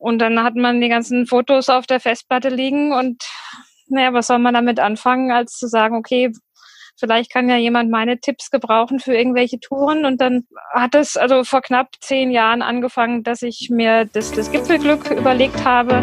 Und 0.00 0.18
dann 0.18 0.42
hat 0.42 0.56
man 0.56 0.80
die 0.80 0.88
ganzen 0.88 1.26
Fotos 1.26 1.68
auf 1.68 1.86
der 1.86 2.00
Festplatte 2.00 2.48
liegen 2.48 2.92
und 2.92 3.22
naja, 3.88 4.14
was 4.14 4.28
soll 4.28 4.38
man 4.38 4.54
damit 4.54 4.80
anfangen, 4.80 5.30
als 5.30 5.58
zu 5.58 5.66
sagen, 5.66 5.94
okay, 5.94 6.32
vielleicht 6.98 7.30
kann 7.30 7.50
ja 7.50 7.56
jemand 7.56 7.90
meine 7.90 8.18
Tipps 8.18 8.50
gebrauchen 8.50 8.98
für 8.98 9.14
irgendwelche 9.14 9.60
Touren. 9.60 10.06
Und 10.06 10.22
dann 10.22 10.46
hat 10.72 10.94
es 10.94 11.18
also 11.18 11.44
vor 11.44 11.60
knapp 11.60 11.88
zehn 12.00 12.30
Jahren 12.30 12.62
angefangen, 12.62 13.24
dass 13.24 13.42
ich 13.42 13.68
mir 13.70 14.06
das, 14.06 14.32
das 14.32 14.50
Gipfelglück 14.50 15.10
überlegt 15.10 15.64
habe. 15.66 16.00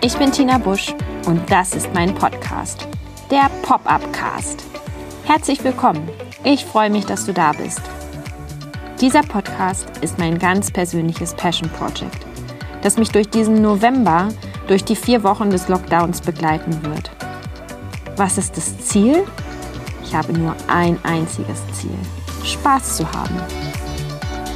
Ich 0.00 0.16
bin 0.16 0.32
Tina 0.32 0.56
Busch 0.56 0.94
und 1.26 1.50
das 1.50 1.74
ist 1.74 1.92
mein 1.92 2.14
Podcast, 2.14 2.88
der 3.30 3.50
Pop-Up 3.62 4.12
Cast. 4.14 4.77
Herzlich 5.28 5.62
willkommen. 5.62 6.08
Ich 6.42 6.64
freue 6.64 6.88
mich, 6.88 7.04
dass 7.04 7.26
du 7.26 7.34
da 7.34 7.52
bist. 7.52 7.82
Dieser 8.98 9.20
Podcast 9.20 9.86
ist 10.00 10.18
mein 10.18 10.38
ganz 10.38 10.70
persönliches 10.70 11.34
Passion 11.34 11.68
Project, 11.68 12.16
das 12.80 12.96
mich 12.96 13.10
durch 13.10 13.28
diesen 13.28 13.60
November, 13.60 14.30
durch 14.68 14.86
die 14.86 14.96
vier 14.96 15.22
Wochen 15.24 15.50
des 15.50 15.68
Lockdowns 15.68 16.22
begleiten 16.22 16.82
wird. 16.82 17.10
Was 18.16 18.38
ist 18.38 18.56
das 18.56 18.78
Ziel? 18.78 19.22
Ich 20.02 20.14
habe 20.14 20.32
nur 20.32 20.56
ein 20.66 20.98
einziges 21.04 21.60
Ziel. 21.74 21.98
Spaß 22.42 22.96
zu 22.96 23.12
haben. 23.12 23.36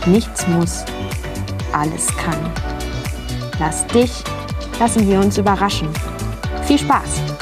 Nichts 0.06 0.46
muss, 0.46 0.86
alles 1.74 2.06
kann. 2.16 2.50
Lass 3.58 3.86
dich, 3.88 4.24
lassen 4.80 5.06
wir 5.06 5.20
uns 5.20 5.36
überraschen. 5.36 5.91
Viel 6.64 6.78
Spaß! 6.78 7.41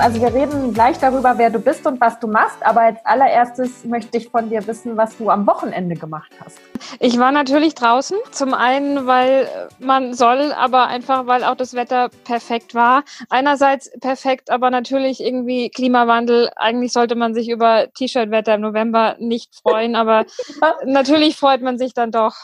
Also 0.00 0.20
wir 0.20 0.34
reden 0.34 0.74
gleich 0.74 0.98
darüber, 0.98 1.38
wer 1.38 1.50
du 1.50 1.58
bist 1.58 1.86
und 1.86 2.00
was 2.00 2.20
du 2.20 2.26
machst. 2.26 2.58
Aber 2.60 2.82
als 2.82 3.04
allererstes 3.04 3.84
möchte 3.84 4.18
ich 4.18 4.28
von 4.28 4.50
dir 4.50 4.66
wissen, 4.66 4.96
was 4.96 5.16
du 5.16 5.30
am 5.30 5.46
Wochenende 5.46 5.94
gemacht 5.94 6.30
hast. 6.44 6.58
Ich 7.00 7.18
war 7.18 7.32
natürlich 7.32 7.74
draußen. 7.74 8.18
Zum 8.30 8.54
einen, 8.54 9.06
weil 9.06 9.48
man 9.78 10.12
soll, 10.12 10.52
aber 10.52 10.88
einfach, 10.88 11.26
weil 11.26 11.42
auch 11.42 11.54
das 11.54 11.74
Wetter 11.74 12.10
perfekt 12.24 12.74
war. 12.74 13.02
Einerseits 13.30 13.90
perfekt, 14.00 14.50
aber 14.50 14.70
natürlich 14.70 15.20
irgendwie 15.20 15.70
Klimawandel. 15.70 16.50
Eigentlich 16.56 16.92
sollte 16.92 17.14
man 17.14 17.34
sich 17.34 17.48
über 17.48 17.86
T-Shirt-Wetter 17.96 18.54
im 18.54 18.60
November 18.60 19.16
nicht 19.18 19.54
freuen, 19.62 19.96
aber 19.96 20.26
natürlich 20.84 21.36
freut 21.36 21.62
man 21.62 21.78
sich 21.78 21.94
dann 21.94 22.10
doch. 22.10 22.34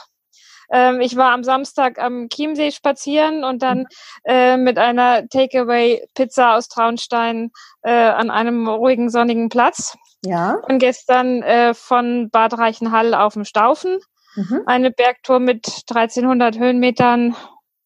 Ähm, 0.70 1.00
ich 1.00 1.16
war 1.16 1.32
am 1.32 1.44
Samstag 1.44 1.98
am 1.98 2.28
Chiemsee 2.28 2.70
spazieren 2.72 3.44
und 3.44 3.62
dann 3.62 3.86
äh, 4.24 4.56
mit 4.56 4.78
einer 4.78 5.28
Takeaway-Pizza 5.28 6.56
aus 6.56 6.68
Traunstein 6.68 7.50
äh, 7.82 7.92
an 7.92 8.30
einem 8.30 8.68
ruhigen, 8.68 9.10
sonnigen 9.10 9.48
Platz. 9.48 9.96
Ja. 10.24 10.56
Und 10.68 10.78
gestern 10.78 11.42
äh, 11.42 11.74
von 11.74 12.30
Bad 12.30 12.56
Reichenhall 12.56 13.14
auf 13.14 13.34
dem 13.34 13.44
Staufen. 13.44 13.98
Mhm. 14.36 14.62
Eine 14.66 14.90
Bergtour 14.90 15.38
mit 15.38 15.66
1300 15.88 16.58
Höhenmetern, 16.58 17.36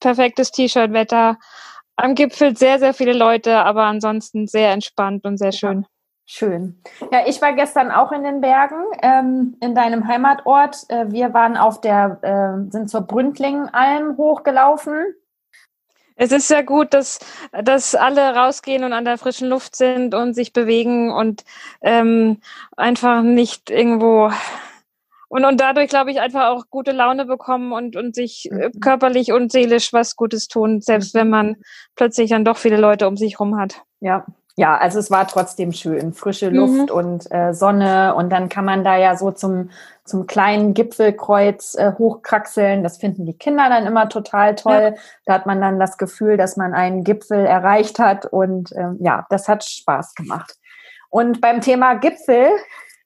perfektes 0.01 0.51
T-Shirt-Wetter. 0.53 1.37
Am 1.97 2.15
Gipfel 2.15 2.57
sehr, 2.57 2.79
sehr 2.79 2.95
viele 2.95 3.13
Leute, 3.13 3.59
aber 3.59 3.85
ansonsten 3.85 4.47
sehr 4.47 4.73
entspannt 4.73 5.25
und 5.25 5.37
sehr 5.37 5.53
schön. 5.53 5.85
Schön. 6.31 6.79
Ja, 7.11 7.27
ich 7.27 7.41
war 7.41 7.55
gestern 7.55 7.91
auch 7.91 8.13
in 8.13 8.23
den 8.23 8.43
Bergen, 8.43 8.85
ähm, 9.01 9.57
in 9.63 9.75
deinem 9.75 10.07
Heimatort. 10.07 10.85
Äh, 10.91 11.11
wir 11.11 11.33
waren 11.33 11.57
auf 11.57 11.81
der, 11.81 12.19
äh, 12.21 12.71
sind 12.71 12.91
zur 12.91 13.01
Bründlingalm 13.01 14.19
hochgelaufen. 14.19 15.15
Es 16.17 16.31
ist 16.31 16.49
sehr 16.49 16.63
gut, 16.65 16.93
dass, 16.93 17.19
dass 17.65 17.95
alle 17.95 18.35
rausgehen 18.35 18.85
und 18.85 18.93
an 18.93 19.07
der 19.07 19.17
frischen 19.17 19.49
Luft 19.49 19.75
sind 19.75 20.15
und 20.15 20.35
sich 20.35 20.53
bewegen 20.53 21.11
und 21.11 21.45
ähm, 21.81 22.43
einfach 22.77 23.23
nicht 23.23 23.71
irgendwo 23.71 24.31
und, 25.29 25.47
und 25.47 25.59
dadurch, 25.59 25.89
glaube 25.89 26.11
ich, 26.11 26.21
einfach 26.21 26.49
auch 26.49 26.65
gute 26.69 26.93
Laune 26.93 27.25
bekommen 27.25 27.73
und, 27.73 27.97
und 27.97 28.15
sich 28.15 28.51
äh, 28.51 28.69
mhm. 28.69 28.81
körperlich 28.81 29.33
und 29.33 29.51
seelisch 29.51 29.95
was 29.95 30.15
Gutes 30.15 30.49
tun, 30.49 30.83
selbst 30.83 31.15
wenn 31.15 31.31
man 31.31 31.57
plötzlich 31.97 32.29
dann 32.31 32.45
doch 32.45 32.59
viele 32.59 32.77
Leute 32.77 33.09
um 33.09 33.17
sich 33.17 33.35
herum 33.35 33.59
hat. 33.59 33.83
Ja, 34.01 34.27
ja, 34.59 34.77
also 34.77 34.99
es 34.99 35.09
war 35.09 35.29
trotzdem 35.29 35.71
schön. 35.71 36.13
Frische 36.13 36.49
Luft 36.49 36.91
mhm. 36.91 36.97
und 36.97 37.31
äh, 37.31 37.55
Sonne. 37.55 38.17
Und 38.17 38.31
dann 38.31 38.49
kann 38.49 38.65
man 38.65 38.83
da 38.83 38.97
ja 38.97 39.17
so 39.17 39.31
zum, 39.31 39.71
zum 40.05 40.27
kleinen 40.27 40.75
Gipfelkreuz 40.75 41.77
äh, 41.77 41.93
hochkraxeln. 41.97 42.83
Das 42.83 42.97
finden 42.97 43.25
die 43.25 43.39
Kinder 43.39 43.69
dann 43.69 43.87
immer 43.87 44.09
total 44.09 44.57
toll. 44.57 44.95
Ja. 44.97 45.03
Da 45.27 45.35
hat 45.35 45.47
man 45.47 45.61
dann 45.61 45.79
das 45.79 45.97
Gefühl, 45.97 46.37
dass 46.37 46.57
man 46.57 46.75
einen 46.75 47.05
Gipfel 47.05 47.47
erreicht 47.47 48.01
hat. 48.01 48.27
Und 48.27 48.73
ähm, 48.75 48.97
ja, 48.99 49.27
das 49.31 49.47
hat 49.47 49.63
Spaß 49.63 50.17
gemacht. 50.17 50.57
Und 51.09 51.41
beim 51.41 51.61
Thema 51.61 51.95
Gipfel 51.95 52.49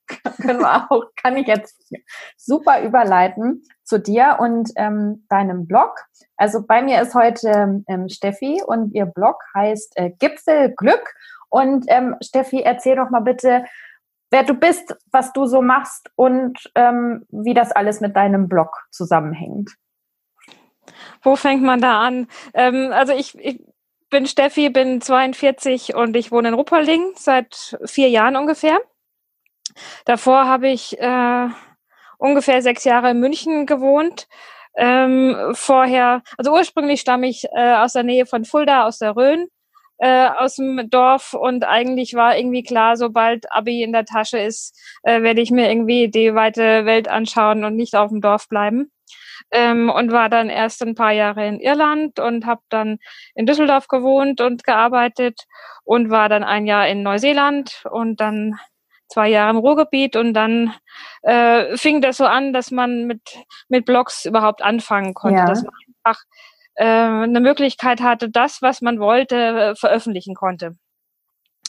können 0.41 0.59
wir 0.59 0.87
auch, 0.89 1.03
kann 1.21 1.37
ich 1.37 1.45
jetzt 1.45 1.93
super 2.35 2.81
überleiten 2.81 3.61
zu 3.83 3.99
dir 3.99 4.37
und 4.39 4.71
ähm, 4.75 5.27
deinem 5.29 5.67
Blog. 5.67 6.03
Also 6.35 6.65
bei 6.65 6.81
mir 6.81 6.99
ist 6.99 7.13
heute 7.13 7.83
ähm, 7.87 8.09
Steffi 8.09 8.59
und 8.65 8.95
ihr 8.95 9.05
Blog 9.05 9.35
heißt 9.53 9.93
äh, 9.97 10.09
Gipfelglück. 10.17 11.13
Und 11.53 11.85
ähm, 11.89 12.15
Steffi, 12.19 12.63
erzähl 12.63 12.95
doch 12.95 13.11
mal 13.11 13.19
bitte, 13.19 13.63
wer 14.31 14.41
du 14.41 14.55
bist, 14.55 14.95
was 15.11 15.33
du 15.33 15.45
so 15.45 15.61
machst 15.61 16.09
und 16.15 16.57
ähm, 16.73 17.27
wie 17.29 17.53
das 17.53 17.71
alles 17.71 18.01
mit 18.01 18.15
deinem 18.15 18.49
Blog 18.49 18.75
zusammenhängt. 18.89 19.69
Wo 21.21 21.35
fängt 21.35 21.61
man 21.61 21.79
da 21.79 22.01
an? 22.01 22.27
Ähm, 22.55 22.89
also 22.91 23.13
ich, 23.13 23.37
ich 23.37 23.63
bin 24.09 24.25
Steffi, 24.25 24.71
bin 24.71 24.99
42 24.99 25.93
und 25.93 26.15
ich 26.15 26.31
wohne 26.31 26.47
in 26.47 26.53
Rupperling 26.55 27.13
seit 27.17 27.77
vier 27.85 28.09
Jahren 28.09 28.35
ungefähr. 28.35 28.79
Davor 30.05 30.47
habe 30.47 30.69
ich 30.69 30.99
äh, 30.99 31.49
ungefähr 32.17 32.63
sechs 32.63 32.83
Jahre 32.83 33.11
in 33.11 33.19
München 33.19 33.67
gewohnt. 33.67 34.27
Ähm, 34.75 35.51
vorher, 35.51 36.23
also 36.35 36.51
ursprünglich 36.51 37.01
stamme 37.01 37.27
ich 37.27 37.45
äh, 37.55 37.75
aus 37.75 37.93
der 37.93 38.01
Nähe 38.01 38.25
von 38.25 38.43
Fulda, 38.43 38.87
aus 38.87 38.97
der 38.97 39.15
Rhön 39.15 39.49
äh, 40.03 40.27
aus 40.37 40.55
dem 40.57 40.89
Dorf 40.89 41.33
und 41.33 41.63
eigentlich 41.63 42.13
war 42.13 42.35
irgendwie 42.37 42.61
klar, 42.61 42.97
sobald 42.97 43.49
Abi 43.53 43.83
in 43.83 43.93
der 43.93 44.03
Tasche 44.03 44.37
ist, 44.37 44.77
äh, 45.03 45.21
werde 45.21 45.39
ich 45.39 45.49
mir 45.49 45.69
irgendwie 45.69 46.09
die 46.09 46.35
weite 46.35 46.83
Welt 46.83 47.07
anschauen 47.07 47.63
und 47.63 47.77
nicht 47.77 47.95
auf 47.95 48.09
dem 48.09 48.19
Dorf 48.19 48.49
bleiben. 48.49 48.91
Ähm, 49.51 49.89
und 49.89 50.11
war 50.11 50.27
dann 50.27 50.49
erst 50.49 50.83
ein 50.83 50.95
paar 50.95 51.13
Jahre 51.13 51.47
in 51.47 51.61
Irland 51.61 52.19
und 52.19 52.45
habe 52.45 52.61
dann 52.67 52.97
in 53.33 53.45
Düsseldorf 53.45 53.87
gewohnt 53.87 54.41
und 54.41 54.65
gearbeitet 54.65 55.45
und 55.85 56.09
war 56.09 56.27
dann 56.27 56.43
ein 56.43 56.65
Jahr 56.65 56.87
in 56.89 57.01
Neuseeland 57.03 57.83
und 57.89 58.19
dann 58.19 58.59
zwei 59.07 59.29
Jahre 59.29 59.51
im 59.51 59.57
Ruhrgebiet 59.57 60.17
und 60.17 60.33
dann 60.33 60.73
äh, 61.21 61.77
fing 61.77 62.01
das 62.01 62.17
so 62.17 62.25
an, 62.25 62.51
dass 62.51 62.71
man 62.71 63.05
mit 63.05 63.21
mit 63.69 63.85
Blogs 63.85 64.25
überhaupt 64.25 64.61
anfangen 64.61 65.13
konnte, 65.13 65.39
ja. 65.39 65.45
dass 65.45 65.63
man 65.63 65.73
einfach 66.03 66.23
äh, 66.75 66.85
eine 66.85 67.39
Möglichkeit 67.39 68.01
hatte, 68.01 68.29
das, 68.29 68.61
was 68.61 68.81
man 68.81 68.99
wollte, 68.99 69.35
äh, 69.35 69.75
veröffentlichen 69.75 70.35
konnte. 70.35 70.75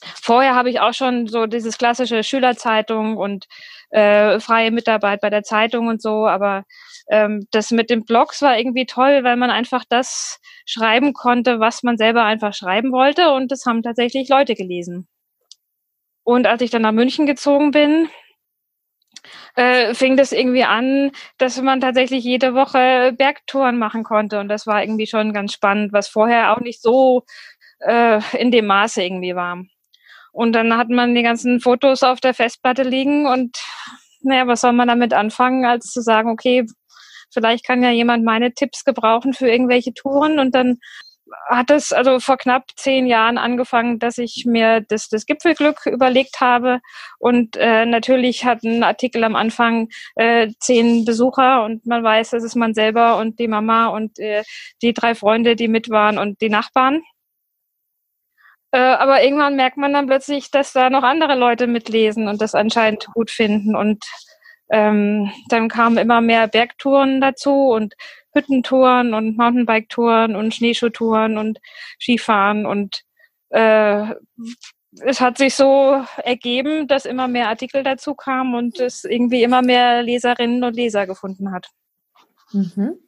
Vorher 0.03 0.55
habe 0.55 0.71
ich 0.71 0.81
auch 0.81 0.93
schon 0.93 1.27
so 1.27 1.47
dieses 1.47 1.79
klassische 1.79 2.23
Schülerzeitung 2.23 3.17
und 3.17 3.47
äh, 3.91 4.39
freie 4.41 4.71
Mitarbeit 4.71 5.21
bei 5.21 5.31
der 5.31 5.43
Zeitung 5.43 5.89
und 5.89 6.03
so, 6.03 6.27
aber 6.27 6.65
ähm, 7.11 7.47
das 7.51 7.71
mit 7.71 7.91
den 7.91 8.05
Blogs 8.05 8.43
war 8.43 8.59
irgendwie 8.59 8.87
toll, 8.87 9.25
weil 9.25 9.37
man 9.37 9.51
einfach 9.51 9.85
das 9.89 10.41
schreiben 10.67 11.13
konnte, 11.13 11.61
was 11.61 11.83
man 11.83 11.97
selber 11.97 12.25
einfach 12.25 12.55
schreiben 12.55 12.93
wollte 12.93 13.33
und 13.33 13.51
das 13.53 13.67
haben 13.67 13.83
tatsächlich 13.83 14.29
Leute 14.29 14.55
gelesen. 14.55 15.09
Und 16.23 16.47
als 16.47 16.63
ich 16.63 16.71
dann 16.71 16.83
nach 16.83 16.93
München 16.93 17.27
gezogen 17.27 17.71
bin, 17.71 18.09
äh, 19.57 19.95
fing 19.95 20.17
das 20.17 20.33
irgendwie 20.33 20.65
an, 20.65 21.11
dass 21.39 21.61
man 21.61 21.81
tatsächlich 21.81 22.25
jede 22.25 22.55
Woche 22.55 23.13
Bergtouren 23.17 23.79
machen 23.79 24.05
konnte. 24.05 24.41
Und 24.41 24.49
das 24.49 24.67
war 24.67 24.83
irgendwie 24.83 25.07
schon 25.07 25.33
ganz 25.33 25.53
spannend, 25.53 25.93
was 25.93 26.09
vorher 26.09 26.53
auch 26.53 26.61
nicht 26.61 26.83
so 26.83 27.25
äh, 27.81 28.21
in 28.37 28.51
dem 28.51 28.67
Maße 28.67 29.03
irgendwie 29.03 29.35
war. 29.35 29.63
Und 30.33 30.53
dann 30.53 30.77
hat 30.77 30.89
man 30.89 31.15
die 31.15 31.23
ganzen 31.23 31.61
Fotos 31.61 32.03
auf 32.03 32.21
der 32.21 32.35
Festplatte 32.35 32.83
liegen 32.83 33.27
und 33.27 33.57
naja, 34.23 34.47
was 34.47 34.63
soll 34.63 34.73
man 34.73 34.89
damit 34.89 35.13
anfangen, 35.13 35.65
als 35.65 35.93
zu 35.93 36.01
sagen, 36.01 36.31
okay, 36.31 36.67
vielleicht 37.31 37.65
kann 37.65 37.83
ja 37.83 37.91
jemand 37.91 38.25
meine 38.25 38.53
Tipps 38.53 38.85
gebrauchen 38.85 39.35
für 39.35 39.49
irgendwelche 39.49 39.93
Touren 39.95 40.39
und 40.39 40.55
dann 40.55 40.79
hat 41.49 41.71
es 41.71 41.93
also 41.93 42.21
vor 42.21 42.37
knapp 42.37 42.65
zehn 42.77 43.07
Jahren 43.07 43.39
angefangen, 43.39 43.99
dass 43.99 44.19
ich 44.19 44.45
mir 44.47 44.81
das, 44.81 45.09
das 45.09 45.27
Gipfelglück 45.27 45.87
überlegt 45.87 46.41
habe. 46.41 46.81
Und 47.19 47.57
äh, 47.57 47.87
natürlich 47.87 48.45
hat 48.45 48.63
ein 48.63 48.83
Artikel 48.83 49.25
am 49.25 49.37
Anfang 49.37 49.89
äh, 50.17 50.49
zehn 50.61 51.05
Besucher 51.05 51.65
und 51.65 51.87
man 51.87 52.03
weiß, 52.03 52.31
das 52.31 52.45
ist 52.45 52.57
man 52.57 52.75
selber 52.75 53.19
und 53.19 53.39
die 53.39 53.49
Mama 53.49 53.89
und 53.89 54.19
äh, 54.19 54.43
die 54.83 54.93
drei 54.95 55.15
Freunde, 55.15 55.57
die 55.57 55.69
mit 55.69 55.91
waren 55.91 56.19
und 56.19 56.41
die 56.41 56.51
Nachbarn. 56.51 57.03
Äh, 58.75 58.79
aber 58.79 59.23
irgendwann 59.23 59.55
merkt 59.55 59.77
man 59.77 59.93
dann 59.93 60.07
plötzlich, 60.07 60.51
dass 60.51 60.73
da 60.73 60.91
noch 60.91 61.05
andere 61.05 61.37
Leute 61.37 61.69
mitlesen 61.69 62.27
und 62.27 62.41
das 62.41 62.57
anscheinend 62.57 63.07
gut 63.15 63.31
finden. 63.31 63.77
Und 63.77 64.05
ähm, 64.71 65.31
dann 65.49 65.69
kamen 65.69 65.99
immer 65.99 66.21
mehr 66.21 66.49
Bergtouren 66.49 67.21
dazu 67.21 67.69
und 67.69 67.95
Hüttentouren 68.35 69.15
und 69.15 69.37
Mountainbike-Touren 69.37 70.37
und 70.37 70.55
Schneeschuhtouren 70.55 71.39
und 71.39 71.61
Skifahren 72.01 72.67
und 72.67 73.03
äh, 73.51 74.15
es 75.01 75.21
hat 75.21 75.39
sich 75.39 75.55
so 75.55 76.05
ergeben, 76.23 76.87
dass 76.87 77.05
immer 77.05 77.29
mehr 77.29 77.49
Artikel 77.49 77.83
dazu 77.83 78.15
kamen 78.15 78.55
und 78.55 78.79
es 78.79 79.05
irgendwie 79.05 79.43
immer 79.43 79.63
mehr 79.63 80.03
Leserinnen 80.03 80.63
und 80.63 80.75
Leser 80.75 81.07
gefunden 81.07 81.53
hat. 81.53 81.69
Mhm. 82.53 82.99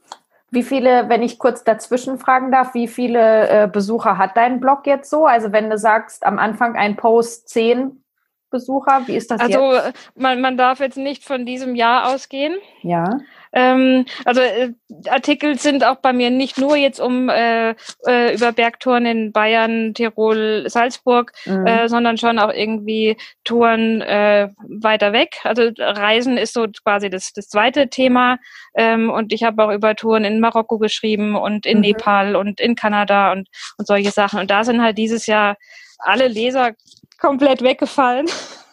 Wie 0.50 0.62
viele, 0.62 1.08
wenn 1.08 1.23
ich 1.23 1.38
kurz 1.38 1.64
dazwischen 1.64 2.19
fragen 2.19 2.50
darf, 2.52 2.75
wie 2.75 2.88
viele 2.88 3.49
äh, 3.49 3.69
Besucher 3.69 4.17
hat 4.17 4.37
dein 4.37 4.61
Blog 4.61 4.87
jetzt 4.87 5.11
so? 5.11 5.26
Also 5.26 5.52
wenn 5.52 5.70
du 5.70 5.78
sagst, 5.78 6.25
am 6.25 6.38
Anfang 6.38 6.76
ein 6.76 6.96
Post 6.96 7.49
zehn 7.49 8.05
Besucher, 8.50 9.02
wie 9.06 9.17
ist 9.17 9.31
das 9.31 9.40
also, 9.40 9.73
jetzt? 9.73 9.84
Also 9.84 9.99
man, 10.14 10.40
man 10.40 10.56
darf 10.56 10.78
jetzt 10.81 10.96
nicht 10.96 11.25
von 11.25 11.46
diesem 11.46 11.75
Jahr 11.75 12.14
ausgehen. 12.14 12.56
Ja. 12.82 13.19
Ähm, 13.52 14.06
also 14.25 14.40
äh, 14.40 14.72
Artikel 15.08 15.58
sind 15.58 15.84
auch 15.84 15.96
bei 15.96 16.12
mir 16.12 16.31
nicht 16.31 16.58
nur 16.58 16.76
jetzt 16.76 17.00
um 17.00 17.28
äh, 17.28 17.70
äh, 18.06 18.34
über 18.34 18.52
Bergtouren 18.52 19.06
in 19.06 19.32
Bayern, 19.32 19.94
Tirol, 19.94 20.64
Salzburg, 20.69 21.32
mhm. 21.44 21.66
äh, 21.66 21.88
sondern 21.88 22.19
schon 22.19 22.38
auch 22.38 22.52
irgendwie 22.52 23.16
Touren 23.44 24.00
äh, 24.02 24.48
weiter 24.69 25.12
weg. 25.12 25.38
Also 25.44 25.70
Reisen 25.78 26.38
ist 26.38 26.54
so 26.54 26.66
quasi 26.84 27.10
das, 27.10 27.32
das 27.32 27.48
zweite 27.48 27.88
Thema. 27.88 28.38
Ähm, 28.75 29.10
und 29.10 29.32
ich 29.32 29.43
habe 29.43 29.64
auch 29.64 29.72
über 29.72 29.94
Touren 29.94 30.25
in 30.25 30.40
Marokko 30.40 30.78
geschrieben 30.78 31.37
und 31.37 31.66
in 31.66 31.78
mhm. 31.78 31.82
Nepal 31.82 32.37
und 32.37 32.60
in 32.60 32.75
Kanada 32.75 33.32
und, 33.32 33.49
und 33.78 33.87
solche 33.87 34.10
Sachen. 34.10 34.40
Und 34.40 34.50
da 34.50 34.64
sind 34.64 34.82
halt 34.82 34.99
dieses 34.99 35.26
Jahr 35.26 35.56
alle 35.99 36.28
Leser 36.28 36.72
komplett 37.19 37.62
weggefallen. 37.62 38.26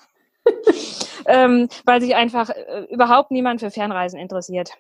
ähm, 1.25 1.69
weil 1.85 2.01
sich 2.01 2.15
einfach 2.15 2.49
äh, 2.49 2.85
überhaupt 2.89 3.31
niemand 3.31 3.59
für 3.59 3.71
Fernreisen 3.71 4.19
interessiert. 4.19 4.71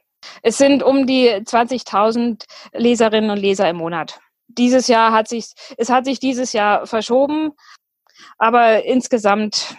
Es 0.41 0.57
sind 0.57 0.83
um 0.83 1.05
die 1.05 1.29
20.000 1.29 2.45
Leserinnen 2.73 3.29
und 3.29 3.37
Leser 3.37 3.69
im 3.69 3.77
Monat. 3.77 4.19
Dieses 4.47 4.87
Jahr 4.87 5.11
hat 5.11 5.27
sich, 5.27 5.53
es 5.77 5.89
hat 5.89 6.05
sich 6.05 6.19
dieses 6.19 6.53
Jahr 6.53 6.85
verschoben, 6.85 7.51
aber 8.37 8.83
insgesamt 8.85 9.75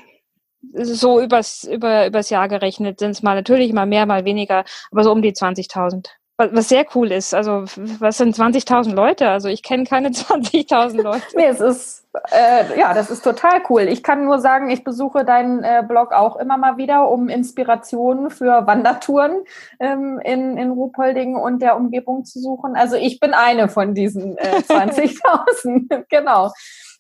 so 0.73 1.21
übers, 1.21 1.65
über, 1.65 2.07
übers 2.07 2.31
Jahr 2.31 2.49
gerechnet 2.49 2.99
sind 2.99 3.11
es 3.11 3.23
mal 3.23 3.35
natürlich 3.35 3.73
mal 3.73 3.87
mehr, 3.87 4.07
mal 4.07 4.25
weniger, 4.25 4.65
aber 4.91 5.05
so 5.05 5.13
um 5.13 5.23
die 5.23 5.33
20.000 5.33 6.09
was 6.37 6.69
sehr 6.69 6.85
cool 6.95 7.13
ist. 7.13 7.33
Also 7.33 7.65
was 8.01 8.19
sind 8.19 8.37
20.000 8.37 8.93
Leute? 8.95 9.29
Also 9.29 9.49
ich 9.49 9.63
kenne 9.63 9.85
keine 9.85 10.09
20.000 10.11 11.03
Leute. 11.03 11.23
nee, 11.37 11.47
es 11.47 11.61
ist, 11.61 12.07
äh, 12.33 12.79
ja, 12.79 12.93
das 12.93 13.11
ist 13.11 13.23
total 13.23 13.63
cool. 13.69 13.83
Ich 13.83 14.03
kann 14.03 14.25
nur 14.25 14.41
sagen, 14.41 14.71
ich 14.71 14.83
besuche 14.83 15.25
deinen 15.25 15.63
äh, 15.63 15.85
Blog 15.87 16.13
auch 16.13 16.37
immer 16.37 16.57
mal 16.57 16.77
wieder, 16.77 17.09
um 17.09 17.29
Inspirationen 17.29 18.31
für 18.31 18.67
Wandertouren 18.67 19.45
ähm, 19.79 20.21
in, 20.25 20.57
in 20.57 20.73
Ruhpolding 20.73 21.37
und 21.37 21.63
der 21.63 21.77
Umgebung 21.77 22.25
zu 22.25 22.41
suchen. 22.41 22.75
Also 22.75 22.97
ich 22.97 23.21
bin 23.21 23.33
eine 23.33 23.69
von 23.69 23.95
diesen 23.95 24.37
äh, 24.39 24.59
20.000, 24.69 26.05
genau. 26.09 26.51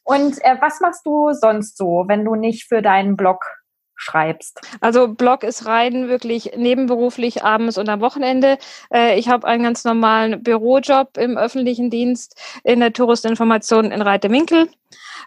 Und 0.04 0.44
äh, 0.44 0.56
was 0.60 0.80
machst 0.80 1.04
du 1.06 1.32
sonst 1.32 1.76
so, 1.76 2.04
wenn 2.06 2.24
du 2.24 2.34
nicht 2.34 2.68
für 2.68 2.82
deinen 2.82 3.16
Blog 3.16 3.44
schreibst? 3.96 4.60
Also 4.80 5.08
Blog 5.08 5.44
ist 5.44 5.66
rein 5.66 6.08
wirklich 6.08 6.52
nebenberuflich 6.56 7.44
abends 7.44 7.78
und 7.78 7.88
am 7.88 8.00
Wochenende. 8.00 8.58
Äh, 8.92 9.18
ich 9.18 9.28
habe 9.28 9.46
einen 9.46 9.62
ganz 9.62 9.84
normalen 9.84 10.42
Bürojob 10.42 11.16
im 11.16 11.36
öffentlichen 11.36 11.90
Dienst 11.90 12.40
in 12.64 12.80
der 12.80 12.92
Touristinformation 12.92 13.90
in 13.90 14.02
Reiterwinkel. 14.02 14.68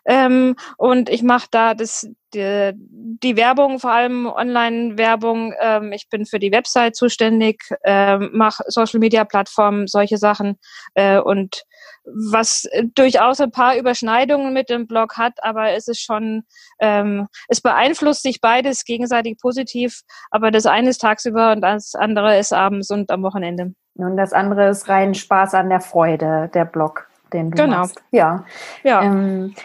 Ähm, 0.06 0.56
und 0.78 1.10
ich 1.10 1.24
mache 1.24 1.48
da 1.52 1.74
das, 1.74 2.10
die, 2.34 2.72
die, 2.76 3.36
Werbung, 3.38 3.80
vor 3.80 3.92
allem 3.92 4.26
Online-Werbung. 4.26 5.54
Ähm, 5.60 5.92
ich 5.92 6.10
bin 6.10 6.26
für 6.26 6.40
die 6.40 6.52
Website 6.52 6.96
zuständig, 6.96 7.64
ähm, 7.84 8.30
mache 8.34 8.64
Social-Media-Plattformen, 8.68 9.88
solche 9.88 10.18
Sachen 10.18 10.60
äh, 10.96 11.20
und 11.20 11.64
was 12.06 12.68
durchaus 12.96 13.42
ein 13.42 13.52
paar 13.52 13.78
Überschneidungen 13.78 14.54
mit 14.54 14.70
dem 14.70 14.88
Blog 14.88 15.18
hat, 15.18 15.34
aber 15.42 15.72
es 15.72 15.88
ist 15.88 16.02
schon, 16.02 16.44
ähm, 16.80 17.28
es 17.48 17.62
beeinflusst 17.62 18.24
sich 18.24 18.40
beides 18.42 18.86
gegenseitig 18.86 19.38
positiv, 19.40 20.02
aber 20.32 20.52
das 20.52 20.66
eine 20.66 20.90
ist 20.90 21.02
tagsüber 21.02 21.52
und 21.52 21.62
das 21.62 21.96
andere 21.96 22.38
ist 22.38 22.54
abends 22.54 22.90
und 22.90 23.12
am 23.12 23.24
Wochenende. 23.24 23.74
Und 23.96 24.18
das 24.18 24.32
andere 24.32 24.70
ist 24.70 24.88
rein 24.90 25.16
Spaß 25.16 25.54
an 25.56 25.70
der 25.70 25.82
Freude, 25.82 26.50
der 26.54 26.66
Blog, 26.66 27.08
den 27.34 27.52
du 27.52 27.64
genau. 27.64 27.80
machst. 27.80 28.02
Ja. 28.12 28.46
ja. 28.84 29.02
Ähm, 29.02 29.56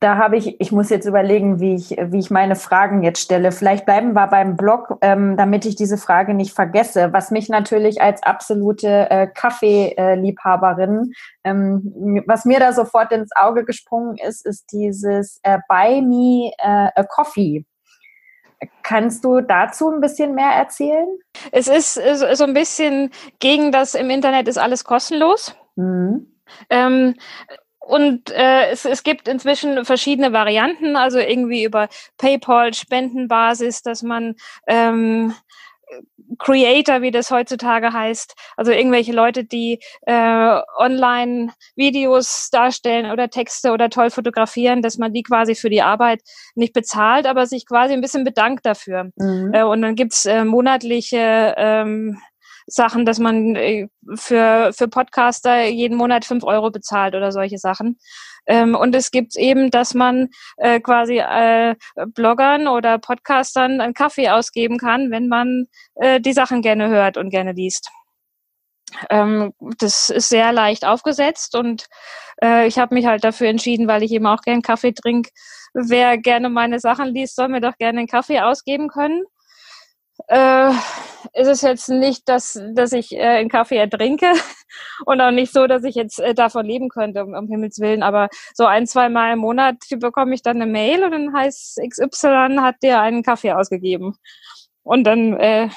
da 0.00 0.16
habe 0.16 0.36
ich, 0.36 0.60
ich 0.60 0.70
muss 0.70 0.90
jetzt 0.90 1.06
überlegen, 1.06 1.58
wie 1.58 1.74
ich, 1.74 1.90
wie 1.90 2.20
ich 2.20 2.30
meine 2.30 2.54
Fragen 2.54 3.02
jetzt 3.02 3.20
stelle. 3.20 3.50
Vielleicht 3.50 3.84
bleiben 3.84 4.12
wir 4.12 4.28
beim 4.28 4.56
Blog, 4.56 4.96
ähm, 5.02 5.36
damit 5.36 5.64
ich 5.64 5.74
diese 5.74 5.98
Frage 5.98 6.34
nicht 6.34 6.54
vergesse. 6.54 7.12
Was 7.12 7.32
mich 7.32 7.48
natürlich 7.48 8.00
als 8.00 8.22
absolute 8.22 9.10
äh, 9.10 9.26
Kaffeeliebhaberin, 9.26 11.12
ähm, 11.42 12.22
was 12.26 12.44
mir 12.44 12.60
da 12.60 12.72
sofort 12.72 13.10
ins 13.10 13.30
Auge 13.34 13.64
gesprungen 13.64 14.16
ist, 14.18 14.46
ist 14.46 14.70
dieses 14.72 15.40
äh, 15.42 15.58
Buy 15.68 16.00
Me 16.02 16.52
äh, 16.58 16.90
a 16.94 17.02
Coffee. 17.02 17.64
Kannst 18.84 19.24
du 19.24 19.40
dazu 19.40 19.90
ein 19.90 20.00
bisschen 20.00 20.34
mehr 20.34 20.50
erzählen? 20.50 21.08
Es 21.52 21.68
ist 21.68 21.94
so 21.94 22.44
ein 22.44 22.54
bisschen 22.54 23.10
gegen 23.40 23.72
das 23.72 23.94
im 23.94 24.10
Internet 24.10 24.48
ist 24.48 24.58
alles 24.58 24.84
kostenlos. 24.84 25.54
Mhm. 25.76 26.26
Ähm, 26.70 27.14
und 27.88 28.30
äh, 28.32 28.70
es, 28.70 28.84
es 28.84 29.02
gibt 29.02 29.28
inzwischen 29.28 29.86
verschiedene 29.86 30.34
Varianten, 30.34 30.94
also 30.94 31.18
irgendwie 31.18 31.64
über 31.64 31.88
PayPal, 32.18 32.74
Spendenbasis, 32.74 33.80
dass 33.80 34.02
man 34.02 34.34
ähm, 34.66 35.34
Creator, 36.38 37.00
wie 37.00 37.10
das 37.10 37.30
heutzutage 37.30 37.94
heißt, 37.94 38.34
also 38.58 38.72
irgendwelche 38.72 39.12
Leute, 39.12 39.44
die 39.44 39.80
äh, 40.02 40.60
online 40.76 41.54
Videos 41.76 42.50
darstellen 42.50 43.10
oder 43.10 43.30
Texte 43.30 43.72
oder 43.72 43.88
toll 43.88 44.10
fotografieren, 44.10 44.82
dass 44.82 44.98
man 44.98 45.14
die 45.14 45.22
quasi 45.22 45.54
für 45.54 45.70
die 45.70 45.80
Arbeit 45.80 46.20
nicht 46.54 46.74
bezahlt, 46.74 47.24
aber 47.24 47.46
sich 47.46 47.64
quasi 47.64 47.94
ein 47.94 48.02
bisschen 48.02 48.24
bedankt 48.24 48.66
dafür. 48.66 49.12
Mhm. 49.16 49.54
Äh, 49.54 49.62
und 49.62 49.80
dann 49.80 49.94
gibt's 49.94 50.26
äh, 50.26 50.44
monatliche 50.44 51.54
ähm, 51.56 52.20
Sachen, 52.68 53.06
dass 53.06 53.18
man 53.18 53.56
äh, 53.56 53.88
für, 54.14 54.72
für 54.72 54.88
Podcaster 54.88 55.64
jeden 55.66 55.96
Monat 55.96 56.24
fünf 56.24 56.44
Euro 56.44 56.70
bezahlt 56.70 57.14
oder 57.14 57.32
solche 57.32 57.58
Sachen. 57.58 57.98
Ähm, 58.46 58.74
und 58.74 58.94
es 58.94 59.10
gibt 59.10 59.36
eben, 59.36 59.70
dass 59.70 59.94
man 59.94 60.28
äh, 60.58 60.78
quasi 60.80 61.18
äh, 61.18 61.74
Bloggern 62.14 62.68
oder 62.68 62.98
Podcastern 62.98 63.80
einen 63.80 63.94
Kaffee 63.94 64.28
ausgeben 64.28 64.78
kann, 64.78 65.10
wenn 65.10 65.28
man 65.28 65.66
äh, 65.96 66.20
die 66.20 66.32
Sachen 66.32 66.62
gerne 66.62 66.88
hört 66.88 67.16
und 67.16 67.30
gerne 67.30 67.52
liest. 67.52 67.88
Ähm, 69.10 69.52
das 69.78 70.10
ist 70.10 70.28
sehr 70.28 70.52
leicht 70.52 70.86
aufgesetzt 70.86 71.54
und 71.54 71.86
äh, 72.42 72.66
ich 72.66 72.78
habe 72.78 72.94
mich 72.94 73.06
halt 73.06 73.24
dafür 73.24 73.48
entschieden, 73.48 73.86
weil 73.86 74.02
ich 74.02 74.12
eben 74.12 74.26
auch 74.26 74.40
gern 74.42 74.62
Kaffee 74.62 74.92
trinke. 74.92 75.30
Wer 75.74 76.16
gerne 76.16 76.48
meine 76.48 76.80
Sachen 76.80 77.08
liest, 77.08 77.36
soll 77.36 77.48
mir 77.48 77.60
doch 77.60 77.76
gerne 77.76 77.98
einen 78.00 78.08
Kaffee 78.08 78.40
ausgeben 78.40 78.88
können 78.88 79.24
äh, 80.26 80.72
ist 81.38 81.48
es 81.48 81.62
jetzt 81.62 81.88
nicht, 81.88 82.28
dass, 82.28 82.60
dass 82.74 82.92
ich 82.92 83.12
äh, 83.12 83.22
einen 83.22 83.48
Kaffee 83.48 83.76
ertrinke 83.76 84.26
und 85.06 85.20
auch 85.20 85.30
nicht 85.30 85.52
so, 85.52 85.66
dass 85.66 85.84
ich 85.84 85.94
jetzt 85.94 86.18
äh, 86.20 86.34
davon 86.34 86.66
leben 86.66 86.88
könnte, 86.88 87.24
um, 87.24 87.34
um 87.34 87.48
Himmels 87.48 87.78
Willen. 87.80 88.02
Aber 88.02 88.28
so 88.54 88.66
ein, 88.66 88.86
zwei 88.86 89.08
Mal 89.08 89.34
im 89.34 89.40
Monat 89.40 89.76
bekomme 89.98 90.34
ich 90.34 90.42
dann 90.42 90.60
eine 90.60 90.70
Mail 90.70 91.04
und 91.04 91.12
dann 91.12 91.34
heißt 91.34 91.80
XY 91.88 92.56
hat 92.60 92.76
dir 92.82 93.00
einen 93.00 93.22
Kaffee 93.22 93.52
ausgegeben. 93.52 94.16
Und 94.82 95.04
dann 95.04 95.34
äh, 95.38 95.68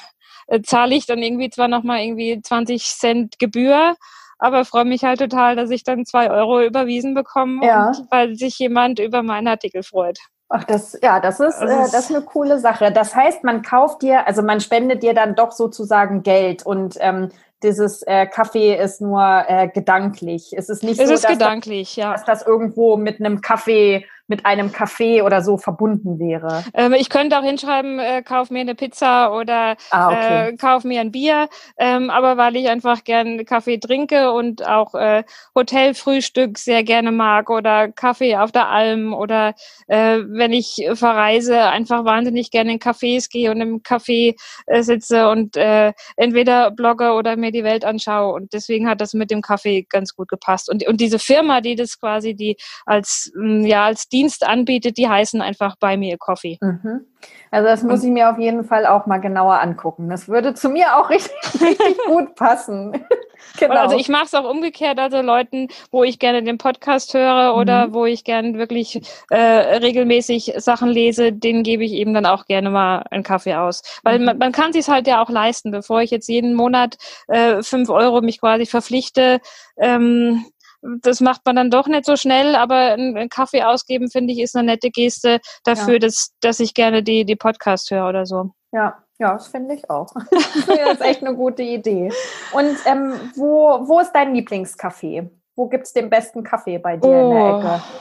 zahle 0.64 0.94
ich 0.94 1.06
dann 1.06 1.22
irgendwie 1.22 1.50
zwar 1.50 1.68
nochmal 1.68 2.00
irgendwie 2.00 2.40
20 2.40 2.82
Cent 2.82 3.38
Gebühr, 3.38 3.94
aber 4.38 4.64
freue 4.64 4.84
mich 4.84 5.04
halt 5.04 5.20
total, 5.20 5.54
dass 5.54 5.70
ich 5.70 5.84
dann 5.84 6.04
zwei 6.04 6.30
Euro 6.30 6.62
überwiesen 6.62 7.14
bekomme, 7.14 7.64
ja. 7.64 7.88
und, 7.88 8.10
weil 8.10 8.34
sich 8.34 8.58
jemand 8.58 8.98
über 8.98 9.22
meinen 9.22 9.48
Artikel 9.48 9.82
freut. 9.82 10.18
Ach, 10.48 10.64
das, 10.64 10.98
ja, 11.02 11.18
das 11.18 11.40
ist, 11.40 11.60
äh, 11.62 11.66
das 11.66 11.94
ist 11.94 12.10
eine 12.10 12.22
coole 12.22 12.58
Sache. 12.58 12.92
Das 12.92 13.14
heißt, 13.14 13.42
man 13.42 13.62
kauft 13.62 14.02
dir, 14.02 14.26
also 14.26 14.42
man 14.42 14.60
spendet 14.60 15.02
dir 15.02 15.14
dann 15.14 15.34
doch 15.34 15.52
sozusagen 15.52 16.22
Geld 16.22 16.66
und 16.66 16.96
ähm, 17.00 17.30
dieses 17.62 18.02
äh, 18.02 18.26
Kaffee 18.26 18.74
ist 18.76 19.00
nur 19.00 19.44
äh, 19.46 19.68
gedanklich. 19.68 20.52
Es 20.56 20.68
ist 20.68 20.82
nicht 20.82 21.00
es 21.00 21.08
so, 21.08 21.14
ist 21.14 21.24
dass, 21.24 21.32
gedanklich, 21.32 21.94
das, 21.94 21.96
ja. 21.96 22.12
dass 22.12 22.24
das 22.24 22.46
irgendwo 22.46 22.96
mit 22.96 23.20
einem 23.20 23.40
Kaffee 23.40 24.04
mit 24.28 24.46
einem 24.46 24.68
Café 24.68 25.22
oder 25.22 25.42
so 25.42 25.58
verbunden 25.58 26.18
wäre. 26.18 26.64
Ähm, 26.74 26.94
ich 26.94 27.10
könnte 27.10 27.38
auch 27.38 27.44
hinschreiben, 27.44 27.98
äh, 27.98 28.22
kauf 28.22 28.50
mir 28.50 28.60
eine 28.60 28.74
Pizza 28.74 29.36
oder 29.36 29.76
ah, 29.90 30.08
okay. 30.08 30.48
äh, 30.48 30.56
kauf 30.56 30.84
mir 30.84 31.00
ein 31.00 31.12
Bier. 31.12 31.48
Ähm, 31.78 32.10
aber 32.10 32.36
weil 32.36 32.56
ich 32.56 32.68
einfach 32.68 33.04
gern 33.04 33.44
Kaffee 33.44 33.78
trinke 33.78 34.32
und 34.32 34.66
auch 34.66 34.94
äh, 34.94 35.24
Hotelfrühstück 35.54 36.58
sehr 36.58 36.84
gerne 36.84 37.12
mag 37.12 37.50
oder 37.50 37.88
Kaffee 37.88 38.36
auf 38.36 38.52
der 38.52 38.68
Alm 38.68 39.12
oder 39.12 39.54
äh, 39.88 40.18
wenn 40.26 40.52
ich 40.52 40.86
verreise, 40.94 41.64
einfach 41.64 42.04
wahnsinnig 42.04 42.50
gerne 42.50 42.72
in 42.72 42.78
Cafés 42.78 43.28
gehe 43.28 43.50
und 43.50 43.60
im 43.60 43.82
Café 43.82 44.34
äh, 44.66 44.82
sitze 44.82 45.28
und 45.28 45.56
äh, 45.56 45.92
entweder 46.16 46.70
blogge 46.70 47.12
oder 47.12 47.36
mir 47.36 47.52
die 47.52 47.64
Welt 47.64 47.84
anschaue. 47.84 48.32
Und 48.32 48.52
deswegen 48.52 48.88
hat 48.88 49.00
das 49.00 49.14
mit 49.14 49.30
dem 49.30 49.42
Kaffee 49.42 49.82
ganz 49.88 50.14
gut 50.14 50.28
gepasst. 50.28 50.70
Und, 50.70 50.86
und 50.86 51.00
diese 51.00 51.18
Firma, 51.18 51.60
die 51.60 51.74
das 51.74 51.98
quasi, 51.98 52.34
die 52.34 52.56
als, 52.86 53.32
ja, 53.34 53.84
als 53.84 54.08
Dienst 54.12 54.46
anbietet, 54.46 54.98
die 54.98 55.08
heißen 55.08 55.40
einfach 55.40 55.76
bei 55.80 55.96
mir 55.96 56.18
Coffee. 56.18 56.58
Mhm. 56.60 57.06
Also 57.50 57.68
das 57.68 57.82
muss 57.82 58.02
ich 58.02 58.10
mir 58.10 58.30
auf 58.30 58.38
jeden 58.38 58.64
Fall 58.64 58.86
auch 58.86 59.06
mal 59.06 59.18
genauer 59.18 59.60
angucken. 59.60 60.08
Das 60.08 60.28
würde 60.28 60.54
zu 60.54 60.70
mir 60.70 60.96
auch 60.96 61.10
richtig, 61.10 61.32
richtig 61.60 61.98
gut 62.06 62.34
passen. 62.34 63.04
Genau. 63.58 63.74
Also 63.74 63.98
ich 63.98 64.08
mache 64.08 64.24
es 64.26 64.34
auch 64.34 64.48
umgekehrt, 64.48 64.98
also 64.98 65.20
Leuten, 65.20 65.68
wo 65.90 66.04
ich 66.04 66.18
gerne 66.18 66.42
den 66.42 66.58
Podcast 66.58 67.12
höre 67.12 67.54
oder 67.56 67.88
mhm. 67.88 67.94
wo 67.94 68.06
ich 68.06 68.24
gerne 68.24 68.56
wirklich 68.56 69.02
äh, 69.30 69.36
regelmäßig 69.36 70.54
Sachen 70.58 70.88
lese, 70.88 71.32
denen 71.32 71.62
gebe 71.62 71.84
ich 71.84 71.92
eben 71.92 72.14
dann 72.14 72.24
auch 72.24 72.46
gerne 72.46 72.70
mal 72.70 73.04
einen 73.10 73.24
Kaffee 73.24 73.54
aus. 73.54 73.82
Weil 74.04 74.20
mhm. 74.20 74.24
man, 74.26 74.38
man 74.38 74.52
kann 74.52 74.72
sich 74.72 74.88
halt 74.88 75.06
ja 75.06 75.22
auch 75.22 75.28
leisten, 75.28 75.70
bevor 75.70 76.00
ich 76.02 76.10
jetzt 76.10 76.28
jeden 76.28 76.54
Monat 76.54 76.96
äh, 77.28 77.62
fünf 77.62 77.90
Euro 77.90 78.20
mich 78.20 78.40
quasi 78.40 78.64
verpflichte. 78.64 79.40
Ähm, 79.76 80.46
das 80.82 81.20
macht 81.20 81.42
man 81.46 81.56
dann 81.56 81.70
doch 81.70 81.86
nicht 81.86 82.04
so 82.04 82.16
schnell, 82.16 82.54
aber 82.54 82.92
einen 82.92 83.28
Kaffee 83.28 83.62
ausgeben, 83.62 84.10
finde 84.10 84.32
ich, 84.32 84.40
ist 84.40 84.56
eine 84.56 84.72
nette 84.72 84.90
Geste 84.90 85.40
dafür, 85.64 85.94
ja. 85.94 85.98
dass, 86.00 86.32
dass 86.40 86.60
ich 86.60 86.74
gerne 86.74 87.02
die, 87.02 87.24
die 87.24 87.36
Podcast 87.36 87.90
höre 87.90 88.08
oder 88.08 88.26
so. 88.26 88.50
Ja, 88.72 88.98
ja, 89.18 89.34
das 89.34 89.48
finde 89.48 89.74
ich 89.74 89.88
auch. 89.88 90.08
das 90.30 90.92
ist 90.92 91.00
echt 91.00 91.22
eine 91.22 91.36
gute 91.36 91.62
Idee. 91.62 92.10
Und 92.52 92.76
ähm, 92.86 93.14
wo, 93.36 93.86
wo 93.86 94.00
ist 94.00 94.12
dein 94.12 94.34
Lieblingscafé? 94.34 95.28
Wo 95.54 95.68
gibt 95.68 95.86
es 95.86 95.92
den 95.92 96.10
besten 96.10 96.42
Kaffee 96.42 96.78
bei 96.78 96.96
dir 96.96 97.08
oh. 97.08 97.30
in 97.30 97.36
der 97.36 97.44
oh. 97.44 97.58
Ecke? 97.58 97.82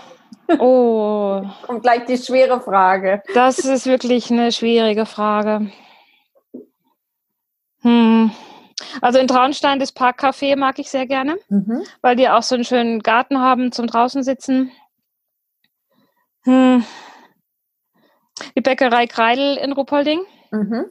Oh. 0.59 1.41
Und 1.67 1.81
gleich 1.81 2.03
die 2.05 2.17
schwere 2.17 2.59
Frage. 2.59 3.23
Das 3.33 3.59
ist 3.59 3.85
wirklich 3.85 4.31
eine 4.31 4.51
schwierige 4.51 5.05
Frage. 5.05 5.71
Hm. 7.83 8.31
Also 9.01 9.19
in 9.19 9.27
Traunstein 9.27 9.79
das 9.79 9.95
Parkcafé 9.95 10.55
mag 10.57 10.79
ich 10.79 10.89
sehr 10.89 11.05
gerne, 11.05 11.37
mhm. 11.49 11.83
weil 12.01 12.15
die 12.15 12.29
auch 12.29 12.43
so 12.43 12.55
einen 12.55 12.63
schönen 12.65 12.99
Garten 12.99 13.39
haben 13.39 13.71
zum 13.71 13.87
draußen 13.87 14.23
sitzen. 14.23 14.71
Hm. 16.43 16.83
Die 18.55 18.61
Bäckerei 18.61 19.07
Kreidel 19.07 19.57
in 19.57 19.73
Ruppolding. 19.73 20.21
Mhm. 20.51 20.85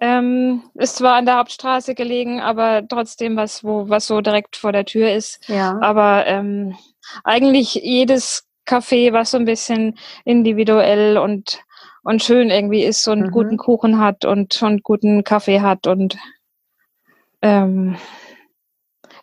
Ähm, 0.00 0.62
ist 0.74 0.96
zwar 0.96 1.14
an 1.14 1.26
der 1.26 1.36
Hauptstraße 1.36 1.94
gelegen, 1.94 2.40
aber 2.40 2.82
trotzdem 2.88 3.36
was, 3.36 3.62
wo, 3.62 3.88
was 3.88 4.06
so 4.06 4.20
direkt 4.20 4.56
vor 4.56 4.72
der 4.72 4.84
Tür 4.84 5.12
ist. 5.12 5.48
Ja. 5.48 5.78
Aber 5.80 6.26
ähm, 6.26 6.76
eigentlich 7.24 7.74
jedes 7.74 8.48
Café, 8.66 9.12
was 9.12 9.32
so 9.32 9.38
ein 9.38 9.44
bisschen 9.44 9.98
individuell 10.24 11.18
und, 11.18 11.60
und 12.02 12.22
schön 12.22 12.50
irgendwie 12.50 12.84
ist, 12.84 13.06
einen 13.06 13.26
mhm. 13.26 13.30
guten 13.30 13.56
Kuchen 13.58 13.98
hat 13.98 14.24
und, 14.24 14.60
und 14.62 14.82
guten 14.82 15.24
Kaffee 15.24 15.60
hat 15.60 15.86
und 15.86 16.16
ähm, 17.42 17.96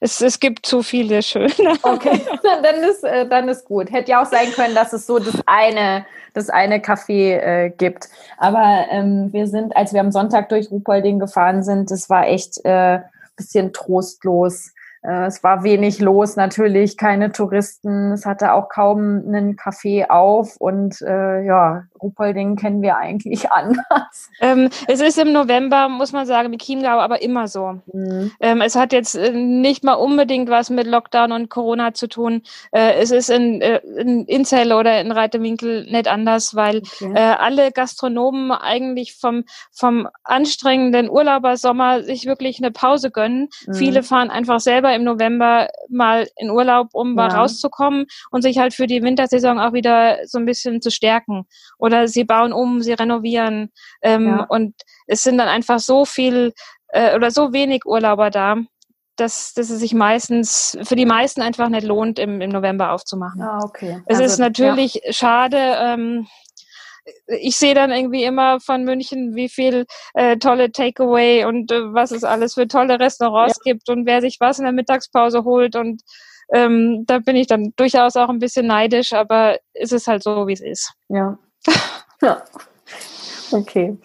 es, 0.02 0.22
es 0.22 0.40
gibt 0.40 0.66
zu 0.66 0.82
viele 0.82 1.22
schöne. 1.22 1.52
Okay, 1.82 2.22
dann 2.64 2.76
ist, 2.84 3.04
äh, 3.04 3.28
dann 3.28 3.50
ist 3.50 3.66
gut. 3.66 3.92
Hätte 3.92 4.12
ja 4.12 4.22
auch 4.22 4.28
sein 4.28 4.52
können, 4.54 4.76
dass 4.76 4.94
es 4.94 5.06
so 5.06 5.20
das 5.20 5.42
eine, 5.46 6.06
das 6.34 6.50
eine 6.50 6.78
Café 6.78 7.38
äh, 7.38 7.70
gibt. 7.70 8.10
Aber 8.38 8.86
ähm, 8.90 9.34
wir 9.34 9.48
sind, 9.48 9.76
als 9.76 9.94
wir 9.94 10.00
am 10.02 10.12
Sonntag 10.12 10.50
durch 10.50 10.72
Ruhpolding 10.72 11.20
gefahren 11.20 11.64
sind, 11.64 11.92
das 11.92 12.10
war 12.10 12.28
echt 12.28 12.64
äh, 12.66 13.00
bisschen 13.36 13.74
trostlos. 13.74 14.74
Äh, 15.02 15.26
es 15.26 15.44
war 15.44 15.64
wenig 15.64 16.00
los, 16.00 16.36
natürlich 16.36 16.98
keine 16.98 17.32
Touristen. 17.32 18.12
Es 18.12 18.26
hatte 18.26 18.54
auch 18.54 18.70
kaum 18.70 19.24
einen 19.28 19.56
Café 19.56 20.10
auf 20.10 20.58
und 20.58 21.02
äh, 21.02 21.44
ja, 21.44 21.86
Ruppolding 22.01 22.56
kennen 22.56 22.82
wir 22.82 22.98
eigentlich 22.98 23.51
anders. 23.51 24.29
Ähm, 24.39 24.70
es 24.88 25.01
ist 25.01 25.18
im 25.18 25.32
November, 25.32 25.89
muss 25.89 26.12
man 26.12 26.25
sagen, 26.25 26.50
mit 26.50 26.62
Chiemgau 26.62 27.00
aber 27.00 27.22
immer 27.22 27.48
so. 27.48 27.79
Mhm. 27.94 28.32
Ähm, 28.39 28.62
es 28.62 28.75
hat 28.75 28.94
jetzt 28.94 29.15
äh, 29.15 29.32
nicht 29.32 29.84
mal 29.84 29.94
unbedingt 29.94 30.50
was 30.50 30.70
mit 30.70 30.88
Lockdown 30.88 31.32
und 31.32 31.50
Corona 31.50 31.94
zu 31.94 32.08
tun. 32.08 32.41
Äh, 32.72 32.94
es 32.94 33.12
ist 33.12 33.29
in, 33.29 33.62
äh, 33.62 33.79
in 33.98 34.25
Inzell 34.25 34.74
oder 34.74 35.00
in 35.01 35.12
Reitewinkel 35.12 35.86
nicht 35.89 36.08
anders, 36.08 36.56
weil 36.56 36.77
okay. 36.77 37.13
äh, 37.13 37.20
alle 37.20 37.72
Gastronomen 37.72 38.51
eigentlich 38.51 39.15
vom, 39.15 39.44
vom 39.72 40.08
anstrengenden 40.24 41.10
Urlaubersommer 41.10 42.03
sich 42.03 42.25
wirklich 42.25 42.60
eine 42.60 42.72
Pause 42.72 43.12
gönnen. 43.12 43.50
Mhm. 43.65 43.74
Viele 43.74 44.03
fahren 44.03 44.29
einfach 44.29 44.60
selber 44.60 44.94
im 44.94 45.03
November 45.03 45.70
mal 45.89 46.27
in 46.38 46.50
Urlaub, 46.50 46.89
um 46.94 47.10
ja. 47.10 47.15
mal 47.15 47.29
rauszukommen 47.29 48.06
und 48.32 48.41
sich 48.41 48.58
halt 48.58 48.74
für 48.74 48.88
die 48.88 49.03
Wintersaison 49.03 49.60
auch 49.60 49.74
wieder 49.74 50.18
so 50.25 50.38
ein 50.38 50.46
bisschen 50.46 50.82
zu 50.82 50.91
stärken. 50.91 51.46
Und 51.77 51.88
oder 51.89 52.08
sie 52.08 52.24
bauen 52.24 52.53
um, 52.53 52.81
sie 52.81 52.93
renovieren. 52.93 53.72
Ähm, 54.01 54.27
ja. 54.27 54.46
Und 54.48 54.75
es 55.08 55.24
sind 55.24 55.38
dann 55.38 55.48
einfach 55.48 55.79
so 55.79 56.05
viel 56.05 56.53
äh, 56.89 57.15
oder 57.15 57.31
so 57.31 57.51
wenig 57.51 57.86
Urlauber 57.86 58.29
da, 58.29 58.58
dass, 59.15 59.53
dass 59.53 59.69
es 59.69 59.79
sich 59.79 59.93
meistens 59.93 60.77
für 60.84 60.96
die 60.96 61.05
meisten 61.05 61.41
einfach 61.41 61.69
nicht 61.69 61.86
lohnt, 61.86 62.19
im, 62.19 62.41
im 62.41 62.51
November 62.51 62.91
aufzumachen. 62.91 63.41
Ah, 63.41 63.60
okay. 63.63 64.01
Es 64.05 64.19
also, 64.19 64.24
ist 64.24 64.38
natürlich 64.39 65.01
ja. 65.03 65.13
schade. 65.13 65.58
Ähm, 65.58 66.27
ich 67.27 67.58
sehe 67.58 67.74
dann 67.74 67.91
irgendwie 67.91 68.24
immer 68.24 68.60
von 68.60 68.84
München, 68.84 69.36
wie 69.36 69.50
viel 69.50 69.86
äh, 70.13 70.38
tolle 70.38 70.72
Takeaway 70.72 71.46
und 71.46 71.72
äh, 71.72 71.93
was 71.93 72.12
es 72.12 72.24
alles 72.24 72.53
für 72.53 72.67
tolle 72.67 73.00
Restaurants 73.00 73.60
ja. 73.65 73.74
gibt 73.74 73.89
und 73.89 74.05
wer 74.05 74.22
sich 74.22 74.38
was 74.39 74.60
in 74.60 74.65
der 74.65 74.74
Mittagspause 74.74 75.43
holt 75.43 75.75
und 75.75 76.03
ähm, 76.51 77.05
da 77.05 77.19
bin 77.19 77.36
ich 77.36 77.48
dann 77.48 77.74
durchaus 77.75 78.15
auch 78.15 78.29
ein 78.29 78.39
bisschen 78.39 78.67
neidisch, 78.67 79.13
aber 79.13 79.60
es 79.74 79.91
ist 79.91 80.08
halt 80.08 80.24
so, 80.24 80.48
wie 80.48 80.53
es 80.53 80.62
ist. 80.62 80.93
Ja, 81.08 81.38
ja. 82.22 82.44
Okay. 83.51 83.98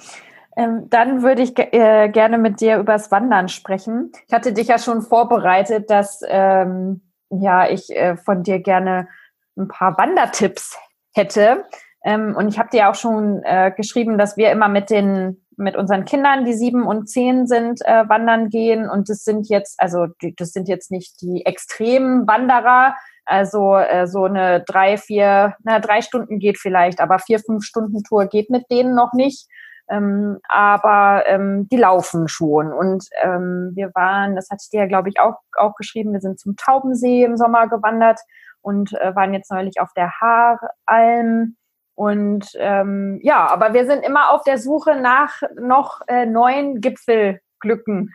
Ähm, 0.56 0.88
dann 0.88 1.22
würde 1.22 1.42
ich 1.42 1.58
äh, 1.58 2.08
gerne 2.08 2.38
mit 2.38 2.60
dir 2.60 2.78
übers 2.78 3.10
Wandern 3.10 3.48
sprechen. 3.48 4.12
Ich 4.26 4.32
hatte 4.32 4.52
dich 4.52 4.68
ja 4.68 4.78
schon 4.78 5.02
vorbereitet, 5.02 5.90
dass 5.90 6.20
ähm, 6.26 7.02
ja 7.30 7.68
ich 7.68 7.90
äh, 7.90 8.16
von 8.16 8.42
dir 8.42 8.60
gerne 8.60 9.08
ein 9.56 9.68
paar 9.68 9.98
Wandertipps 9.98 10.78
hätte. 11.12 11.64
Ähm, 12.04 12.36
und 12.36 12.48
ich 12.48 12.58
habe 12.58 12.70
dir 12.70 12.88
auch 12.88 12.94
schon 12.94 13.42
äh, 13.42 13.72
geschrieben, 13.76 14.16
dass 14.18 14.36
wir 14.36 14.52
immer 14.52 14.68
mit 14.68 14.90
den 14.90 15.44
mit 15.56 15.76
unseren 15.76 16.04
Kindern, 16.04 16.44
die 16.44 16.54
sieben 16.54 16.84
und 16.84 17.08
zehn 17.08 17.46
sind, 17.46 17.80
äh, 17.84 18.08
wandern 18.08 18.48
gehen. 18.48 18.88
Und 18.88 19.08
das 19.08 19.24
sind 19.24 19.48
jetzt, 19.48 19.80
also 19.80 20.06
das 20.36 20.50
sind 20.50 20.68
jetzt 20.68 20.90
nicht 20.90 21.20
die 21.20 21.46
extremen 21.46 22.26
Wanderer, 22.26 22.96
also 23.24 23.76
äh, 23.76 24.06
so 24.06 24.24
eine 24.24 24.62
drei, 24.64 24.96
vier, 24.96 25.54
na, 25.62 25.80
drei 25.80 26.02
Stunden 26.02 26.38
geht 26.38 26.58
vielleicht, 26.58 27.00
aber 27.00 27.18
vier, 27.18 27.38
fünf 27.38 27.64
Stunden 27.64 28.02
Tour 28.02 28.26
geht 28.26 28.50
mit 28.50 28.70
denen 28.70 28.94
noch 28.94 29.12
nicht. 29.12 29.48
Ähm, 29.90 30.38
aber 30.48 31.24
ähm, 31.26 31.68
die 31.68 31.76
laufen 31.76 32.28
schon. 32.28 32.72
Und 32.72 33.06
ähm, 33.22 33.72
wir 33.74 33.90
waren, 33.94 34.34
das 34.34 34.48
hatte 34.50 34.62
ich 34.64 34.70
dir 34.70 34.80
ja, 34.80 34.86
glaube 34.86 35.10
ich, 35.10 35.20
auch, 35.20 35.36
auch 35.58 35.74
geschrieben, 35.76 36.12
wir 36.12 36.20
sind 36.20 36.40
zum 36.40 36.56
Taubensee 36.56 37.24
im 37.24 37.36
Sommer 37.36 37.68
gewandert 37.68 38.20
und 38.62 38.94
äh, 38.94 39.14
waren 39.14 39.34
jetzt 39.34 39.50
neulich 39.50 39.80
auf 39.80 39.92
der 39.94 40.10
Haaralm. 40.20 41.56
Und 41.94 42.50
ähm, 42.56 43.20
ja, 43.22 43.46
aber 43.46 43.72
wir 43.74 43.86
sind 43.86 44.04
immer 44.04 44.32
auf 44.32 44.42
der 44.42 44.58
Suche 44.58 44.96
nach 44.96 45.42
noch 45.60 46.00
äh, 46.08 46.26
neuen 46.26 46.80
Gipfelglücken. 46.80 48.10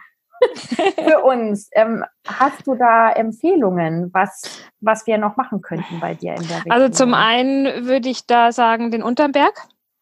Für 0.95 1.19
uns. 1.23 1.69
Ähm, 1.73 2.03
hast 2.27 2.65
du 2.67 2.75
da 2.75 3.11
Empfehlungen, 3.11 4.09
was, 4.13 4.63
was 4.79 5.05
wir 5.07 5.17
noch 5.17 5.37
machen 5.37 5.61
könnten 5.61 5.99
bei 5.99 6.15
dir 6.15 6.35
in 6.35 6.47
der 6.47 6.57
Region? 6.57 6.71
Also 6.71 6.89
zum 6.89 7.13
einen 7.13 7.85
würde 7.85 8.09
ich 8.09 8.25
da 8.25 8.51
sagen, 8.51 8.91
den 8.91 9.03
Unterberg. 9.03 9.53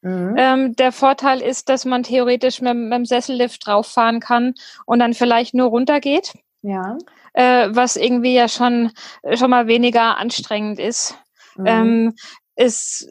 Mhm. 0.01 0.36
Ähm, 0.38 0.75
der 0.75 0.91
Vorteil 0.91 1.41
ist, 1.41 1.70
dass 1.70 1.86
man 1.86 2.03
theoretisch 2.03 2.62
mit, 2.62 2.75
mit 2.75 2.94
dem 2.94 3.06
Sessellift 3.06 3.65
drauffahren 3.65 4.20
kann 4.20 4.53
und 4.86 5.00
dann 5.00 5.13
vielleicht 5.13 5.53
nur 5.53 5.70
runtergeht. 5.70 6.34
Ja. 6.62 6.98
Äh, 7.34 7.70
was 7.72 7.96
irgendwie 7.96 8.34
ja 8.34 8.48
schon, 8.48 8.91
schon 9.34 9.50
mal 9.50 9.67
weniger 9.67 10.17
anstrengend 10.17 10.79
ist. 10.79 11.17
Mhm. 11.56 11.65
Ähm, 11.65 12.15
ist 12.56 13.08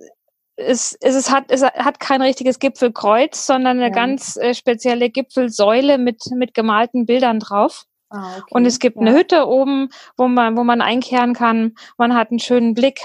es, 0.57 0.97
es, 1.01 1.15
es, 1.15 1.31
hat, 1.31 1.45
es 1.49 1.63
hat 1.63 2.01
kein 2.01 2.23
richtiges 2.23 2.59
Gipfelkreuz, 2.59 3.47
sondern 3.47 3.79
eine 3.79 3.89
ja. 3.89 3.93
ganz 3.93 4.37
äh, 4.37 4.55
spezielle 4.55 5.11
Gipfelsäule 5.11 5.99
mit, 5.99 6.23
mit 6.35 6.55
gemalten 6.55 7.07
Bildern 7.07 7.41
drauf. 7.41 7.85
Ah, 8.09 8.39
okay. 8.39 8.45
Und 8.51 8.67
es 8.67 8.79
gibt 8.79 8.97
ja. 8.97 9.03
eine 9.03 9.13
Hütte 9.13 9.47
oben, 9.47 9.91
wo 10.17 10.29
man, 10.29 10.57
wo 10.57 10.65
man 10.65 10.81
einkehren 10.81 11.35
kann. 11.35 11.75
Man 11.99 12.15
hat 12.15 12.31
einen 12.31 12.39
schönen 12.39 12.75
Blick. 12.75 13.01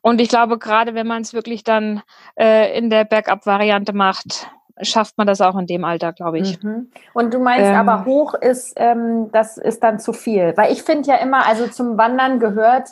Und 0.00 0.20
ich 0.20 0.28
glaube, 0.28 0.58
gerade 0.58 0.94
wenn 0.94 1.06
man 1.06 1.22
es 1.22 1.34
wirklich 1.34 1.64
dann 1.64 2.02
äh, 2.38 2.76
in 2.76 2.90
der 2.90 3.04
Backup-Variante 3.04 3.92
macht, 3.92 4.48
schafft 4.80 5.18
man 5.18 5.26
das 5.26 5.40
auch 5.40 5.56
in 5.58 5.66
dem 5.66 5.84
Alter, 5.84 6.12
glaube 6.12 6.38
ich. 6.38 6.62
Mhm. 6.62 6.90
Und 7.14 7.34
du 7.34 7.38
meinst 7.38 7.68
ähm, 7.68 7.76
aber 7.76 8.04
hoch 8.04 8.34
ist, 8.34 8.74
ähm, 8.76 9.30
das 9.32 9.58
ist 9.58 9.82
dann 9.82 9.98
zu 9.98 10.12
viel. 10.12 10.54
Weil 10.56 10.72
ich 10.72 10.82
finde 10.82 11.10
ja 11.10 11.16
immer, 11.16 11.46
also 11.46 11.68
zum 11.68 11.98
Wandern 11.98 12.40
gehört 12.40 12.90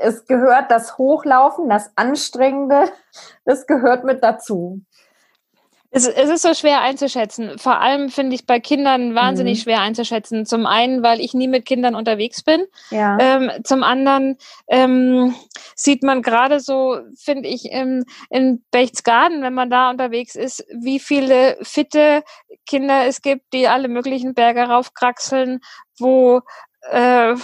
es 0.00 0.26
gehört 0.26 0.70
das 0.70 0.98
Hochlaufen, 0.98 1.68
das 1.68 1.90
Anstrengende, 1.96 2.90
das 3.44 3.66
gehört 3.66 4.04
mit 4.04 4.22
dazu. 4.22 4.82
Es, 5.92 6.06
es 6.06 6.30
ist 6.30 6.42
so 6.42 6.54
schwer 6.54 6.82
einzuschätzen. 6.82 7.58
Vor 7.58 7.80
allem 7.80 8.10
finde 8.10 8.36
ich 8.36 8.46
bei 8.46 8.60
Kindern 8.60 9.16
wahnsinnig 9.16 9.58
mhm. 9.58 9.62
schwer 9.62 9.80
einzuschätzen. 9.80 10.46
Zum 10.46 10.64
einen, 10.64 11.02
weil 11.02 11.20
ich 11.20 11.34
nie 11.34 11.48
mit 11.48 11.66
Kindern 11.66 11.96
unterwegs 11.96 12.44
bin. 12.44 12.64
Ja. 12.90 13.18
Ähm, 13.18 13.50
zum 13.64 13.82
anderen 13.82 14.38
ähm, 14.68 15.34
sieht 15.74 16.04
man 16.04 16.22
gerade 16.22 16.60
so, 16.60 17.00
finde 17.16 17.48
ich, 17.48 17.72
im, 17.72 18.04
in 18.30 18.64
Bechtsgaden, 18.70 19.42
wenn 19.42 19.54
man 19.54 19.68
da 19.68 19.90
unterwegs 19.90 20.36
ist, 20.36 20.64
wie 20.72 21.00
viele 21.00 21.58
fitte 21.62 22.22
Kinder 22.66 23.06
es 23.06 23.20
gibt, 23.20 23.52
die 23.52 23.66
alle 23.66 23.88
möglichen 23.88 24.34
Berge 24.34 24.62
raufkraxeln, 24.62 25.58
wo 25.98 26.40
äh, 26.92 27.34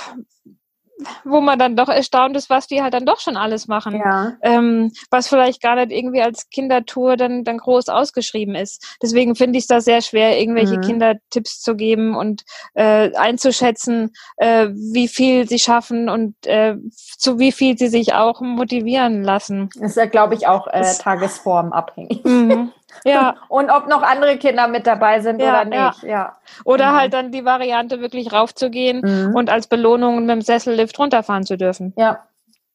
wo 1.24 1.40
man 1.40 1.58
dann 1.58 1.76
doch 1.76 1.88
erstaunt 1.88 2.36
ist, 2.36 2.48
was 2.48 2.66
die 2.66 2.82
halt 2.82 2.94
dann 2.94 3.04
doch 3.04 3.20
schon 3.20 3.36
alles 3.36 3.68
machen. 3.68 3.96
Ja. 3.96 4.32
Ähm, 4.42 4.92
was 5.10 5.28
vielleicht 5.28 5.60
gar 5.60 5.74
nicht 5.76 5.92
irgendwie 5.92 6.22
als 6.22 6.48
Kindertour 6.48 7.16
dann, 7.16 7.44
dann 7.44 7.58
groß 7.58 7.88
ausgeschrieben 7.88 8.54
ist. 8.54 8.96
Deswegen 9.02 9.34
finde 9.34 9.58
ich 9.58 9.64
es 9.64 9.68
da 9.68 9.80
sehr 9.80 10.00
schwer, 10.00 10.40
irgendwelche 10.40 10.76
Mhm. 10.76 10.80
Kindertipps 10.82 11.60
zu 11.60 11.76
geben 11.76 12.16
und 12.16 12.44
äh, 12.74 13.14
einzuschätzen, 13.14 14.12
äh, 14.38 14.68
wie 14.70 15.08
viel 15.08 15.46
sie 15.48 15.58
schaffen 15.58 16.08
und 16.08 16.34
äh, 16.46 16.76
zu 17.18 17.38
wie 17.38 17.52
viel 17.52 17.76
sie 17.76 17.88
sich 17.88 18.14
auch 18.14 18.40
motivieren 18.40 19.22
lassen. 19.22 19.68
Ist 19.80 19.96
ja, 19.96 20.06
glaube 20.06 20.34
ich, 20.34 20.46
auch 20.46 20.66
äh, 20.68 20.80
Das- 20.80 20.98
tagesformabhängig. 20.98 22.24
Mhm. 22.24 22.72
Ja, 23.04 23.36
Und 23.48 23.70
ob 23.70 23.88
noch 23.88 24.02
andere 24.02 24.36
Kinder 24.38 24.68
mit 24.68 24.86
dabei 24.86 25.20
sind 25.20 25.40
Ja, 25.40 25.62
oder 25.62 25.64
nicht. 25.64 26.02
Ja. 26.02 26.38
oder 26.64 26.86
Genau. 26.86 26.96
halt 26.98 27.12
dann 27.14 27.32
die 27.32 27.44
Variante, 27.44 28.00
wirklich 28.00 28.32
raufzugehen 28.32 29.00
Mhm. 29.04 29.34
und 29.34 29.50
als 29.50 29.66
Belohnung 29.68 30.20
mit 30.20 30.30
dem 30.30 30.40
Sessellift 30.42 30.98
runterfahren 30.98 31.44
zu 31.44 31.56
dürfen. 31.56 31.92
ja. 31.96 32.22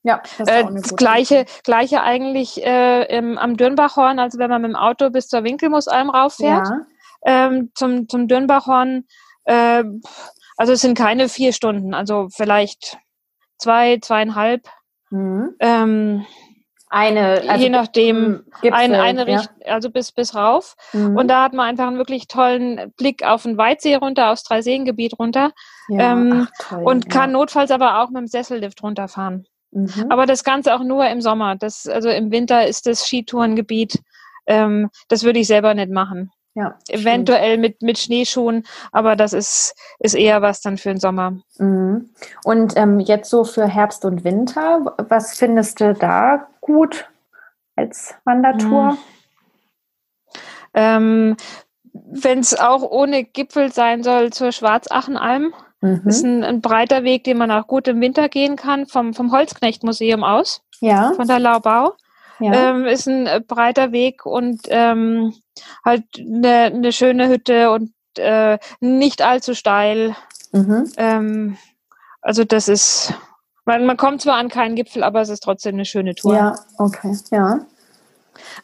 Ja, 0.04 0.20
das 0.40 0.50
Äh, 0.50 0.64
das 0.74 0.96
gleiche, 0.96 1.42
Idee. 1.42 1.52
gleiche 1.64 2.02
eigentlich 2.02 2.66
äh, 2.66 3.04
im, 3.16 3.38
am 3.38 3.56
Dürnbachhorn, 3.56 4.18
also 4.18 4.40
wenn 4.40 4.50
man 4.50 4.64
mit 4.64 4.72
dem 4.72 4.76
Auto 4.76 5.12
bis 5.12 5.28
zur 5.28 5.44
Winkelmusalm 5.44 6.10
rauffährt, 6.10 6.68
Ja. 6.68 6.82
ähm, 7.24 7.72
zum, 7.76 8.10
zum 8.10 8.28
Dürnbachhorn, 8.28 9.06
äh, 9.44 9.84
also 10.58 10.74
es 10.74 10.82
sind 10.82 10.98
keine 10.98 11.30
vier 11.30 11.54
Stunden, 11.54 11.94
also 11.94 12.30
vielleicht 12.36 12.98
zwei, 13.60 14.00
zweieinhalb, 14.02 14.68
Mhm. 15.12 15.54
ähm, 15.60 16.26
Eine, 16.94 17.44
also 17.48 17.64
je 17.64 17.70
nachdem, 17.70 18.44
Gipfel, 18.62 18.74
ein, 18.74 18.94
eine 18.94 19.26
ja. 19.26 19.38
Richt 19.38 19.50
also 19.66 19.90
bis, 19.90 20.12
bis 20.12 20.36
rauf. 20.36 20.76
Mhm. 20.92 21.16
Und 21.16 21.30
da 21.30 21.42
hat 21.42 21.54
man 21.54 21.70
einfach 21.70 21.88
einen 21.88 21.98
wirklich 21.98 22.28
tollen 22.28 22.92
Blick 22.98 23.24
auf 23.24 23.44
den 23.44 23.58
Weitsee 23.58 23.96
runter, 23.96 24.30
aufs 24.30 24.44
Dreiseengebiet 24.44 25.18
runter 25.18 25.52
ja. 25.88 26.12
ähm, 26.12 26.48
Ach, 26.50 26.68
toll, 26.68 26.84
und 26.84 27.10
kann 27.10 27.30
ja. 27.30 27.38
notfalls 27.38 27.72
aber 27.72 28.02
auch 28.02 28.10
mit 28.10 28.18
dem 28.18 28.28
Sessellift 28.28 28.84
runterfahren. 28.84 29.48
Mhm. 29.72 30.08
Aber 30.10 30.26
das 30.26 30.44
Ganze 30.44 30.76
auch 30.76 30.84
nur 30.84 31.08
im 31.08 31.22
Sommer. 31.22 31.56
Das, 31.56 31.88
also 31.88 32.10
im 32.10 32.30
Winter 32.30 32.68
ist 32.68 32.86
das 32.88 33.08
Skitourengebiet. 33.08 34.02
Ähm, 34.46 34.90
das 35.08 35.24
würde 35.24 35.40
ich 35.40 35.48
selber 35.48 35.74
nicht 35.74 35.92
machen. 35.92 36.30
Ja, 36.54 36.76
stimmt. 36.84 37.02
Eventuell 37.02 37.58
mit, 37.58 37.82
mit 37.82 37.98
Schneeschuhen, 37.98 38.66
aber 38.92 39.16
das 39.16 39.34
ist, 39.34 39.76
ist 40.00 40.16
eher 40.16 40.42
was 40.42 40.62
dann 40.62 40.78
für 40.78 40.90
den 40.90 41.00
Sommer. 41.00 41.38
Mhm. 41.58 42.10
Und 42.44 42.76
ähm, 42.78 43.00
jetzt 43.00 43.30
so 43.30 43.44
für 43.44 43.68
Herbst 43.68 44.04
und 44.06 44.24
Winter, 44.24 44.96
was 45.10 45.38
findest 45.38 45.80
du 45.80 45.94
da 45.94 46.48
gut 46.62 47.10
als 47.76 48.16
Wandertour? 48.26 48.92
Mhm. 48.94 48.98
Ähm, 50.74 51.38
Wenn 51.94 52.40
es 52.40 52.58
auch 52.58 52.84
ohne 52.84 53.24
Gipfel 53.24 53.72
sein 53.72 54.04
soll, 54.04 54.32
zur 54.32 54.52
Schwarzachenalm. 54.52 55.54
Mhm. 55.82 56.02
Ist 56.06 56.24
ein, 56.24 56.44
ein 56.44 56.62
breiter 56.62 57.04
Weg, 57.04 57.24
den 57.24 57.38
man 57.38 57.50
auch 57.52 57.66
gut 57.68 57.88
im 57.88 58.00
Winter 58.02 58.30
gehen 58.30 58.56
kann, 58.56 58.86
vom, 58.86 59.14
vom 59.14 59.32
Holzknecht-Museum 59.32 60.24
aus, 60.24 60.62
Ja, 60.80 61.14
von 61.16 61.28
der 61.28 61.40
Laubau. 61.40 61.94
ja. 62.40 62.70
Ähm, 62.70 62.86
ist 62.86 63.08
ein 63.08 63.28
breiter 63.48 63.92
Weg 63.92 64.26
und 64.26 64.62
ähm, 64.68 65.34
halt 65.84 66.04
eine, 66.18 66.64
eine 66.74 66.92
schöne 66.92 67.28
Hütte 67.30 67.72
und 67.72 67.94
äh, 68.18 68.58
nicht 68.80 69.22
allzu 69.22 69.54
steil. 69.56 70.16
mhm. 70.52 70.92
Ähm, 70.98 71.58
also 72.22 72.44
das 72.44 72.68
ist, 72.68 73.14
man, 73.66 73.86
man 73.86 73.98
kommt 73.98 74.22
zwar 74.22 74.36
an 74.38 74.50
keinen 74.50 74.76
Gipfel, 74.76 75.04
aber 75.04 75.22
es 75.22 75.30
ist 75.30 75.42
trotzdem 75.44 75.76
eine 75.76 75.86
schöne 75.86 76.16
Tour. 76.16 76.36
ja, 76.36 76.56
okay, 76.78 77.18
ja. 77.32 77.60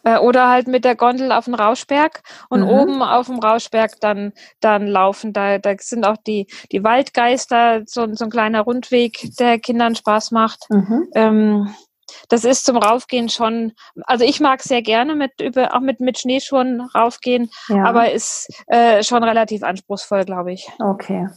Äh, 0.03 0.17
oder 0.19 0.47
halt 0.49 0.67
mit 0.67 0.85
der 0.85 0.95
Gondel 0.95 1.31
auf 1.31 1.45
den 1.45 1.53
Rauschberg 1.53 2.21
und 2.49 2.61
Mhm. 2.61 2.67
oben 2.67 3.03
auf 3.03 3.27
dem 3.27 3.39
Rauschberg 3.39 3.99
dann, 3.99 4.33
dann 4.59 4.87
laufen. 4.87 5.33
Da, 5.33 5.57
da 5.59 5.73
sind 5.79 6.05
auch 6.05 6.17
die, 6.25 6.47
die 6.71 6.83
Waldgeister, 6.83 7.83
so, 7.85 8.01
ein- 8.01 8.15
so 8.15 8.25
ein 8.25 8.31
kleiner 8.31 8.61
Rundweg, 8.61 9.29
der 9.39 9.59
Kindern 9.59 9.95
Spaß 9.95 10.31
macht. 10.31 10.65
Mhm. 10.69 11.07
Ähm, 11.13 11.75
das 12.29 12.43
ist 12.43 12.65
zum 12.65 12.77
Raufgehen 12.77 13.29
schon, 13.29 13.73
also 14.03 14.23
ich 14.23 14.39
mag 14.39 14.61
sehr 14.61 14.81
gerne 14.81 15.15
mit 15.15 15.41
über, 15.41 15.75
auch 15.75 15.79
mit, 15.79 15.99
mit 15.99 16.17
Schneeschuhen 16.19 16.81
raufgehen, 16.95 17.49
ja. 17.69 17.83
aber 17.83 18.11
ist 18.11 18.49
äh, 18.67 19.03
schon 19.03 19.23
relativ 19.23 19.63
anspruchsvoll, 19.63 20.25
glaube 20.25 20.53
ich. 20.53 20.69
okay. 20.79 21.27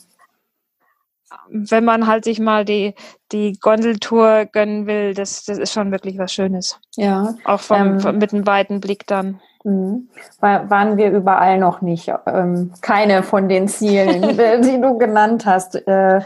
Wenn 1.49 1.85
man 1.85 2.09
halt 2.09 2.25
sich 2.25 2.41
mal 2.41 2.65
die, 2.65 2.95
die 3.31 3.57
Gondeltour 3.61 4.47
gönnen 4.47 4.87
will, 4.87 5.15
das, 5.15 5.45
das 5.45 5.59
ist 5.59 5.73
schon 5.73 5.93
wirklich 5.93 6.19
was 6.19 6.33
Schönes. 6.33 6.81
Ja. 6.97 7.35
Auch 7.45 7.61
vom, 7.61 7.77
Ähm, 7.77 8.01
vom, 8.01 8.19
mit 8.19 8.33
einem 8.33 8.47
weiten 8.49 8.81
Blick 8.81 9.07
dann. 9.07 9.41
Mhm. 9.65 10.09
War, 10.41 10.69
waren 10.71 10.97
wir 10.97 11.11
überall 11.11 11.59
noch 11.59 11.83
nicht. 11.83 12.13
Ähm, 12.27 12.73
keine 12.81 13.23
von 13.23 13.49
den 13.49 13.69
Zielen, 13.69 14.23
äh, 14.39 14.61
die 14.61 14.81
du 14.81 14.99
genannt 14.99 15.47
hast. 15.47 15.77
Äh, 15.87 16.23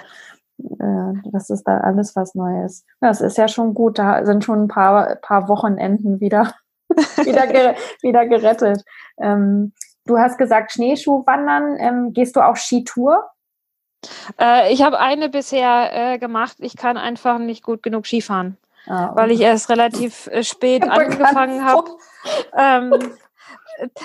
äh, 0.59 1.31
das 1.33 1.51
ist 1.51 1.65
da 1.65 1.79
alles 1.79 2.15
was 2.17 2.35
Neues. 2.35 2.85
Ja, 3.01 3.09
Das 3.09 3.21
ist 3.21 3.39
ja 3.39 3.49
schon 3.49 3.75
gut. 3.75 3.99
Da 3.99 4.25
sind 4.25 4.45
schon 4.45 4.65
ein 4.65 4.69
paar, 4.69 5.17
paar 5.17 5.49
Wochenenden 5.49 6.21
wieder, 6.21 6.55
wieder, 6.89 7.47
ger 7.47 7.75
wieder 8.03 8.27
gerettet. 8.27 8.85
Ähm, 9.21 9.73
du 10.07 10.19
hast 10.19 10.39
gesagt, 10.39 10.73
Schneeschuhwandern. 10.73 11.77
Ähm, 11.79 12.13
gehst 12.13 12.37
du 12.37 12.41
auch 12.41 12.57
Skitour? 12.57 13.25
Äh, 14.41 14.73
ich 14.73 14.83
habe 14.83 14.99
eine 14.99 15.29
bisher 15.29 15.91
äh, 16.15 16.19
gemacht. 16.19 16.57
Ich 16.61 16.77
kann 16.77 16.97
einfach 16.97 17.39
nicht 17.39 17.63
gut 17.63 17.83
genug 17.83 18.07
Skifahren, 18.07 18.57
Ah, 18.87 19.13
weil 19.15 19.31
ich 19.31 19.41
erst 19.41 19.71
relativ 19.71 20.27
äh, 20.29 20.45
spät 20.45 20.83
angefangen 20.89 21.65
habe. 21.65 21.91
Ähm, 22.57 22.93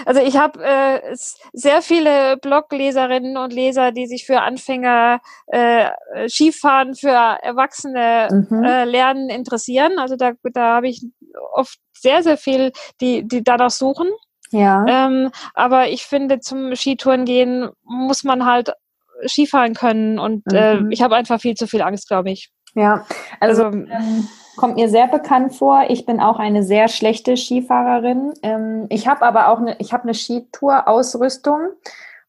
also 0.06 0.22
ich 0.22 0.38
habe 0.38 0.64
äh, 0.64 1.16
sehr 1.54 1.82
viele 1.82 2.38
Blogleserinnen 2.38 3.38
und 3.38 3.54
Leser, 3.54 3.92
die 3.92 4.08
sich 4.08 4.26
für 4.26 4.42
Anfänger 4.42 5.20
äh, 5.48 5.90
Skifahren 6.28 6.96
für 6.96 7.10
Erwachsene 7.10 8.28
Mhm. 8.32 8.64
äh, 8.64 8.84
Lernen 8.86 9.30
interessieren. 9.30 10.00
Also 10.00 10.16
da, 10.16 10.32
da 10.54 10.76
habe 10.76 10.88
ich 10.90 11.06
oft 11.54 11.78
sehr, 11.94 12.24
sehr 12.24 12.38
viel, 12.38 12.72
die, 13.02 13.28
die 13.28 13.44
danach 13.44 13.70
suchen. 13.72 14.08
Ja. 14.52 14.86
Ähm, 14.88 15.32
aber 15.54 15.90
ich 15.90 16.04
finde, 16.04 16.40
zum 16.40 16.76
Skitouren 16.76 17.26
gehen 17.26 17.70
muss 17.84 18.24
man 18.24 18.46
halt 18.46 18.72
Skifahren 19.28 19.74
können 19.76 20.18
und 20.18 20.44
äh, 20.54 20.76
Mhm. 20.78 20.92
ich 20.92 21.02
habe 21.02 21.16
einfach 21.16 21.42
viel 21.42 21.56
zu 21.56 21.68
viel 21.68 21.82
Angst, 21.82 22.08
glaube 22.08 22.32
ich. 22.32 22.50
Ja. 22.80 23.06
Also, 23.40 23.66
Also, 23.66 23.78
ähm, 23.78 24.28
kommt 24.60 24.76
mir 24.76 24.90
sehr 24.90 25.08
bekannt 25.08 25.56
vor. 25.56 25.86
Ich 25.88 26.06
bin 26.06 26.20
auch 26.20 26.38
eine 26.38 26.64
sehr 26.64 26.90
schlechte 26.90 27.38
Skifahrerin. 27.38 28.34
Ähm, 28.44 28.88
ich 28.90 29.08
habe 29.08 29.24
aber 29.24 29.48
auch 29.48 29.60
eine, 29.60 29.78
ich 29.80 29.94
habe 29.94 30.04
eine 30.04 30.14
Skitour-Ausrüstung. 30.14 31.70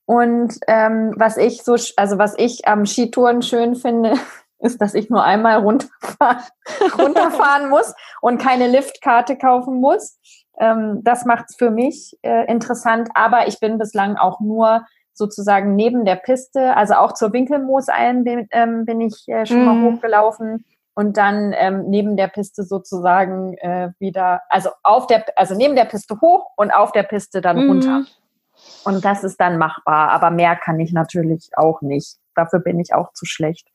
Und 0.06 0.58
ähm, 0.66 1.12
was 1.16 1.36
ich 1.36 1.62
so, 1.62 1.76
also 1.96 2.18
was 2.18 2.34
ich 2.38 2.66
am 2.66 2.86
Skitouren 2.86 3.42
schön 3.42 3.74
finde, 3.74 4.14
ist, 4.58 4.80
dass 4.80 4.94
ich 4.94 5.10
nur 5.10 5.24
einmal 5.24 5.58
runterfahren, 5.58 6.42
runterfahren 6.98 7.68
muss 7.70 7.94
und 8.20 8.38
keine 8.38 8.68
Liftkarte 8.68 9.36
kaufen 9.36 9.80
muss. 9.80 10.18
Ähm, 10.58 11.00
das 11.02 11.24
macht 11.24 11.46
es 11.48 11.56
für 11.56 11.70
mich 11.70 12.16
äh, 12.22 12.46
interessant. 12.46 13.08
Aber 13.14 13.48
ich 13.48 13.58
bin 13.58 13.78
bislang 13.78 14.16
auch 14.16 14.40
nur 14.40 14.84
sozusagen 15.20 15.76
neben 15.76 16.04
der 16.04 16.16
Piste, 16.16 16.76
also 16.76 16.94
auch 16.94 17.12
zur 17.12 17.32
Winkelmoosalm 17.32 18.24
bin, 18.24 18.48
ähm, 18.50 18.84
bin 18.86 19.00
ich 19.00 19.28
äh, 19.28 19.46
schon 19.46 19.64
mal 19.64 19.74
Mhm. 19.74 19.84
hochgelaufen 19.84 20.64
und 20.94 21.16
dann 21.16 21.54
ähm, 21.56 21.84
neben 21.88 22.16
der 22.16 22.28
Piste 22.28 22.64
sozusagen 22.64 23.54
äh, 23.58 23.90
wieder, 24.00 24.40
also 24.48 24.70
auf 24.82 25.06
der, 25.06 25.24
also 25.36 25.54
neben 25.54 25.76
der 25.76 25.84
Piste 25.84 26.20
hoch 26.20 26.50
und 26.56 26.70
auf 26.72 26.92
der 26.92 27.04
Piste 27.04 27.40
dann 27.40 27.58
runter. 27.58 27.98
mhm. 28.00 28.06
Und 28.84 29.04
das 29.04 29.24
ist 29.24 29.38
dann 29.40 29.56
machbar, 29.58 30.10
aber 30.10 30.30
mehr 30.30 30.56
kann 30.56 30.80
ich 30.80 30.92
natürlich 30.92 31.50
auch 31.56 31.80
nicht. 31.82 32.18
Dafür 32.34 32.60
bin 32.60 32.80
ich 32.80 32.92
auch 32.94 33.12
zu 33.12 33.24
schlecht. 33.26 33.68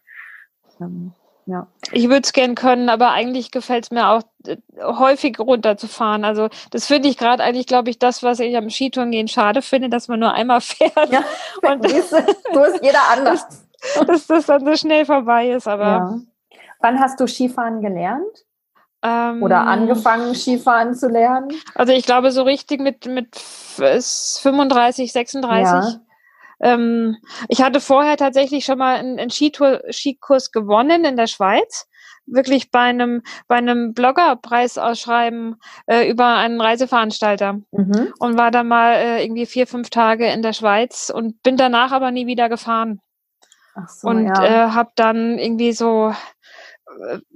Ähm, 0.80 1.14
ja. 1.48 1.68
Ich 1.92 2.06
würde 2.10 2.22
es 2.24 2.34
gern 2.34 2.56
können, 2.56 2.90
aber 2.90 3.12
eigentlich 3.12 3.52
gefällt 3.52 3.86
es 3.86 3.92
mir 3.92 4.10
auch 4.10 4.22
äh, 4.48 4.58
häufig 4.82 5.40
runterzufahren. 5.40 6.26
Also 6.26 6.50
das 6.72 6.86
finde 6.88 7.10
ich 7.10 7.18
gerade 7.18 7.44
eigentlich, 7.44 7.68
glaube 7.68 7.90
ich, 7.90 8.00
das, 8.00 8.24
was 8.24 8.40
ich 8.40 8.56
am 8.58 8.70
Skitouren 8.70 9.12
gehen 9.12 9.28
schade 9.28 9.62
finde, 9.62 9.90
dass 9.90 10.08
man 10.08 10.20
nur 10.20 10.34
einmal 10.34 10.62
fährt 10.62 11.12
Ja. 11.12 11.24
und 11.72 11.86
du, 11.86 11.90
so 11.90 12.64
ist 12.64 12.84
jeder 12.84 13.02
anders. 13.12 13.46
dass 14.08 14.26
das 14.28 14.46
dann 14.48 14.66
so 14.66 14.76
schnell 14.76 15.06
vorbei 15.06 15.50
ist. 15.52 15.68
Aber 15.68 15.86
Ja. 15.86 16.20
Wann 16.80 17.00
hast 17.00 17.20
du 17.20 17.28
Skifahren 17.28 17.82
gelernt? 17.82 18.46
ähm, 19.04 19.44
Oder 19.44 19.62
angefangen, 19.68 20.34
Skifahren 20.34 20.96
zu 20.96 21.08
lernen? 21.08 21.50
Also 21.76 21.94
ich 21.94 22.06
glaube 22.06 22.32
so 22.32 22.42
richtig 22.44 22.80
mit 22.82 23.06
mit 23.06 23.36
f- 23.36 23.80
s- 23.80 24.40
35, 24.42 25.12
36. 25.12 26.00
Ähm, 26.62 27.18
ich 27.50 27.62
hatte 27.62 27.80
vorher 27.82 28.18
tatsächlich 28.18 28.66
schon 28.66 28.78
mal 28.78 28.96
einen, 28.96 29.20
einen 29.20 29.30
Skitour, 29.30 29.82
Skikurs 29.92 30.52
gewonnen 30.52 31.06
in 31.06 31.18
der 31.18 31.28
Schweiz. 31.28 31.88
Wirklich 32.28 32.72
bei 32.72 32.80
einem, 32.80 33.22
bei 33.48 33.56
einem 33.56 33.94
Bloggerpreisausschreiben 33.94 35.58
äh, 35.86 36.10
über 36.10 36.36
einen 36.38 36.60
Reiseveranstalter 36.60 37.60
Mhm. 37.72 38.14
und 38.20 38.38
war 38.38 38.50
dann 38.50 38.68
mal 38.68 38.94
äh, 38.94 39.24
irgendwie 39.24 39.46
vier, 39.46 39.68
fünf 39.68 39.90
Tage 39.90 40.26
in 40.28 40.42
der 40.42 40.54
Schweiz 40.54 41.12
und 41.14 41.44
bin 41.44 41.56
danach 41.58 41.92
aber 41.92 42.10
nie 42.12 42.26
wieder 42.26 42.50
gefahren. 42.50 43.00
Ach 43.76 43.90
so, 43.90 44.08
und 44.08 44.26
ja. 44.26 44.44
äh, 44.44 44.72
habe 44.72 44.92
dann 44.96 45.38
irgendwie 45.38 45.74
so 45.74 46.14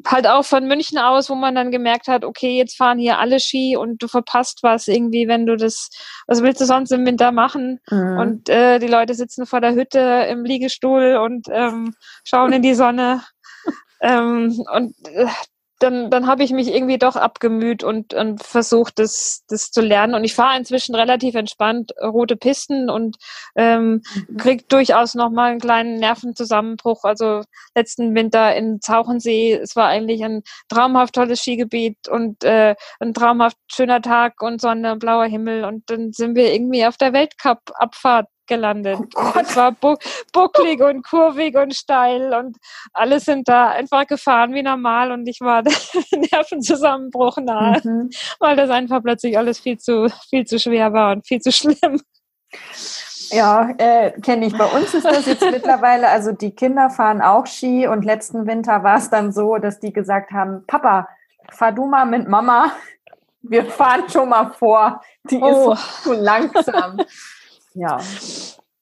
halt 0.06 0.28
auch 0.28 0.45
von 0.45 0.67
München 0.67 0.98
aus, 0.98 1.30
wo 1.30 1.36
man 1.36 1.56
dann 1.56 1.72
gemerkt 1.72 2.08
hat, 2.08 2.26
okay, 2.26 2.58
jetzt 2.58 2.78
fahren 2.78 3.00
hier 3.00 3.19
alle 3.19 3.39
Ski 3.39 3.76
und 3.78 4.02
du 4.02 4.08
verpasst 4.08 4.60
was 4.62 4.88
irgendwie, 4.88 5.28
wenn 5.28 5.45
du 5.45 5.56
das, 5.56 5.89
was 6.28 6.41
willst 6.41 6.62
du 6.62 6.65
sonst 6.65 6.91
im 6.91 7.06
Winter 7.06 7.32
machen? 7.32 7.80
Mhm. 7.89 8.17
Und 8.17 8.50
äh, 8.50 8.80
die 8.80 8.88
Leute 8.88 9.13
sitzen 9.13 9.45
vor 9.45 9.62
der 9.62 9.76
Hütte 9.76 10.28
im 10.30 10.43
Liegestuhl 10.43 11.17
und 11.17 11.48
ähm, 11.52 11.93
schauen 12.24 12.54
in 12.54 12.62
die 12.62 12.76
Sonne. 12.76 13.22
Ähm, 14.02 14.63
und 14.74 14.95
äh, 15.10 15.28
dann, 15.80 16.10
dann 16.10 16.28
habe 16.28 16.44
ich 16.44 16.52
mich 16.52 16.74
irgendwie 16.74 16.98
doch 16.98 17.15
abgemüht 17.15 17.84
und, 17.84 18.13
und 18.13 18.44
versucht, 18.44 19.00
das, 19.00 19.44
das 19.48 19.72
zu 19.72 19.82
lernen. 19.82 20.13
Und 20.13 20.24
ich 20.24 20.36
fahre 20.36 20.58
inzwischen 20.58 20.96
relativ 20.96 21.36
entspannt 21.36 21.94
rote 22.02 22.36
Pisten 22.36 22.89
und 22.89 23.18
ähm, 23.56 24.02
mhm. 24.28 24.38
krieg 24.38 24.70
durchaus 24.70 25.15
nochmal 25.15 25.52
einen 25.52 25.60
kleinen 25.60 25.96
Nervenzusammenbruch. 25.96 27.04
Also 27.04 27.42
letzten 27.76 28.13
Winter 28.13 28.56
in 28.56 28.82
Zauchensee, 28.82 29.54
es 29.54 29.76
war 29.76 29.88
eigentlich 29.88 30.24
ein 30.24 30.44
traumhaft 30.68 31.15
tolles 31.15 31.42
Skigebiet 31.42 32.08
und 32.10 32.44
äh, 32.44 32.76
ein 33.00 33.13
traumhaft 33.13 33.58
schöner 33.72 34.02
Tag 34.02 34.42
und 34.42 34.62
Sonne 34.62 34.94
und 34.94 35.00
blauer 35.00 35.26
Himmel. 35.26 35.63
Und 35.63 35.89
dann 35.89 36.12
sind 36.12 36.36
wir 36.36 36.54
irgendwie 36.54 36.86
auf 36.86 36.98
der 36.98 37.13
Weltcup-Abfahrt 37.13 38.28
gelandet. 38.50 39.00
Oh 39.16 39.32
es 39.40 39.56
war 39.56 39.72
bu 39.72 39.96
bucklig 40.34 40.82
und 40.82 41.08
kurvig 41.08 41.56
und 41.56 41.74
steil 41.74 42.34
und 42.34 42.58
alle 42.92 43.22
sind 43.22 43.48
da 43.48 43.70
einfach 43.70 44.06
gefahren 44.06 44.54
wie 44.54 44.64
normal 44.64 45.14
und 45.14 45.28
ich 45.30 45.40
war 45.40 45.64
Nervenzusammenbruch 46.12 47.38
nahe, 47.38 47.80
mhm. 47.82 48.10
weil 48.40 48.58
das 48.58 48.70
einfach 48.70 49.02
plötzlich 49.02 49.38
alles 49.38 49.60
viel 49.60 49.78
zu, 49.78 50.10
viel 50.30 50.46
zu 50.46 50.60
schwer 50.60 50.92
war 50.92 51.14
und 51.14 51.26
viel 51.26 51.40
zu 51.40 51.52
schlimm. 51.54 52.02
Ja, 53.32 53.70
äh, 53.78 54.12
kenne 54.22 54.48
ich. 54.48 54.58
Bei 54.58 54.66
uns 54.66 54.94
ist 54.94 55.06
das 55.06 55.26
jetzt 55.28 55.50
mittlerweile, 55.50 56.10
also 56.10 56.32
die 56.32 56.52
Kinder 56.52 56.90
fahren 56.90 57.22
auch 57.22 57.46
Ski 57.46 57.88
und 57.88 58.04
letzten 58.04 58.48
Winter 58.48 58.84
war 58.84 58.98
es 58.98 59.10
dann 59.10 59.32
so, 59.32 59.58
dass 59.58 59.80
die 59.80 59.94
gesagt 59.94 60.32
haben, 60.32 60.64
Papa, 60.66 61.08
fahr 61.52 61.72
du 61.72 61.86
mal 61.86 62.06
mit 62.06 62.28
Mama. 62.28 62.72
Wir 63.42 63.66
fahren 63.66 64.10
schon 64.10 64.30
mal 64.30 64.52
vor. 64.52 65.02
Die 65.30 65.40
oh. 65.40 65.74
ist 65.74 66.04
zu 66.04 66.14
langsam 66.14 67.00
ja, 67.80 68.00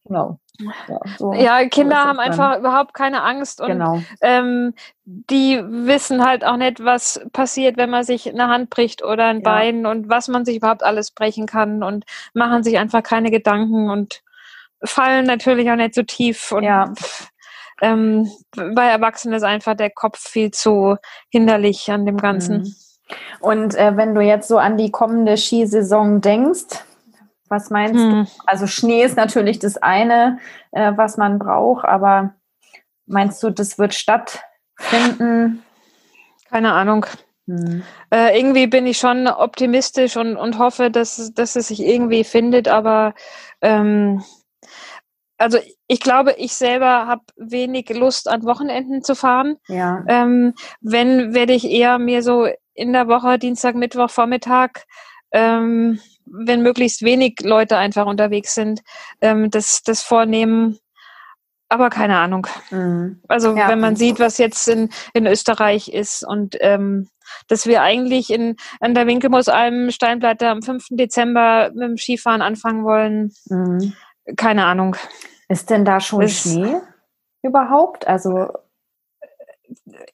genau. 0.06 0.40
Ja, 0.88 1.00
so, 1.18 1.34
ja 1.34 1.68
Kinder 1.70 1.98
so 1.98 2.08
haben 2.08 2.20
einfach 2.20 2.58
überhaupt 2.58 2.96
keine 2.96 3.22
Angst 3.22 3.62
und 3.62 3.68
genau. 3.68 4.02
ähm, 4.22 4.74
die 5.06 5.62
wissen 5.64 6.26
halt 6.26 6.44
auch 6.44 6.58
nicht, 6.58 6.84
was 6.84 7.22
passiert, 7.32 7.78
wenn 7.78 7.92
man 7.92 8.04
sich 8.04 8.28
eine 8.28 8.48
Hand 8.48 8.72
bricht 8.72 9.04
oder 9.04 9.26
ein 9.26 9.42
ja. 9.42 9.44
Bein 9.44 9.86
und 9.86 10.10
was 10.10 10.28
man 10.28 10.46
sich 10.46 10.58
überhaupt 10.58 10.82
alles 10.82 11.12
brechen 11.12 11.46
kann 11.46 11.84
und 11.84 12.06
machen 12.34 12.64
sich 12.64 12.80
einfach 12.80 13.04
keine 13.04 13.30
Gedanken 13.30 13.92
und 13.92 14.24
fallen 14.84 15.26
natürlich 15.26 15.70
auch 15.70 15.76
nicht 15.76 15.94
so 15.94 16.02
tief 16.02 16.52
und 16.52 16.64
ja. 16.64 16.92
ähm, 17.82 18.32
bei 18.56 18.88
Erwachsenen 18.88 19.36
ist 19.36 19.44
einfach 19.44 19.76
der 19.76 19.92
Kopf 19.92 20.20
viel 20.20 20.50
zu 20.50 20.98
hinderlich 21.30 21.92
an 21.92 22.08
dem 22.08 22.18
Ganzen. 22.18 22.62
Mhm. 22.62 22.76
Und 23.40 23.76
äh, 23.76 23.96
wenn 23.96 24.16
du 24.16 24.22
jetzt 24.22 24.48
so 24.48 24.58
an 24.58 24.78
die 24.78 24.92
kommende 24.92 25.38
Skisaison 25.38 26.20
denkst, 26.20 26.84
was 27.50 27.70
meinst 27.70 27.96
hm. 27.96 28.12
du? 28.26 28.32
Also 28.46 28.68
Schnee 28.68 29.04
ist 29.04 29.18
natürlich 29.18 29.60
das 29.60 29.78
eine, 29.78 30.40
äh, 30.72 30.94
was 30.96 31.18
man 31.18 31.40
braucht, 31.40 31.86
aber 31.86 32.36
meinst 33.06 33.42
du, 33.44 33.50
das 33.50 33.78
wird 33.78 33.94
stattfinden? 33.94 35.64
Keine 36.50 36.74
Ahnung. 36.74 37.06
Hm. 37.48 37.84
Äh, 38.14 38.38
irgendwie 38.38 38.68
bin 38.68 38.86
ich 38.86 38.98
schon 38.98 39.28
optimistisch 39.28 40.18
und, 40.18 40.36
und 40.36 40.58
hoffe, 40.58 40.92
dass, 40.92 41.34
dass 41.34 41.56
es 41.56 41.70
sich 41.70 41.82
irgendwie 41.82 42.24
findet, 42.24 42.68
aber 42.68 43.14
ähm, 43.62 44.24
also 45.38 45.60
ich 45.88 46.00
glaube, 46.00 46.34
ich 46.34 46.54
selber 46.54 47.08
habe 47.08 47.22
wenig 47.38 47.90
Lust, 47.90 48.28
an 48.28 48.44
Wochenenden 48.44 49.04
zu 49.04 49.16
fahren. 49.16 49.58
Ja. 49.68 50.04
Ähm, 50.08 50.54
wenn, 50.82 51.34
werde 51.34 51.54
ich 51.54 51.70
eher 51.70 52.00
mir 52.00 52.24
so 52.24 52.48
in 52.74 52.94
der 52.94 53.08
Woche, 53.08 53.40
Dienstag, 53.40 53.76
Mittwoch, 53.76 54.10
Vormittag, 54.10 54.86
ähm, 55.32 56.00
wenn 56.26 56.62
möglichst 56.62 57.02
wenig 57.04 57.36
Leute 57.42 57.78
einfach 57.78 58.06
unterwegs 58.06 58.56
sind, 58.56 58.82
ähm, 59.22 59.50
das, 59.50 59.82
das 59.84 60.02
vornehmen. 60.02 60.80
Aber 61.70 61.90
keine 61.90 62.18
Ahnung. 62.18 62.48
Mhm. 62.72 63.22
Also 63.28 63.56
ja. 63.56 63.68
wenn 63.68 63.80
man 63.80 63.96
sieht, 63.96 64.20
was 64.20 64.38
jetzt 64.38 64.68
in, 64.68 64.90
in 65.13 65.28
Österreich 65.28 65.90
ist 65.90 66.26
und 66.26 66.56
ähm, 66.62 67.10
dass 67.50 67.66
wir 67.66 67.82
eigentlich 67.82 68.30
in, 68.30 68.56
an 68.80 68.94
der 68.94 69.06
Winkelmoos-Alm 69.06 69.92
Steinplatte 69.92 70.48
am 70.48 70.62
5. 70.62 70.88
Dezember 70.92 71.72
mit 71.74 71.84
dem 71.84 71.98
Skifahren 71.98 72.42
anfangen 72.42 72.86
wollen. 72.86 73.34
Mhm. 73.46 73.94
Keine 74.38 74.66
Ahnung. 74.66 74.96
Ist 75.50 75.70
denn 75.70 75.84
da 75.84 76.00
schon 76.00 76.22
ist, 76.22 76.44
Schnee 76.44 76.78
überhaupt? 77.42 78.08
Also 78.08 78.50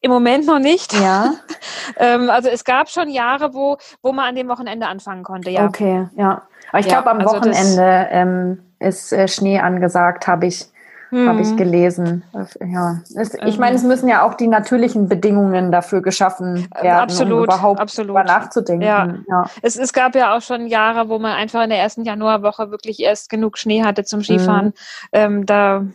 im 0.01 0.11
Moment 0.11 0.45
noch 0.45 0.59
nicht. 0.59 0.93
Ja. 0.93 1.33
ähm, 1.97 2.29
also 2.29 2.49
es 2.49 2.63
gab 2.63 2.89
schon 2.89 3.09
Jahre, 3.09 3.53
wo, 3.53 3.77
wo 4.01 4.11
man 4.11 4.29
an 4.29 4.35
dem 4.35 4.47
Wochenende 4.47 4.87
anfangen 4.87 5.23
konnte, 5.23 5.49
ja. 5.49 5.65
Okay, 5.65 6.07
ja. 6.15 6.43
Aber 6.69 6.79
ich 6.79 6.87
ja, 6.87 7.01
glaube, 7.01 7.11
am 7.11 7.19
also 7.19 7.35
Wochenende 7.35 8.07
ähm, 8.11 8.59
ist 8.79 9.13
äh, 9.13 9.27
Schnee 9.27 9.59
angesagt, 9.59 10.27
habe 10.27 10.47
ich, 10.47 10.65
hm. 11.09 11.29
hab 11.29 11.39
ich 11.39 11.55
gelesen. 11.55 12.23
Ja. 12.65 13.01
Es, 13.15 13.35
ich 13.35 13.59
meine, 13.59 13.75
es 13.75 13.83
müssen 13.83 14.07
ja 14.07 14.23
auch 14.23 14.33
die 14.33 14.47
natürlichen 14.47 15.07
Bedingungen 15.07 15.71
dafür 15.71 16.01
geschaffen 16.01 16.67
werden, 16.81 16.99
absolut, 16.99 17.37
um 17.37 17.43
überhaupt 17.43 17.79
absolut. 17.79 18.09
darüber 18.09 18.23
nachzudenken. 18.23 18.85
Ja. 18.85 19.13
ja. 19.29 19.45
Es, 19.61 19.77
es 19.77 19.93
gab 19.93 20.15
ja 20.15 20.35
auch 20.35 20.41
schon 20.41 20.65
Jahre, 20.67 21.09
wo 21.09 21.19
man 21.19 21.33
einfach 21.33 21.63
in 21.63 21.69
der 21.69 21.79
ersten 21.79 22.05
Januarwoche 22.05 22.71
wirklich 22.71 22.99
erst 22.99 23.29
genug 23.29 23.57
Schnee 23.57 23.83
hatte 23.83 24.03
zum 24.03 24.23
Skifahren. 24.23 24.67
Mhm. 24.67 24.73
Ähm, 25.11 25.45
da 25.45 25.85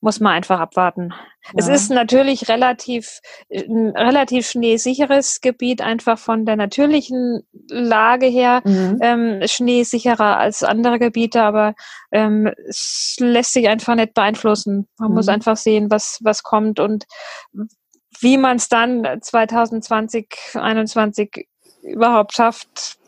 muss 0.00 0.20
man 0.20 0.32
einfach 0.32 0.60
abwarten. 0.60 1.12
Ja. 1.44 1.52
Es 1.56 1.68
ist 1.68 1.90
natürlich 1.90 2.48
relativ, 2.48 3.20
ein 3.50 3.92
relativ 3.96 4.48
schneesicheres 4.48 5.40
Gebiet, 5.40 5.80
einfach 5.80 6.18
von 6.18 6.44
der 6.44 6.56
natürlichen 6.56 7.42
Lage 7.68 8.26
her, 8.26 8.62
mhm. 8.64 8.98
ähm, 9.00 9.40
schneesicherer 9.44 10.38
als 10.38 10.62
andere 10.62 10.98
Gebiete, 10.98 11.42
aber 11.42 11.74
ähm, 12.12 12.52
es 12.68 13.16
lässt 13.20 13.52
sich 13.52 13.68
einfach 13.68 13.94
nicht 13.94 14.14
beeinflussen. 14.14 14.88
Man 14.98 15.10
mhm. 15.10 15.14
muss 15.14 15.28
einfach 15.28 15.56
sehen, 15.56 15.90
was, 15.90 16.18
was 16.22 16.42
kommt 16.42 16.80
und 16.80 17.06
wie 18.20 18.38
man 18.38 18.56
es 18.56 18.68
dann 18.68 19.06
2020, 19.20 20.28
2021 20.52 21.46
überhaupt 21.82 22.34
schafft. 22.34 22.98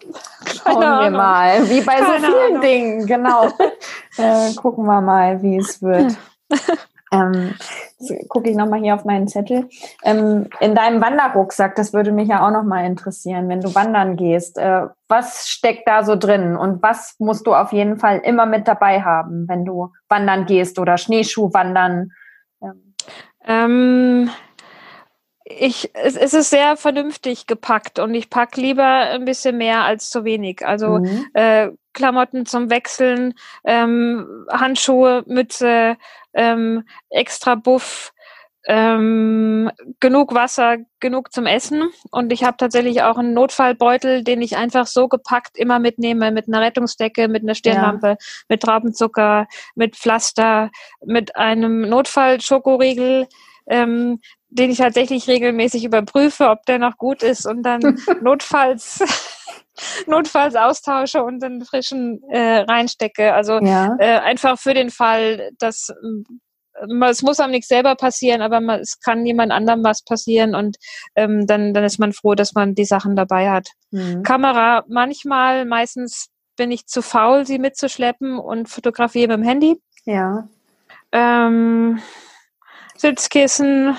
Schauen 0.64 0.80
wir 0.80 1.10
mal, 1.10 1.68
wie 1.68 1.80
bei 1.80 1.96
Keine 1.96 2.20
so 2.20 2.26
vielen 2.26 2.46
Ahnung. 2.46 2.60
Dingen, 2.60 3.06
genau. 3.06 3.48
äh, 4.16 4.54
gucken 4.54 4.84
wir 4.86 5.00
mal, 5.00 5.42
wie 5.42 5.56
es 5.56 5.82
wird. 5.82 6.16
ähm, 7.12 7.54
gucke 8.28 8.50
ich 8.50 8.56
nochmal 8.56 8.80
hier 8.80 8.94
auf 8.94 9.04
meinen 9.04 9.28
Zettel. 9.28 9.68
Ähm, 10.04 10.48
in 10.60 10.74
deinem 10.74 11.00
Wanderrucksack, 11.00 11.74
das 11.76 11.92
würde 11.92 12.12
mich 12.12 12.28
ja 12.28 12.46
auch 12.46 12.50
nochmal 12.50 12.84
interessieren, 12.84 13.48
wenn 13.48 13.60
du 13.60 13.74
wandern 13.74 14.16
gehst. 14.16 14.58
Äh, 14.58 14.86
was 15.08 15.48
steckt 15.48 15.86
da 15.86 16.02
so 16.02 16.16
drin 16.16 16.56
und 16.56 16.82
was 16.82 17.16
musst 17.18 17.46
du 17.46 17.54
auf 17.54 17.72
jeden 17.72 17.98
Fall 17.98 18.18
immer 18.18 18.46
mit 18.46 18.68
dabei 18.68 19.02
haben, 19.02 19.48
wenn 19.48 19.64
du 19.64 19.92
wandern 20.08 20.46
gehst 20.46 20.78
oder 20.78 20.98
Schneeschuh 20.98 21.52
wandern? 21.52 22.12
Ähm. 23.44 24.30
Ich, 25.48 25.90
es, 25.94 26.16
es 26.16 26.34
ist 26.34 26.50
sehr 26.50 26.76
vernünftig 26.76 27.46
gepackt 27.46 27.98
und 27.98 28.14
ich 28.14 28.28
packe 28.28 28.60
lieber 28.60 28.84
ein 28.84 29.24
bisschen 29.24 29.56
mehr 29.56 29.84
als 29.84 30.10
zu 30.10 30.24
wenig. 30.24 30.66
Also 30.66 30.98
mhm. 30.98 31.26
äh, 31.32 31.70
Klamotten 31.94 32.44
zum 32.44 32.70
Wechseln, 32.70 33.34
ähm, 33.64 34.46
Handschuhe, 34.50 35.24
Mütze, 35.26 35.96
ähm, 36.34 36.84
extra 37.08 37.54
Buff, 37.54 38.12
ähm, 38.66 39.70
genug 40.00 40.34
Wasser, 40.34 40.76
genug 41.00 41.32
zum 41.32 41.46
Essen. 41.46 41.90
Und 42.10 42.30
ich 42.32 42.44
habe 42.44 42.58
tatsächlich 42.58 43.02
auch 43.02 43.16
einen 43.16 43.32
Notfallbeutel, 43.32 44.22
den 44.22 44.42
ich 44.42 44.58
einfach 44.58 44.86
so 44.86 45.08
gepackt 45.08 45.56
immer 45.56 45.78
mitnehme, 45.78 46.30
mit 46.30 46.48
einer 46.48 46.60
Rettungsdecke, 46.60 47.28
mit 47.28 47.42
einer 47.42 47.54
Stirnlampe, 47.54 48.06
ja. 48.08 48.16
mit 48.48 48.62
Traubenzucker, 48.62 49.46
mit 49.74 49.96
Pflaster, 49.96 50.70
mit 51.04 51.36
einem 51.36 51.88
Notfallschokoriegel. 51.88 53.26
Ähm, 53.70 54.20
den 54.50 54.70
ich 54.70 54.78
tatsächlich 54.78 55.28
regelmäßig 55.28 55.84
überprüfe, 55.84 56.48
ob 56.48 56.64
der 56.66 56.78
noch 56.78 56.96
gut 56.96 57.22
ist 57.22 57.46
und 57.46 57.62
dann 57.62 57.80
notfalls 58.22 59.00
notfalls 60.06 60.56
austausche 60.56 61.22
und 61.22 61.42
den 61.42 61.64
frischen 61.64 62.22
äh, 62.30 62.60
reinstecke. 62.60 63.32
Also 63.34 63.60
ja. 63.60 63.96
äh, 63.98 64.18
einfach 64.18 64.58
für 64.58 64.74
den 64.74 64.90
Fall, 64.90 65.50
dass 65.58 65.90
äh, 65.90 67.04
es 67.06 67.22
muss 67.22 67.40
einem 67.40 67.52
nichts 67.52 67.68
selber 67.68 67.94
passieren, 67.96 68.40
aber 68.40 68.60
man, 68.60 68.80
es 68.80 69.00
kann 69.00 69.26
jemand 69.26 69.52
anderem 69.52 69.82
was 69.84 70.04
passieren 70.04 70.54
und 70.54 70.76
ähm, 71.16 71.46
dann, 71.46 71.74
dann 71.74 71.84
ist 71.84 71.98
man 71.98 72.12
froh, 72.12 72.34
dass 72.34 72.54
man 72.54 72.74
die 72.74 72.84
Sachen 72.84 73.16
dabei 73.16 73.50
hat. 73.50 73.68
Mhm. 73.90 74.22
Kamera 74.22 74.84
manchmal, 74.88 75.64
meistens 75.64 76.28
bin 76.56 76.70
ich 76.70 76.86
zu 76.86 77.02
faul, 77.02 77.46
sie 77.46 77.58
mitzuschleppen 77.58 78.38
und 78.38 78.68
fotografiere 78.68 79.28
mit 79.28 79.38
dem 79.38 79.48
Handy. 79.48 79.82
Ja. 80.04 80.48
Ähm, 81.12 82.00
Sitzkissen, 82.96 83.96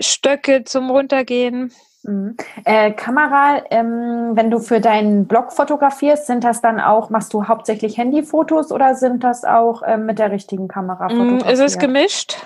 Stöcke 0.00 0.64
zum 0.64 0.90
Runtergehen. 0.90 1.72
Mhm. 2.02 2.36
Äh, 2.64 2.92
Kamera, 2.92 3.62
ähm, 3.70 4.32
wenn 4.34 4.50
du 4.50 4.58
für 4.58 4.80
deinen 4.80 5.26
Blog 5.26 5.52
fotografierst, 5.52 6.26
sind 6.26 6.44
das 6.44 6.60
dann 6.60 6.80
auch, 6.80 7.10
machst 7.10 7.32
du 7.32 7.48
hauptsächlich 7.48 7.96
Handyfotos 7.96 8.70
oder 8.70 8.94
sind 8.94 9.24
das 9.24 9.44
auch 9.44 9.82
äh, 9.82 9.96
mit 9.96 10.18
der 10.18 10.30
richtigen 10.30 10.68
Kamera 10.68 11.08
fotografiert? 11.08 11.52
Es 11.52 11.60
ist 11.60 11.78
gemischt. 11.78 12.36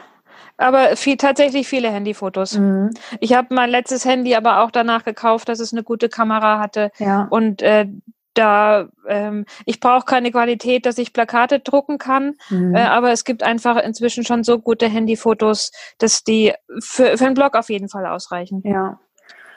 Aber 0.60 0.96
viel, 0.96 1.16
tatsächlich 1.16 1.68
viele 1.68 1.88
Handyfotos. 1.88 2.58
Mhm. 2.58 2.90
Ich 3.20 3.32
habe 3.34 3.54
mein 3.54 3.70
letztes 3.70 4.04
Handy 4.04 4.34
aber 4.34 4.62
auch 4.62 4.72
danach 4.72 5.04
gekauft, 5.04 5.48
dass 5.48 5.60
es 5.60 5.72
eine 5.72 5.84
gute 5.84 6.08
Kamera 6.08 6.58
hatte. 6.58 6.90
Ja. 6.98 7.28
Und 7.30 7.62
äh, 7.62 7.86
da 8.38 8.88
ähm, 9.06 9.44
ich 9.64 9.80
brauche 9.80 10.04
keine 10.04 10.30
Qualität, 10.30 10.86
dass 10.86 10.98
ich 10.98 11.12
Plakate 11.12 11.60
drucken 11.60 11.98
kann, 11.98 12.34
mhm. 12.50 12.74
äh, 12.74 12.82
aber 12.82 13.10
es 13.10 13.24
gibt 13.24 13.42
einfach 13.42 13.76
inzwischen 13.76 14.24
schon 14.24 14.44
so 14.44 14.58
gute 14.58 14.86
Handyfotos, 14.88 15.72
dass 15.98 16.24
die 16.24 16.52
für, 16.80 17.16
für 17.18 17.26
einen 17.26 17.34
Blog 17.34 17.56
auf 17.56 17.68
jeden 17.68 17.88
Fall 17.88 18.06
ausreichen. 18.06 18.62
Ja. 18.64 19.00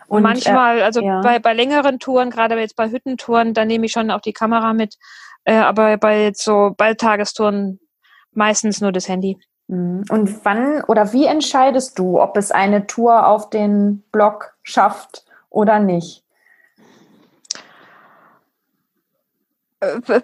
Und, 0.08 0.18
Und 0.18 0.24
manchmal, 0.24 0.80
äh, 0.80 0.84
also 0.84 1.02
ja. 1.02 1.22
bei, 1.22 1.40
bei 1.40 1.54
längeren 1.54 2.00
Touren, 2.00 2.32
gerade 2.32 2.60
jetzt 2.60 2.76
bei 2.76 2.90
Hüttentouren, 2.90 3.54
da 3.54 3.64
nehme 3.64 3.86
ich 3.86 3.92
schon 3.92 4.12
auch 4.12 4.22
die 4.22 4.34
Kamera 4.34 4.74
mit, 4.74 4.98
äh, 5.46 5.56
aber 5.56 5.98
bei 5.98 6.24
jetzt 6.24 6.44
so 6.44 6.74
bei 6.78 6.94
Tagestouren 6.94 7.80
meistens 8.34 8.82
nur 8.82 8.92
das 8.92 9.08
Handy. 9.08 9.38
Mhm. 9.68 10.04
Und 10.10 10.44
wann 10.46 10.84
oder 10.84 11.14
wie 11.14 11.26
entscheidest 11.26 11.98
du, 11.98 12.20
ob 12.20 12.36
es 12.36 12.52
eine 12.52 12.88
Tour 12.88 13.28
auf 13.28 13.50
den 13.50 14.04
Blog 14.12 14.54
schafft 14.64 15.26
oder 15.50 15.80
nicht? 15.80 16.26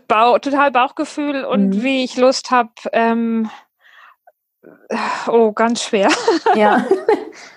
Bau, 0.08 0.38
total 0.38 0.72
Bauchgefühl 0.72 1.44
und 1.44 1.70
mhm. 1.70 1.84
wie 1.84 2.04
ich 2.04 2.16
Lust 2.18 2.52
habe. 2.52 2.72
Ähm, 2.94 3.50
oh, 5.28 5.52
ganz 5.52 5.84
schwer. 5.84 6.10
Ja. 6.56 6.86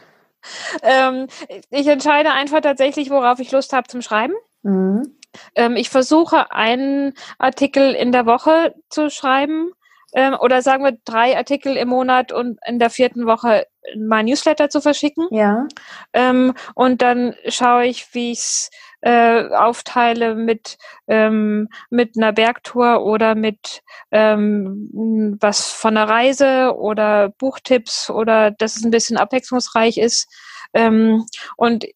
ähm, 0.82 1.26
ich 1.70 1.86
entscheide 1.86 2.32
einfach 2.32 2.60
tatsächlich, 2.60 3.10
worauf 3.10 3.38
ich 3.38 3.52
Lust 3.52 3.72
habe 3.72 3.88
zum 3.88 4.00
Schreiben. 4.00 4.34
Mhm. 4.62 5.16
Ähm, 5.54 5.76
ich 5.76 5.90
versuche 5.90 6.50
einen 6.52 7.14
Artikel 7.38 7.94
in 7.94 8.12
der 8.12 8.26
Woche 8.26 8.74
zu 8.88 9.10
schreiben 9.10 9.70
ähm, 10.12 10.36
oder 10.40 10.62
sagen 10.62 10.84
wir 10.84 10.98
drei 11.04 11.36
Artikel 11.36 11.76
im 11.76 11.88
Monat 11.88 12.32
und 12.32 12.58
in 12.66 12.78
der 12.78 12.90
vierten 12.90 13.26
Woche 13.26 13.66
mein 13.96 14.26
Newsletter 14.26 14.68
zu 14.68 14.80
verschicken. 14.80 15.28
Ja. 15.30 15.66
Ähm, 16.12 16.54
und 16.74 17.02
dann 17.02 17.34
schaue 17.48 17.86
ich, 17.86 18.12
wie 18.14 18.32
ich 18.32 18.40
es 18.40 18.70
äh, 19.02 19.48
aufteile 19.48 20.34
mit, 20.34 20.76
ähm, 21.08 21.68
mit 21.90 22.16
einer 22.16 22.32
Bergtour 22.32 23.04
oder 23.04 23.34
mit 23.34 23.82
ähm, 24.10 25.38
was 25.40 25.70
von 25.70 25.96
einer 25.96 26.08
Reise 26.08 26.74
oder 26.76 27.30
Buchtipps 27.30 28.10
oder 28.10 28.50
dass 28.50 28.76
es 28.76 28.84
ein 28.84 28.90
bisschen 28.90 29.16
abwechslungsreich 29.16 29.98
ist. 29.98 30.28
Ähm, 30.74 31.24
und 31.56 31.86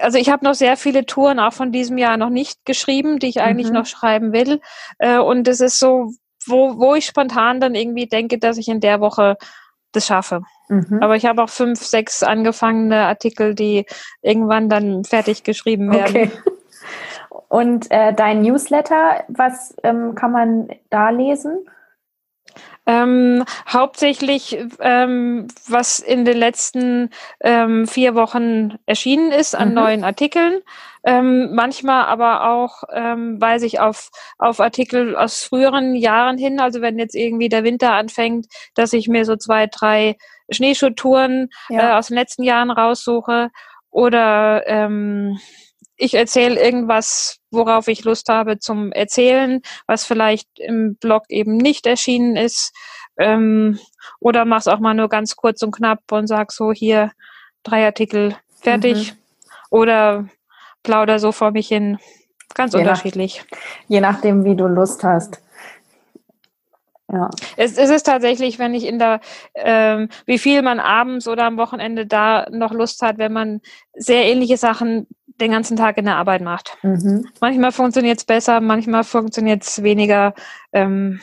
also 0.00 0.18
ich 0.18 0.30
habe 0.30 0.44
noch 0.44 0.54
sehr 0.54 0.76
viele 0.76 1.06
Touren 1.06 1.38
auch 1.38 1.52
von 1.52 1.72
diesem 1.72 1.98
Jahr 1.98 2.16
noch 2.16 2.30
nicht 2.30 2.64
geschrieben, 2.64 3.18
die 3.18 3.28
ich 3.28 3.40
eigentlich 3.40 3.68
mhm. 3.68 3.74
noch 3.74 3.86
schreiben 3.86 4.32
will. 4.32 4.60
Äh, 4.98 5.18
und 5.18 5.46
es 5.48 5.60
ist 5.60 5.78
so, 5.78 6.10
wo, 6.46 6.78
wo 6.78 6.94
ich 6.94 7.06
spontan 7.06 7.60
dann 7.60 7.74
irgendwie 7.74 8.06
denke, 8.06 8.38
dass 8.38 8.58
ich 8.58 8.68
in 8.68 8.80
der 8.80 9.00
Woche 9.00 9.36
das 9.92 10.06
schaffe. 10.06 10.42
Mhm. 10.68 10.98
Aber 11.00 11.16
ich 11.16 11.26
habe 11.26 11.42
auch 11.42 11.50
fünf, 11.50 11.80
sechs 11.80 12.22
angefangene 12.22 13.06
Artikel, 13.06 13.54
die 13.54 13.86
irgendwann 14.22 14.68
dann 14.68 15.04
fertig 15.04 15.44
geschrieben 15.44 15.92
werden. 15.92 16.08
Okay. 16.08 16.30
Und 17.48 17.90
äh, 17.90 18.12
dein 18.12 18.42
Newsletter, 18.42 19.24
was 19.28 19.74
ähm, 19.82 20.14
kann 20.14 20.32
man 20.32 20.68
da 20.90 21.10
lesen? 21.10 21.64
Ähm, 22.88 23.44
hauptsächlich, 23.68 24.58
ähm, 24.80 25.48
was 25.66 25.98
in 25.98 26.24
den 26.24 26.36
letzten 26.36 27.10
ähm, 27.40 27.86
vier 27.86 28.14
Wochen 28.14 28.78
erschienen 28.86 29.32
ist 29.32 29.56
an 29.56 29.70
mhm. 29.70 29.74
neuen 29.74 30.04
Artikeln. 30.04 30.60
Ähm, 31.04 31.54
manchmal 31.54 32.06
aber 32.06 32.48
auch 32.48 32.84
ähm, 32.92 33.40
weise 33.40 33.66
ich 33.66 33.80
auf, 33.80 34.10
auf 34.38 34.60
Artikel 34.60 35.16
aus 35.16 35.42
früheren 35.42 35.96
Jahren 35.96 36.38
hin. 36.38 36.60
Also 36.60 36.80
wenn 36.80 36.98
jetzt 36.98 37.14
irgendwie 37.14 37.48
der 37.48 37.64
Winter 37.64 37.92
anfängt, 37.92 38.46
dass 38.74 38.92
ich 38.92 39.08
mir 39.08 39.24
so 39.24 39.36
zwei, 39.36 39.66
drei 39.66 40.16
Schneeschuhtouren 40.50 41.48
ja. 41.68 41.92
äh, 41.92 41.98
aus 41.98 42.08
den 42.08 42.16
letzten 42.16 42.42
Jahren 42.42 42.70
raussuche. 42.70 43.50
Oder 43.90 44.66
ähm, 44.66 45.38
ich 45.96 46.14
erzähle 46.14 46.62
irgendwas, 46.62 47.38
worauf 47.50 47.88
ich 47.88 48.04
Lust 48.04 48.28
habe 48.28 48.58
zum 48.58 48.92
Erzählen, 48.92 49.62
was 49.86 50.04
vielleicht 50.04 50.48
im 50.58 50.96
Blog 50.96 51.24
eben 51.28 51.56
nicht 51.56 51.86
erschienen 51.86 52.36
ist. 52.36 52.74
Ähm, 53.18 53.78
oder 54.20 54.44
mach's 54.44 54.68
auch 54.68 54.78
mal 54.78 54.94
nur 54.94 55.08
ganz 55.08 55.36
kurz 55.36 55.62
und 55.62 55.72
knapp 55.72 56.00
und 56.10 56.26
sag 56.26 56.52
so 56.52 56.72
hier 56.72 57.12
drei 57.62 57.86
Artikel 57.86 58.36
fertig. 58.60 59.12
Mhm. 59.12 59.18
Oder 59.70 60.28
plauder 60.82 61.18
so 61.18 61.32
vor 61.32 61.50
mich 61.50 61.68
hin. 61.68 61.98
Ganz 62.54 62.72
je 62.72 62.80
unterschiedlich. 62.80 63.44
Nach, 63.50 63.58
je 63.88 64.00
nachdem, 64.00 64.44
wie 64.44 64.54
du 64.54 64.66
Lust 64.66 65.02
hast. 65.02 65.42
Ja. 67.12 67.30
Es, 67.56 67.78
es 67.78 67.90
ist 67.90 68.02
tatsächlich, 68.02 68.58
wenn 68.58 68.74
ich 68.74 68.84
in 68.84 68.98
der, 68.98 69.20
ähm, 69.54 70.08
wie 70.26 70.38
viel 70.38 70.62
man 70.62 70.80
abends 70.80 71.28
oder 71.28 71.44
am 71.44 71.56
Wochenende 71.56 72.06
da 72.06 72.46
noch 72.50 72.72
Lust 72.72 73.00
hat, 73.02 73.18
wenn 73.18 73.32
man 73.32 73.60
sehr 73.94 74.24
ähnliche 74.24 74.56
Sachen 74.56 75.06
den 75.40 75.50
ganzen 75.52 75.76
Tag 75.76 75.98
in 75.98 76.06
der 76.06 76.16
Arbeit 76.16 76.42
macht. 76.42 76.76
Mhm. 76.82 77.28
Manchmal 77.40 77.70
funktioniert 77.70 78.18
es 78.18 78.24
besser, 78.24 78.60
manchmal 78.60 79.04
funktioniert 79.04 79.62
es 79.62 79.82
weniger. 79.82 80.34
Ähm, 80.72 81.20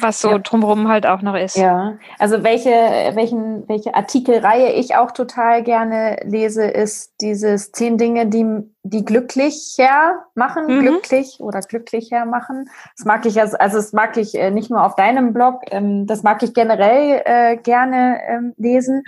was 0.00 0.20
so 0.20 0.30
ja. 0.30 0.38
drumherum 0.38 0.88
halt 0.88 1.06
auch 1.06 1.22
noch 1.22 1.34
ist. 1.34 1.56
Ja, 1.56 1.98
also 2.18 2.42
welche, 2.44 2.70
welchen, 2.70 3.68
welche 3.68 3.94
Artikelreihe 3.94 4.72
ich 4.72 4.96
auch 4.96 5.10
total 5.10 5.62
gerne 5.62 6.18
lese, 6.24 6.64
ist 6.64 7.14
dieses 7.20 7.72
zehn 7.72 7.98
Dinge, 7.98 8.26
die, 8.26 8.46
die 8.82 9.04
glücklicher 9.04 10.24
machen, 10.34 10.66
mhm. 10.66 10.80
glücklich 10.80 11.38
oder 11.40 11.60
glücklicher 11.60 12.24
machen. 12.24 12.68
Das 12.96 13.04
mag 13.06 13.26
ich 13.26 13.40
also, 13.40 13.56
also 13.58 13.76
das 13.76 13.92
mag 13.92 14.16
ich 14.16 14.34
äh, 14.34 14.50
nicht 14.50 14.70
nur 14.70 14.84
auf 14.84 14.94
deinem 14.94 15.32
Blog, 15.32 15.62
ähm, 15.70 16.06
das 16.06 16.22
mag 16.22 16.42
ich 16.42 16.54
generell 16.54 17.22
äh, 17.24 17.56
gerne 17.56 18.20
ähm, 18.28 18.54
lesen. 18.56 19.02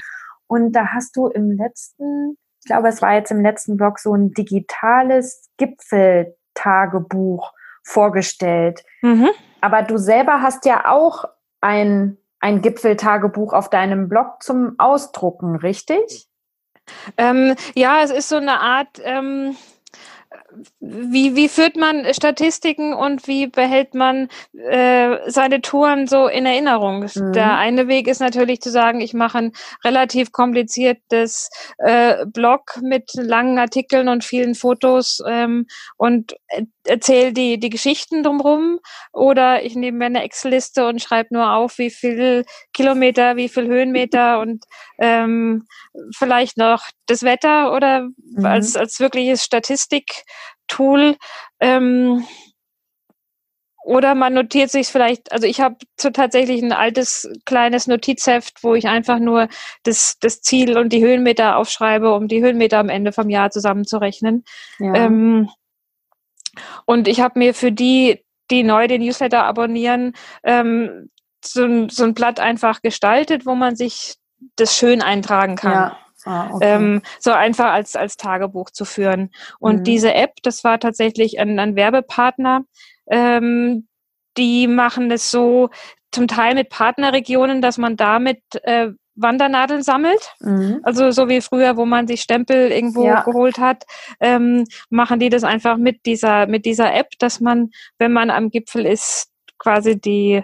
Und 0.47 0.73
da 0.73 0.89
hast 0.89 1.17
du 1.17 1.29
im 1.29 1.53
letzten, 1.53 2.37
ich 2.61 2.67
glaube, 2.67 2.89
es 2.89 3.01
war 3.01 3.15
jetzt 3.15 3.31
im 3.31 3.41
letzten 3.43 3.77
Blog 3.77 3.99
so 3.99 4.15
ein 4.15 4.33
digitales 4.33 5.49
Gipfeltagebuch 5.57 7.53
vorgestellt. 7.83 8.83
Mhm. 9.03 9.29
Aber 9.65 9.81
du 9.81 9.97
selber 9.97 10.43
hast 10.43 10.67
ja 10.67 10.93
auch 10.93 11.25
ein, 11.63 12.19
ein 12.39 12.61
Gipfeltagebuch 12.61 13.55
auf 13.55 13.71
deinem 13.71 14.11
Blog 14.11 14.43
zum 14.43 14.75
Ausdrucken, 14.77 15.57
richtig? 15.57 16.29
Ähm, 17.17 17.55
ja, 17.75 18.03
es 18.03 18.11
ist 18.11 18.29
so 18.29 18.37
eine 18.37 18.61
Art, 18.61 19.01
ähm, 19.03 19.57
wie, 20.81 21.37
wie 21.37 21.49
führt 21.49 21.77
man 21.77 22.13
Statistiken 22.13 22.95
und 22.95 23.27
wie 23.27 23.47
behält 23.47 23.95
man 23.95 24.29
äh, 24.53 25.19
seine 25.27 25.61
Touren 25.61 26.07
so 26.07 26.27
in 26.27 26.47
Erinnerung? 26.47 27.09
Mhm. 27.15 27.33
Der 27.33 27.57
eine 27.57 27.89
Weg 27.89 28.09
ist 28.09 28.21
natürlich 28.21 28.61
zu 28.61 28.71
sagen, 28.71 29.01
ich 29.01 29.15
mache 29.15 29.39
ein 29.39 29.53
relativ 29.85 30.33
kompliziertes 30.33 31.51
äh, 31.79 32.25
Blog 32.27 32.79
mit 32.83 33.11
langen 33.15 33.59
Artikeln 33.59 34.09
und 34.09 34.25
vielen 34.25 34.55
Fotos 34.55 35.21
ähm, 35.27 35.67
und 35.97 36.35
erzähle 36.87 37.33
die, 37.33 37.59
die 37.59 37.71
Geschichten 37.71 38.23
drumherum. 38.23 38.79
Oder 39.13 39.65
ich 39.65 39.75
nehme 39.75 39.99
mir 39.99 40.07
eine 40.07 40.23
Excel-Liste 40.23 40.87
und 40.87 41.01
schreibe 41.01 41.35
nur 41.35 41.53
auf, 41.53 41.79
wie 41.79 41.91
viel 41.91 42.45
Kilometer, 42.73 43.37
wie 43.37 43.49
viel 43.49 43.67
Höhenmeter 43.67 44.41
und 44.41 44.65
ähm, 44.99 45.67
vielleicht 46.17 46.57
noch 46.57 46.83
das 47.07 47.23
Wetter 47.23 47.73
oder 47.73 48.09
mhm. 48.17 48.45
als, 48.45 48.77
als 48.77 49.01
wirkliches 49.01 49.43
Statistik-Tool. 50.65 51.17
Ähm, 51.61 52.25
oder 53.85 54.15
man 54.15 54.33
notiert 54.33 54.71
sich 54.71 54.89
vielleicht, 54.89 55.31
also 55.31 55.47
ich 55.47 55.61
habe 55.61 55.77
so 56.01 56.09
tatsächlich 56.09 56.63
ein 56.63 56.73
altes 56.73 57.31
kleines 57.45 57.87
Notizheft, 57.87 58.63
wo 58.63 58.75
ich 58.75 58.89
einfach 58.89 59.19
nur 59.19 59.49
das, 59.83 60.19
das 60.21 60.41
Ziel 60.41 60.79
und 60.79 60.91
die 60.91 61.05
Höhenmeter 61.05 61.57
aufschreibe, 61.57 62.15
um 62.15 62.27
die 62.27 62.43
Höhenmeter 62.43 62.79
am 62.79 62.89
Ende 62.89 63.13
vom 63.13 63.29
Jahr 63.29 63.51
zusammenzurechnen. 63.51 64.45
Ja. 64.79 64.95
Ähm, 64.95 65.51
und 66.87 67.09
ich 67.09 67.21
habe 67.21 67.39
mir 67.39 67.53
für 67.53 67.73
die, 67.73 68.25
die 68.51 68.63
neu 68.63 68.89
den 68.89 69.03
Newsletter 69.03 69.45
abonnieren, 69.45 70.15
ähm, 70.45 71.11
so, 71.45 71.87
so 71.89 72.05
ein 72.05 72.15
Blatt 72.15 72.41
einfach 72.41 72.81
gestaltet, 72.81 73.45
wo 73.45 73.55
man 73.55 73.77
sich 73.77 74.15
das 74.57 74.75
schön 74.79 75.03
eintragen 75.03 75.57
kann. 75.57 75.73
Ja. 75.73 76.04
Ah, 76.25 76.51
okay. 76.53 76.75
ähm, 76.75 77.03
so 77.21 77.33
einfach 77.33 77.73
als, 77.73 77.97
als 77.97 78.17
Tagebuch 78.17 78.71
zu 78.71 78.85
führen. 78.85 79.31
Und 79.59 79.81
mhm. 79.81 79.85
diese 79.85 80.15
App, 80.15 80.37
das 80.43 80.65
war 80.65 80.79
tatsächlich 80.81 81.39
ein, 81.39 81.59
ein 81.59 81.77
Werbepartner, 81.77 82.65
ähm, 83.11 83.87
die 84.37 84.67
machen 84.67 85.11
es 85.11 85.31
so 85.31 85.71
zum 86.13 86.29
Teil 86.29 86.55
mit 86.55 86.71
Partnerregionen, 86.71 87.61
dass 87.61 87.79
man 87.79 87.97
damit 87.97 88.41
äh, 88.63 88.91
Wandernadeln 89.17 89.83
sammelt. 89.83 90.33
Mhm. 90.41 90.81
Also 90.83 91.11
so 91.11 91.29
wie 91.29 91.41
früher, 91.41 91.77
wo 91.77 91.85
man 91.85 92.07
sich 92.07 92.23
Stempel 92.23 92.73
irgendwo 92.73 93.07
ja. 93.07 93.23
geholt 93.23 93.59
hat, 93.59 93.85
ähm, 94.21 94.65
machen 94.91 95.21
die 95.21 95.29
das 95.29 95.45
einfach 95.45 95.77
mit 95.77 96.07
dieser, 96.07 96.47
mit 96.47 96.65
dieser 96.65 96.93
App, 96.95 97.11
dass 97.19 97.41
man, 97.41 97.71
wenn 97.99 98.13
man 98.13 98.31
am 98.31 98.51
Gipfel 98.51 98.87
ist, 98.87 99.31
quasi 99.59 100.01
die 100.01 100.43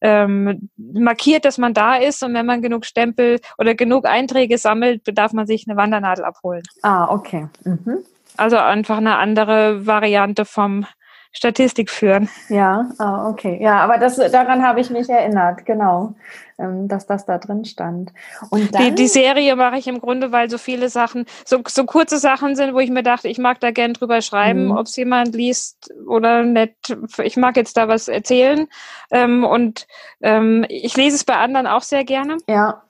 ähm, 0.00 0.70
markiert, 0.76 1.44
dass 1.44 1.58
man 1.58 1.74
da 1.74 1.96
ist 1.96 2.22
und 2.22 2.34
wenn 2.34 2.46
man 2.46 2.62
genug 2.62 2.84
Stempel 2.84 3.40
oder 3.58 3.74
genug 3.74 4.06
Einträge 4.06 4.58
sammelt, 4.58 5.02
darf 5.16 5.32
man 5.32 5.46
sich 5.46 5.66
eine 5.68 5.76
Wandernadel 5.76 6.24
abholen. 6.24 6.62
Ah, 6.82 7.12
okay. 7.12 7.48
Mhm. 7.64 7.98
Also 8.36 8.56
einfach 8.56 8.98
eine 8.98 9.18
andere 9.18 9.86
Variante 9.86 10.44
vom 10.44 10.86
Statistik 11.32 11.90
führen. 11.90 12.28
Ja, 12.48 12.90
oh, 12.98 13.30
okay. 13.30 13.58
Ja, 13.62 13.78
aber 13.80 13.98
das, 13.98 14.16
daran 14.16 14.66
habe 14.66 14.80
ich 14.80 14.90
mich 14.90 15.08
erinnert, 15.08 15.64
genau, 15.64 16.14
ähm, 16.58 16.88
dass 16.88 17.06
das 17.06 17.24
da 17.24 17.38
drin 17.38 17.64
stand. 17.64 18.12
Und 18.50 18.74
dann, 18.74 18.82
die, 18.82 18.94
die 18.94 19.06
Serie 19.06 19.54
mache 19.54 19.78
ich 19.78 19.86
im 19.86 20.00
Grunde, 20.00 20.32
weil 20.32 20.50
so 20.50 20.58
viele 20.58 20.88
Sachen, 20.88 21.26
so, 21.44 21.62
so 21.68 21.84
kurze 21.84 22.18
Sachen 22.18 22.56
sind, 22.56 22.74
wo 22.74 22.80
ich 22.80 22.90
mir 22.90 23.04
dachte, 23.04 23.28
ich 23.28 23.38
mag 23.38 23.60
da 23.60 23.70
gern 23.70 23.94
drüber 23.94 24.22
schreiben, 24.22 24.66
mhm. 24.66 24.76
ob 24.76 24.86
es 24.86 24.96
jemand 24.96 25.34
liest 25.34 25.92
oder 26.06 26.42
nicht. 26.42 26.96
Ich 27.22 27.36
mag 27.36 27.56
jetzt 27.56 27.76
da 27.76 27.86
was 27.86 28.08
erzählen. 28.08 28.66
Ähm, 29.12 29.44
und 29.44 29.86
ähm, 30.20 30.66
ich 30.68 30.96
lese 30.96 31.16
es 31.16 31.24
bei 31.24 31.36
anderen 31.36 31.68
auch 31.68 31.82
sehr 31.82 32.04
gerne. 32.04 32.38
Ja 32.48 32.82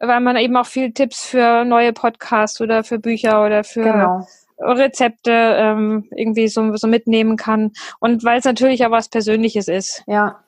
weil 0.00 0.20
man 0.20 0.36
eben 0.36 0.56
auch 0.56 0.66
viel 0.66 0.92
Tipps 0.92 1.24
für 1.24 1.64
neue 1.64 1.92
Podcasts 1.92 2.60
oder 2.60 2.84
für 2.84 2.98
Bücher 2.98 3.44
oder 3.44 3.64
für 3.64 3.82
genau. 3.82 4.26
Rezepte 4.60 5.30
ähm, 5.32 6.08
irgendwie 6.14 6.48
so, 6.48 6.74
so 6.76 6.86
mitnehmen 6.86 7.36
kann. 7.36 7.72
Und 8.00 8.24
weil 8.24 8.38
es 8.38 8.44
natürlich 8.44 8.84
auch 8.84 8.90
was 8.90 9.08
Persönliches 9.08 9.68
ist. 9.68 10.02
Ja. 10.06 10.40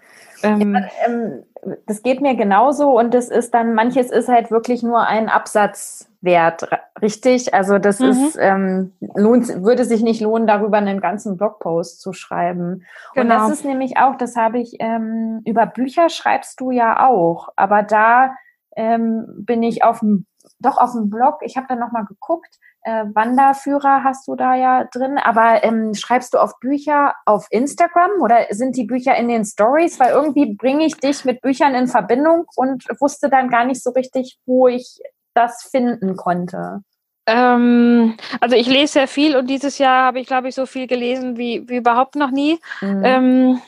Ähm, 0.42 0.75
ja, 0.75 0.88
ähm, 1.07 1.42
das 1.87 2.03
geht 2.03 2.20
mir 2.20 2.35
genauso 2.35 2.99
und 2.99 3.12
das 3.12 3.29
ist 3.29 3.53
dann, 3.53 3.75
manches 3.75 4.11
ist 4.11 4.29
halt 4.29 4.51
wirklich 4.51 4.83
nur 4.83 5.07
ein 5.07 5.29
Absatzwert, 5.29 6.68
richtig? 7.03 7.53
Also 7.53 7.79
das 7.79 8.01
mhm. 8.01 8.09
ist, 8.09 8.38
ähm, 8.40 8.92
lohnt, 9.14 9.62
würde 9.62 9.85
sich 9.85 10.03
nicht 10.03 10.20
lohnen, 10.20 10.46
darüber 10.46 10.79
einen 10.79 11.01
ganzen 11.01 11.37
Blogpost 11.37 12.01
zu 12.01 12.12
schreiben. 12.12 12.85
Genau. 13.14 13.23
Und 13.23 13.29
das 13.29 13.42
genau. 13.42 13.53
ist 13.53 13.64
nämlich 13.64 13.99
auch, 13.99 14.16
das 14.16 14.37
habe 14.37 14.59
ich, 14.59 14.77
ähm, 14.81 15.42
über 15.44 15.66
Bücher 15.66 16.09
schreibst 16.09 16.61
du 16.61 16.70
ja 16.70 17.07
auch, 17.07 17.51
aber 17.57 17.83
da 17.83 18.35
ähm, 18.77 19.27
bin 19.29 19.62
ich 19.62 19.85
auf 19.85 20.01
dem, 20.01 20.27
doch 20.61 20.79
auf 20.79 20.92
dem 20.92 21.11
Blog, 21.11 21.40
ich 21.42 21.57
habe 21.57 21.66
da 21.68 21.75
nochmal 21.75 22.07
geguckt, 22.07 22.59
äh, 22.83 23.05
Wanderführer 23.14 24.05
hast 24.05 24.27
du 24.27 24.37
da 24.37 24.55
ja 24.55 24.85
drin, 24.85 25.19
aber 25.19 25.62
ähm, 25.64 25.95
schreibst 25.95 26.35
du 26.35 26.38
auf 26.38 26.59
Bücher 26.61 27.14
auf 27.27 27.47
Instagram 27.51 28.11
oder 28.21 28.47
sind 28.51 28.77
die 28.77 28.85
Bücher 28.85 29.16
in 29.16 29.29
den 29.29 29.45
Stories? 29.45 30.01
Weil 30.01 30.12
irgendwie 30.12 30.55
bringe 30.55 30.87
ich 30.87 30.97
dich 30.97 31.25
mit 31.25 31.43
Büchern 31.43 31.75
in 31.75 31.88
Verbindung 31.88 32.45
und 32.57 32.85
wusste 32.99 33.29
dann 33.29 33.51
gar 33.51 33.64
nicht 33.64 33.83
so 33.83 33.90
richtig, 33.90 34.38
wo 34.47 34.69
ich 34.69 35.01
das 35.35 35.69
finden 35.71 36.16
konnte. 36.16 36.83
Ähm, 37.27 38.16
also 38.40 38.57
ich 38.57 38.66
lese 38.66 38.95
sehr 38.95 39.09
viel 39.09 39.37
und 39.37 39.49
dieses 39.49 39.79
Jahr 39.79 40.07
habe 40.07 40.21
ich, 40.21 40.27
glaube 40.27 40.49
ich, 40.49 40.55
so 40.55 40.66
viel 40.66 40.87
gelesen 40.87 41.37
wie, 41.37 41.69
wie 41.69 41.77
überhaupt 41.77 42.16
noch 42.16 42.31
nie. 42.31 42.59
Mhm. 42.81 43.03
Ähm, 43.05 43.62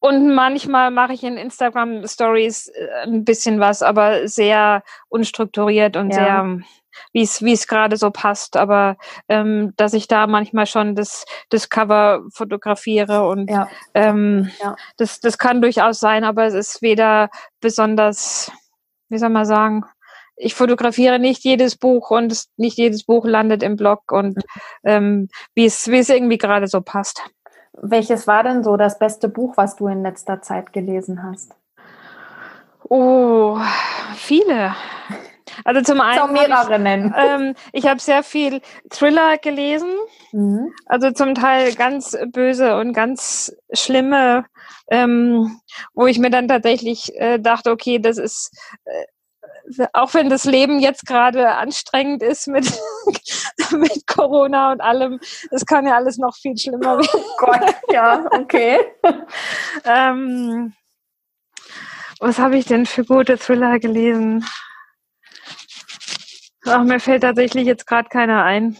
und 0.00 0.32
manchmal 0.34 0.90
mache 0.90 1.12
ich 1.12 1.24
in 1.24 1.36
Instagram 1.36 2.06
Stories 2.06 2.68
äh, 2.68 3.04
ein 3.04 3.24
bisschen 3.24 3.58
was, 3.58 3.82
aber 3.82 4.28
sehr 4.28 4.82
unstrukturiert 5.08 5.96
und 5.96 6.10
ja. 6.10 6.14
sehr 6.14 6.60
wie 7.12 7.22
es 7.22 7.42
wie 7.42 7.52
es 7.52 7.66
gerade 7.66 7.96
so 7.96 8.10
passt, 8.10 8.56
aber 8.56 8.96
ähm, 9.28 9.72
dass 9.76 9.92
ich 9.94 10.08
da 10.08 10.26
manchmal 10.26 10.66
schon 10.66 10.94
das 10.94 11.24
das 11.50 11.68
Cover 11.68 12.22
fotografiere 12.32 13.26
und 13.26 13.50
ja. 13.50 13.68
Ähm, 13.94 14.50
ja. 14.62 14.76
das 14.96 15.20
das 15.20 15.38
kann 15.38 15.62
durchaus 15.62 16.00
sein, 16.00 16.24
aber 16.24 16.46
es 16.46 16.54
ist 16.54 16.82
weder 16.82 17.30
besonders, 17.60 18.50
wie 19.08 19.18
soll 19.18 19.30
man 19.30 19.44
sagen, 19.44 19.84
ich 20.36 20.54
fotografiere 20.54 21.18
nicht 21.18 21.44
jedes 21.44 21.76
Buch 21.76 22.10
und 22.10 22.44
nicht 22.56 22.78
jedes 22.78 23.04
Buch 23.04 23.24
landet 23.24 23.62
im 23.62 23.76
Blog 23.76 24.12
und 24.12 24.36
mhm. 24.36 24.42
ähm, 24.84 25.28
wie 25.54 25.66
es 25.66 25.88
wie 25.88 25.98
es 25.98 26.08
irgendwie 26.08 26.38
gerade 26.38 26.68
so 26.68 26.80
passt. 26.80 27.22
Welches 27.80 28.26
war 28.26 28.42
denn 28.42 28.64
so 28.64 28.76
das 28.76 28.98
beste 28.98 29.28
Buch, 29.28 29.56
was 29.56 29.76
du 29.76 29.86
in 29.86 30.02
letzter 30.02 30.42
Zeit 30.42 30.72
gelesen 30.72 31.22
hast? 31.22 31.54
Oh, 32.88 33.58
viele. 34.14 34.74
Also 35.64 35.82
zum 35.82 36.00
einen. 36.00 36.20
Zum 36.20 36.32
mehrere 36.32 36.72
ich, 36.74 36.78
nennen. 36.78 37.14
Ähm, 37.16 37.54
ich 37.72 37.86
habe 37.86 38.00
sehr 38.00 38.22
viel 38.22 38.60
Thriller 38.90 39.38
gelesen. 39.38 39.90
Mhm. 40.32 40.72
Also 40.86 41.10
zum 41.10 41.34
Teil 41.34 41.74
ganz 41.74 42.16
böse 42.32 42.76
und 42.76 42.92
ganz 42.92 43.54
schlimme, 43.72 44.46
ähm, 44.90 45.60
wo 45.94 46.06
ich 46.06 46.18
mir 46.18 46.30
dann 46.30 46.48
tatsächlich 46.48 47.14
äh, 47.16 47.38
dachte, 47.38 47.70
okay, 47.70 47.98
das 47.98 48.18
ist 48.18 48.50
äh, 48.84 49.04
auch 49.92 50.14
wenn 50.14 50.30
das 50.30 50.44
Leben 50.44 50.80
jetzt 50.80 51.06
gerade 51.06 51.50
anstrengend 51.50 52.22
ist 52.22 52.48
mit, 52.48 52.66
mit 53.72 54.06
Corona 54.06 54.72
und 54.72 54.80
allem, 54.80 55.20
es 55.50 55.66
kann 55.66 55.86
ja 55.86 55.96
alles 55.96 56.18
noch 56.18 56.36
viel 56.36 56.56
schlimmer 56.56 56.98
werden. 56.98 57.08
Oh 57.12 57.36
Gott, 57.38 57.74
ja, 57.90 58.24
okay. 58.32 58.78
ähm, 59.84 60.74
was 62.20 62.38
habe 62.38 62.56
ich 62.56 62.66
denn 62.66 62.86
für 62.86 63.04
gute 63.04 63.38
Thriller 63.38 63.78
gelesen? 63.78 64.44
Ach, 66.68 66.84
mir 66.84 67.00
fällt 67.00 67.22
tatsächlich 67.22 67.66
jetzt 67.66 67.86
gerade 67.86 68.08
keiner 68.08 68.44
ein. 68.44 68.76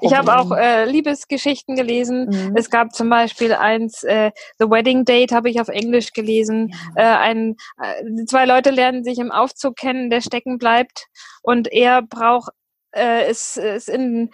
Ich 0.00 0.14
habe 0.14 0.38
auch 0.38 0.52
äh, 0.52 0.84
Liebesgeschichten 0.84 1.74
gelesen. 1.76 2.28
Mhm. 2.28 2.56
Es 2.56 2.70
gab 2.70 2.94
zum 2.94 3.10
Beispiel 3.10 3.52
eins, 3.52 4.04
äh, 4.04 4.30
The 4.58 4.70
Wedding 4.70 5.04
Date 5.04 5.32
habe 5.32 5.50
ich 5.50 5.60
auf 5.60 5.68
Englisch 5.68 6.12
gelesen. 6.12 6.72
Äh, 6.94 7.02
ein, 7.02 7.56
äh, 7.82 8.24
zwei 8.26 8.44
Leute 8.44 8.70
lernen 8.70 9.02
sich 9.04 9.18
im 9.18 9.32
Aufzug 9.32 9.76
kennen, 9.76 10.08
der 10.08 10.20
stecken 10.20 10.58
bleibt 10.58 11.06
und 11.42 11.70
er 11.72 12.02
braucht 12.02 12.50
äh, 12.94 13.30
ist, 13.30 13.56
ist 13.56 13.88
in 13.88 14.30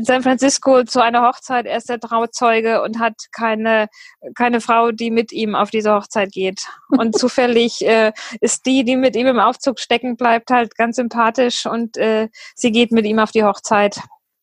San 0.00 0.22
Francisco 0.22 0.84
zu 0.84 1.00
einer 1.00 1.22
Hochzeit 1.22 1.66
erst 1.66 1.88
der 1.88 2.00
Trauzeuge 2.00 2.82
und 2.82 2.98
hat 2.98 3.14
keine, 3.32 3.88
keine 4.34 4.60
Frau, 4.60 4.92
die 4.92 5.10
mit 5.10 5.32
ihm 5.32 5.54
auf 5.54 5.70
diese 5.70 5.94
Hochzeit 5.94 6.32
geht. 6.32 6.66
Und 6.88 7.18
zufällig 7.18 7.84
äh, 7.86 8.12
ist 8.40 8.66
die, 8.66 8.84
die 8.84 8.96
mit 8.96 9.16
ihm 9.16 9.26
im 9.26 9.38
Aufzug 9.38 9.78
stecken 9.78 10.16
bleibt, 10.16 10.50
halt 10.50 10.76
ganz 10.76 10.96
sympathisch 10.96 11.66
und 11.66 11.96
äh, 11.96 12.28
sie 12.54 12.72
geht 12.72 12.92
mit 12.92 13.06
ihm 13.06 13.18
auf 13.18 13.30
die 13.30 13.44
Hochzeit. 13.44 14.00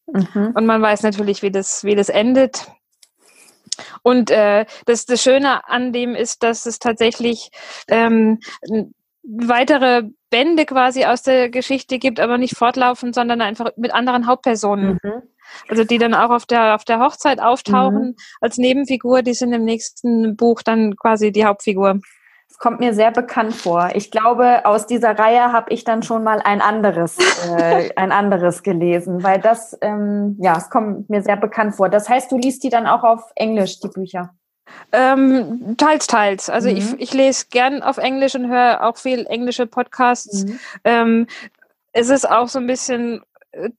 Mhm. 0.08 0.54
Und 0.56 0.66
man 0.66 0.82
weiß 0.82 1.04
natürlich, 1.04 1.42
wie 1.42 1.52
das, 1.52 1.84
wie 1.84 1.96
das 1.96 2.10
endet. 2.10 2.68
Und 4.02 4.32
äh, 4.32 4.66
das, 4.86 5.06
das 5.06 5.22
Schöne 5.22 5.68
an 5.68 5.94
dem 5.94 6.16
ist, 6.16 6.44
dass 6.44 6.66
es 6.66 6.80
tatsächlich 6.80 7.50
ähm, 7.88 8.40
weitere 9.24 10.04
Bände 10.30 10.66
quasi 10.66 11.06
aus 11.06 11.24
der 11.24 11.50
Geschichte 11.50 12.00
gibt, 12.00 12.20
aber 12.20 12.38
nicht 12.38 12.56
fortlaufend, 12.56 13.16
sondern 13.16 13.42
einfach 13.42 13.72
mit 13.78 13.94
anderen 13.94 14.28
Hauptpersonen. 14.28 15.00
Mhm. 15.02 15.22
Also 15.68 15.84
die 15.84 15.98
dann 15.98 16.14
auch 16.14 16.30
auf 16.30 16.46
der 16.46 16.76
auf 16.76 16.86
der 16.86 17.00
Hochzeit 17.00 17.42
auftauchen 17.42 18.10
mhm. 18.10 18.16
als 18.40 18.58
Nebenfigur, 18.58 19.24
die 19.24 19.34
sind 19.34 19.52
im 19.52 19.66
nächsten 19.66 20.36
Buch 20.36 20.62
dann 20.62 20.96
quasi 20.96 21.32
die 21.32 21.46
Hauptfigur 21.46 22.00
kommt 22.60 22.82
mir 22.82 22.94
sehr 22.94 23.12
bekannt 23.12 23.56
vor. 23.56 23.90
Ich 23.94 24.12
glaube, 24.12 24.66
aus 24.66 24.86
dieser 24.86 25.18
Reihe 25.18 25.52
habe 25.52 25.72
ich 25.72 25.86
dann 25.86 26.04
schon 26.04 26.24
mal 26.24 26.42
ein 26.44 26.62
anderes, 26.62 27.18
äh, 27.58 27.90
ein 27.96 28.12
anderes 28.12 28.64
gelesen, 28.64 29.24
weil 29.24 29.40
das, 29.40 29.78
ähm, 29.82 30.38
ja, 30.40 30.58
es 30.58 30.70
kommt 30.70 31.10
mir 31.10 31.24
sehr 31.24 31.38
bekannt 31.38 31.76
vor. 31.76 31.90
Das 31.90 32.08
heißt, 32.08 32.32
du 32.32 32.38
liest 32.38 32.64
die 32.64 32.70
dann 32.70 32.86
auch 32.86 33.04
auf 33.04 33.32
Englisch, 33.36 33.80
die 33.80 33.88
Bücher? 33.88 34.36
Ähm, 34.92 35.76
teils, 35.78 36.08
teils. 36.08 36.50
Also 36.50 36.70
mhm. 36.70 36.78
ich, 36.78 37.00
ich 37.00 37.14
lese 37.14 37.46
gern 37.50 37.84
auf 37.84 37.98
Englisch 37.98 38.36
und 38.36 38.50
höre 38.50 38.84
auch 38.84 38.98
viel 38.98 39.26
englische 39.28 39.68
Podcasts. 39.68 40.46
Mhm. 40.46 40.60
Ähm, 40.84 41.28
es 41.92 42.10
ist 42.10 42.30
auch 42.30 42.48
so 42.48 42.60
ein 42.60 42.68
bisschen 42.68 43.22
äh, 43.52 43.70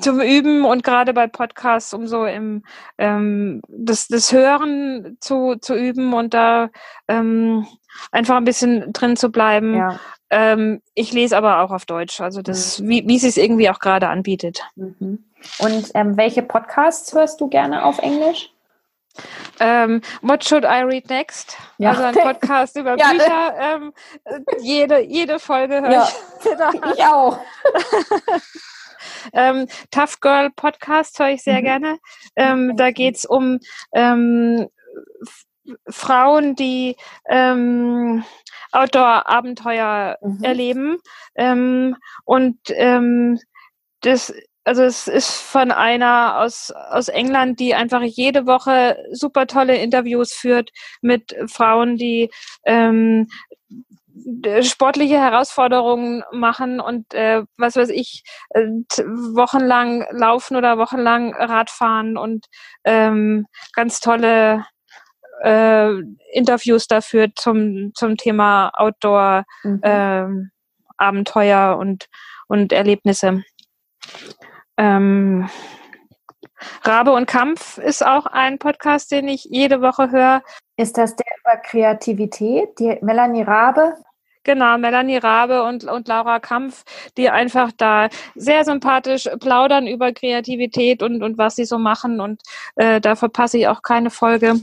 zum 0.00 0.20
Üben 0.20 0.64
und 0.64 0.84
gerade 0.84 1.12
bei 1.12 1.26
Podcasts, 1.26 1.92
um 1.94 2.06
so 2.06 2.24
im 2.24 2.64
ähm, 2.98 3.60
das, 3.68 4.08
das 4.08 4.32
Hören 4.32 5.16
zu, 5.20 5.56
zu 5.56 5.74
üben 5.74 6.12
und 6.14 6.34
da 6.34 6.70
ähm, 7.08 7.66
einfach 8.10 8.36
ein 8.36 8.44
bisschen 8.44 8.92
drin 8.92 9.16
zu 9.16 9.30
bleiben. 9.30 9.76
Ja. 9.76 10.00
Ähm, 10.30 10.80
ich 10.94 11.12
lese 11.12 11.36
aber 11.36 11.60
auch 11.60 11.70
auf 11.70 11.84
Deutsch, 11.84 12.20
also 12.20 12.42
das, 12.42 12.80
mhm. 12.80 12.88
wie, 12.88 13.08
wie 13.08 13.16
es 13.16 13.22
sich 13.22 13.38
irgendwie 13.38 13.68
auch 13.70 13.80
gerade 13.80 14.08
anbietet. 14.08 14.62
Mhm. 14.76 15.24
Und 15.58 15.90
ähm, 15.94 16.16
welche 16.16 16.42
Podcasts 16.42 17.12
hörst 17.12 17.40
du 17.40 17.48
gerne 17.48 17.84
auf 17.84 17.98
Englisch? 17.98 18.51
Ähm, 19.60 20.00
What 20.22 20.44
Should 20.44 20.64
I 20.64 20.82
Read 20.82 21.08
Next? 21.08 21.56
Ja. 21.78 21.90
Also 21.90 22.02
ein 22.04 22.14
Podcast 22.14 22.76
über 22.76 22.96
ja. 22.98 23.10
Bücher. 23.10 23.54
Ähm, 23.58 23.92
jede, 24.60 25.00
jede 25.00 25.38
Folge 25.38 25.80
höre 25.80 25.90
ja. 25.90 26.08
ich. 26.08 26.14
Ich 26.94 27.04
auch. 27.04 27.38
ähm, 29.32 29.66
Tough 29.90 30.20
Girl 30.20 30.50
Podcast 30.50 31.18
höre 31.18 31.30
ich 31.30 31.42
sehr 31.42 31.60
mhm. 31.60 31.64
gerne. 31.64 31.98
Ähm, 32.36 32.76
da 32.76 32.90
geht 32.90 33.16
es 33.16 33.24
um 33.24 33.60
ähm, 33.92 34.68
Frauen, 35.88 36.56
die 36.56 36.96
ähm, 37.28 38.24
Outdoor-Abenteuer 38.72 40.18
mhm. 40.20 40.42
erleben. 40.42 40.98
Ähm, 41.36 41.96
und 42.24 42.58
das 44.00 44.34
also 44.64 44.82
es 44.82 45.08
ist 45.08 45.32
von 45.32 45.70
einer 45.70 46.38
aus, 46.38 46.70
aus 46.70 47.08
England, 47.08 47.58
die 47.58 47.74
einfach 47.74 48.02
jede 48.02 48.46
Woche 48.46 48.96
super 49.12 49.46
tolle 49.46 49.76
Interviews 49.76 50.32
führt 50.32 50.70
mit 51.00 51.34
Frauen, 51.46 51.96
die 51.96 52.30
ähm, 52.64 53.28
sportliche 54.62 55.18
Herausforderungen 55.18 56.22
machen 56.32 56.80
und 56.80 57.12
äh, 57.14 57.42
was 57.56 57.76
weiß 57.76 57.88
ich, 57.88 58.22
äh, 58.50 58.66
wochenlang 59.34 60.06
laufen 60.12 60.56
oder 60.56 60.78
wochenlang 60.78 61.34
Radfahren 61.34 62.16
und 62.16 62.46
ähm, 62.84 63.46
ganz 63.74 64.00
tolle 64.00 64.64
äh, 65.42 65.90
Interviews 66.32 66.86
dafür 66.86 67.28
zum, 67.34 67.92
zum 67.94 68.16
Thema 68.16 68.70
Outdoor 68.74 69.44
mhm. 69.64 69.80
ähm, 69.82 70.50
Abenteuer 70.98 71.76
und, 71.78 72.06
und 72.46 72.72
Erlebnisse. 72.72 73.42
Ähm, 74.82 75.48
Rabe 76.82 77.12
und 77.12 77.26
Kampf 77.26 77.78
ist 77.78 78.04
auch 78.04 78.26
ein 78.26 78.58
Podcast, 78.58 79.12
den 79.12 79.28
ich 79.28 79.44
jede 79.44 79.80
Woche 79.80 80.10
höre. 80.10 80.42
Ist 80.76 80.98
das 80.98 81.14
der 81.14 81.26
über 81.40 81.56
Kreativität, 81.58 82.80
die 82.80 82.98
Melanie 83.00 83.42
Rabe? 83.42 83.94
Genau, 84.42 84.76
Melanie 84.78 85.18
Rabe 85.18 85.62
und, 85.62 85.84
und 85.84 86.08
Laura 86.08 86.40
Kampf, 86.40 86.82
die 87.16 87.30
einfach 87.30 87.70
da 87.76 88.08
sehr 88.34 88.64
sympathisch 88.64 89.28
plaudern 89.38 89.86
über 89.86 90.12
Kreativität 90.12 91.04
und, 91.04 91.22
und 91.22 91.38
was 91.38 91.54
sie 91.54 91.64
so 91.64 91.78
machen. 91.78 92.20
Und 92.20 92.42
äh, 92.74 93.00
da 93.00 93.14
verpasse 93.14 93.58
ich 93.58 93.68
auch 93.68 93.82
keine 93.82 94.10
Folge. 94.10 94.60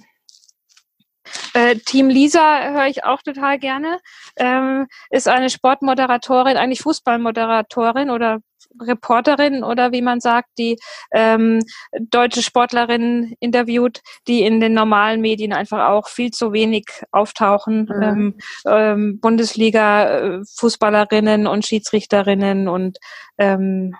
Äh, 1.54 1.76
Team 1.78 2.10
Lisa 2.10 2.72
höre 2.72 2.88
ich 2.88 3.06
auch 3.06 3.22
total 3.22 3.58
gerne. 3.58 4.00
Ähm, 4.36 4.88
ist 5.12 5.30
eine 5.30 5.50
Sportmoderatorin, 5.50 6.58
eigentlich 6.58 6.82
Fußballmoderatorin 6.82 8.10
oder 8.10 8.42
Reporterin 8.82 9.64
oder 9.64 9.92
wie 9.92 10.02
man 10.02 10.20
sagt, 10.20 10.50
die 10.58 10.80
ähm, 11.12 11.60
deutsche 12.00 12.42
Sportlerinnen 12.42 13.36
interviewt, 13.40 14.02
die 14.28 14.42
in 14.44 14.60
den 14.60 14.74
normalen 14.74 15.22
Medien 15.22 15.54
einfach 15.54 15.90
auch 15.90 16.08
viel 16.08 16.32
zu 16.32 16.54
wenig 16.54 16.86
auftauchen. 17.12 17.84
Mhm. 17.84 18.02
Ähm, 18.02 18.34
ähm, 18.68 19.20
Bundesliga-Fußballerinnen 19.20 21.46
und 21.48 21.66
Schiedsrichterinnen 21.66 22.68
und 22.68 22.98
ähm, 23.38 23.96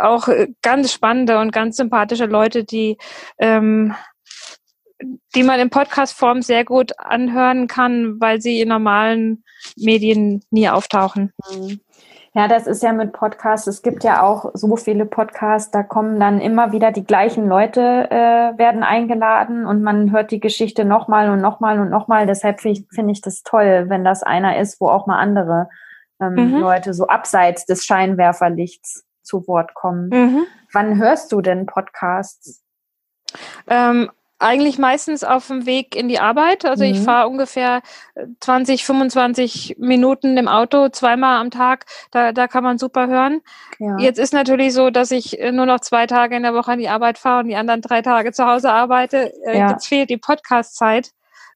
auch 0.00 0.28
ganz 0.60 0.92
spannende 0.92 1.38
und 1.38 1.52
ganz 1.52 1.76
sympathische 1.76 2.26
Leute, 2.26 2.64
die 2.64 2.98
ähm, 3.38 3.94
die 5.34 5.42
man 5.42 5.60
in 5.60 5.70
Podcast-Form 5.70 6.42
sehr 6.42 6.64
gut 6.64 6.92
anhören 6.98 7.66
kann, 7.66 8.20
weil 8.20 8.40
sie 8.40 8.60
in 8.60 8.68
normalen 8.68 9.44
Medien 9.76 10.42
nie 10.50 10.68
auftauchen. 10.68 11.32
Mhm. 11.52 11.80
Ja, 12.36 12.48
das 12.48 12.66
ist 12.66 12.82
ja 12.82 12.92
mit 12.92 13.14
Podcasts. 13.14 13.66
Es 13.66 13.80
gibt 13.80 14.04
ja 14.04 14.22
auch 14.22 14.50
so 14.52 14.76
viele 14.76 15.06
Podcasts, 15.06 15.70
da 15.70 15.82
kommen 15.82 16.20
dann 16.20 16.38
immer 16.38 16.70
wieder 16.70 16.92
die 16.92 17.06
gleichen 17.06 17.48
Leute, 17.48 17.80
äh, 18.10 18.58
werden 18.58 18.82
eingeladen 18.82 19.64
und 19.64 19.82
man 19.82 20.12
hört 20.12 20.30
die 20.30 20.38
Geschichte 20.38 20.84
nochmal 20.84 21.30
und 21.30 21.40
nochmal 21.40 21.80
und 21.80 21.88
nochmal. 21.88 22.26
Deshalb 22.26 22.60
finde 22.60 22.80
ich, 22.80 22.86
find 22.94 23.10
ich 23.10 23.22
das 23.22 23.42
toll, 23.42 23.86
wenn 23.88 24.04
das 24.04 24.22
einer 24.22 24.58
ist, 24.58 24.82
wo 24.82 24.88
auch 24.88 25.06
mal 25.06 25.18
andere 25.18 25.70
ähm, 26.20 26.34
mhm. 26.34 26.60
Leute 26.60 26.92
so 26.92 27.06
abseits 27.06 27.64
des 27.64 27.86
Scheinwerferlichts 27.86 29.06
zu 29.22 29.48
Wort 29.48 29.72
kommen. 29.72 30.10
Mhm. 30.10 30.46
Wann 30.74 30.98
hörst 30.98 31.32
du 31.32 31.40
denn 31.40 31.64
Podcasts? 31.64 32.62
Ähm, 33.66 34.10
eigentlich 34.38 34.78
meistens 34.78 35.24
auf 35.24 35.46
dem 35.46 35.66
Weg 35.66 35.96
in 35.96 36.08
die 36.08 36.18
Arbeit. 36.18 36.64
Also 36.64 36.84
mhm. 36.84 36.90
ich 36.90 37.00
fahre 37.00 37.28
ungefähr 37.28 37.82
20, 38.40 38.84
25 38.84 39.76
Minuten 39.78 40.36
im 40.36 40.48
Auto, 40.48 40.88
zweimal 40.90 41.40
am 41.40 41.50
Tag. 41.50 41.86
Da, 42.10 42.32
da 42.32 42.46
kann 42.46 42.62
man 42.62 42.78
super 42.78 43.06
hören. 43.06 43.40
Ja. 43.78 43.96
Jetzt 43.98 44.18
ist 44.18 44.32
natürlich 44.32 44.74
so, 44.74 44.90
dass 44.90 45.10
ich 45.10 45.38
nur 45.52 45.66
noch 45.66 45.80
zwei 45.80 46.06
Tage 46.06 46.36
in 46.36 46.42
der 46.42 46.54
Woche 46.54 46.72
an 46.72 46.78
die 46.78 46.88
Arbeit 46.88 47.18
fahre 47.18 47.40
und 47.40 47.48
die 47.48 47.56
anderen 47.56 47.80
drei 47.80 48.02
Tage 48.02 48.32
zu 48.32 48.46
Hause 48.46 48.70
arbeite. 48.70 49.32
Äh, 49.46 49.58
ja. 49.58 49.70
Jetzt 49.70 49.86
fehlt 49.86 50.10
die 50.10 50.18
Podcast-Zeit. 50.18 51.12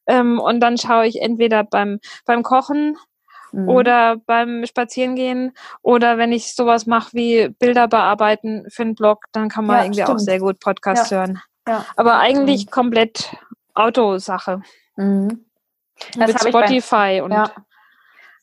Ähm, 0.07 0.39
und 0.39 0.59
dann 0.59 0.77
schaue 0.77 1.05
ich 1.05 1.21
entweder 1.21 1.63
beim, 1.63 1.99
beim 2.25 2.41
Kochen 2.41 2.97
mhm. 3.51 3.69
oder 3.69 4.17
beim 4.25 4.65
Spazierengehen 4.65 5.53
oder 5.83 6.17
wenn 6.17 6.31
ich 6.31 6.55
sowas 6.55 6.87
mache 6.87 7.13
wie 7.13 7.49
Bilder 7.59 7.87
bearbeiten 7.87 8.65
für 8.69 8.81
einen 8.81 8.95
Blog, 8.95 9.25
dann 9.31 9.49
kann 9.49 9.65
man 9.65 9.77
ja, 9.77 9.83
irgendwie 9.83 10.01
stimmt. 10.01 10.15
auch 10.15 10.19
sehr 10.19 10.39
gut 10.39 10.59
Podcast 10.59 11.11
hören. 11.11 11.41
Ja. 11.67 11.85
Aber 11.95 12.19
eigentlich 12.19 12.65
mhm. 12.65 12.71
komplett 12.71 13.35
Autosache. 13.73 14.61
Mhm. 14.95 15.45
Mit 16.17 16.39
Spotify 16.39 16.89
bei, 16.91 17.23
und 17.23 17.31
ja. 17.31 17.51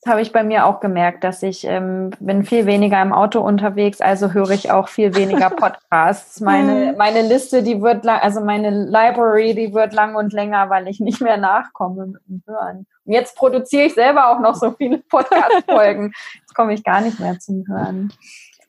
Das 0.03 0.13
habe 0.13 0.23
ich 0.23 0.33
bei 0.33 0.45
mir 0.45 0.65
auch 0.65 0.79
gemerkt, 0.79 1.25
dass 1.25 1.43
ich 1.43 1.65
ähm, 1.65 2.11
bin 2.21 2.45
viel 2.45 2.67
weniger 2.67 3.03
im 3.03 3.13
Auto 3.13 3.41
unterwegs, 3.41 4.01
also 4.01 4.33
höre 4.33 4.51
ich 4.51 4.71
auch 4.71 4.89
viel 4.89 5.17
weniger 5.17 5.51
Podcasts. 5.51 6.41
Meine, 6.41 6.93
mhm. 6.93 6.97
meine 6.97 7.23
Liste, 7.23 7.65
die 7.65 7.83
wird 7.83 8.05
lang, 8.05 8.21
also 8.21 8.41
meine 8.41 8.71
Library, 8.71 9.57
die 9.57 9.75
wird 9.75 9.93
lang 9.93 10.15
und 10.15 10.33
länger, 10.33 10.71
weil 10.71 10.87
ich 10.87 11.01
nicht 11.01 11.21
mehr 11.21 11.37
nachkomme 11.37 12.07
mit 12.07 12.23
dem 12.29 12.43
Hören. 12.47 12.87
Und 13.05 13.13
jetzt 13.13 13.37
produziere 13.37 13.87
ich 13.87 13.95
selber 13.95 14.31
auch 14.31 14.39
noch 14.39 14.55
so 14.55 14.71
viele 14.71 14.99
Podcast-Folgen. 15.11 16.13
Jetzt 16.41 16.55
komme 16.55 16.75
ich 16.75 16.85
gar 16.85 17.01
nicht 17.01 17.19
mehr 17.19 17.41
zum 17.41 17.65
Hören. 17.67 18.13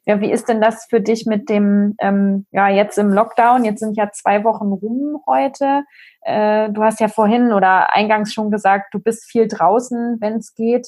Ja, 0.09 0.19
wie 0.21 0.31
ist 0.31 0.49
denn 0.49 0.59
das 0.59 0.87
für 0.89 1.01
dich 1.01 1.27
mit 1.27 1.49
dem, 1.49 1.93
ähm, 1.99 2.47
ja, 2.49 2.67
jetzt 2.67 2.97
im 2.97 3.13
Lockdown? 3.13 3.63
Jetzt 3.63 3.79
sind 3.79 3.95
ja 3.95 4.09
zwei 4.11 4.43
Wochen 4.43 4.71
rum 4.71 5.21
heute. 5.27 5.83
Äh, 6.21 6.71
du 6.71 6.81
hast 6.81 6.99
ja 6.99 7.09
vorhin 7.09 7.53
oder 7.53 7.93
eingangs 7.93 8.33
schon 8.33 8.49
gesagt, 8.49 8.91
du 8.91 8.97
bist 8.97 9.29
viel 9.29 9.47
draußen, 9.47 10.17
wenn 10.19 10.37
es 10.37 10.55
geht. 10.55 10.87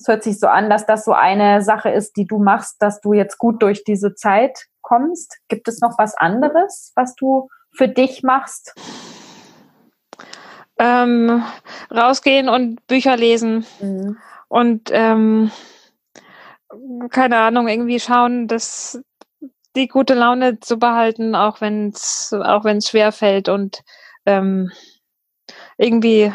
Es 0.00 0.08
hört 0.08 0.22
sich 0.22 0.40
so 0.40 0.46
an, 0.46 0.70
dass 0.70 0.86
das 0.86 1.04
so 1.04 1.12
eine 1.12 1.60
Sache 1.60 1.90
ist, 1.90 2.16
die 2.16 2.26
du 2.26 2.38
machst, 2.38 2.80
dass 2.80 3.02
du 3.02 3.12
jetzt 3.12 3.36
gut 3.36 3.62
durch 3.62 3.84
diese 3.84 4.14
Zeit 4.14 4.68
kommst. 4.80 5.38
Gibt 5.48 5.68
es 5.68 5.82
noch 5.82 5.98
was 5.98 6.14
anderes, 6.14 6.92
was 6.96 7.14
du 7.14 7.50
für 7.76 7.88
dich 7.88 8.22
machst? 8.22 8.74
Ähm, 10.78 11.44
rausgehen 11.94 12.48
und 12.48 12.86
Bücher 12.86 13.18
lesen. 13.18 13.66
Mhm. 13.82 14.16
Und 14.48 14.88
ähm, 14.92 15.50
keine 17.10 17.38
Ahnung, 17.38 17.68
irgendwie 17.68 18.00
schauen, 18.00 18.48
dass 18.48 19.02
die 19.76 19.88
gute 19.88 20.14
Laune 20.14 20.60
zu 20.60 20.78
behalten, 20.78 21.34
auch 21.34 21.60
wenn 21.60 21.88
es 21.88 22.32
auch 22.32 22.64
wenn 22.64 22.78
es 22.78 22.88
schwer 22.88 23.12
fällt 23.12 23.48
und 23.48 23.82
ähm, 24.26 24.70
irgendwie 25.76 26.32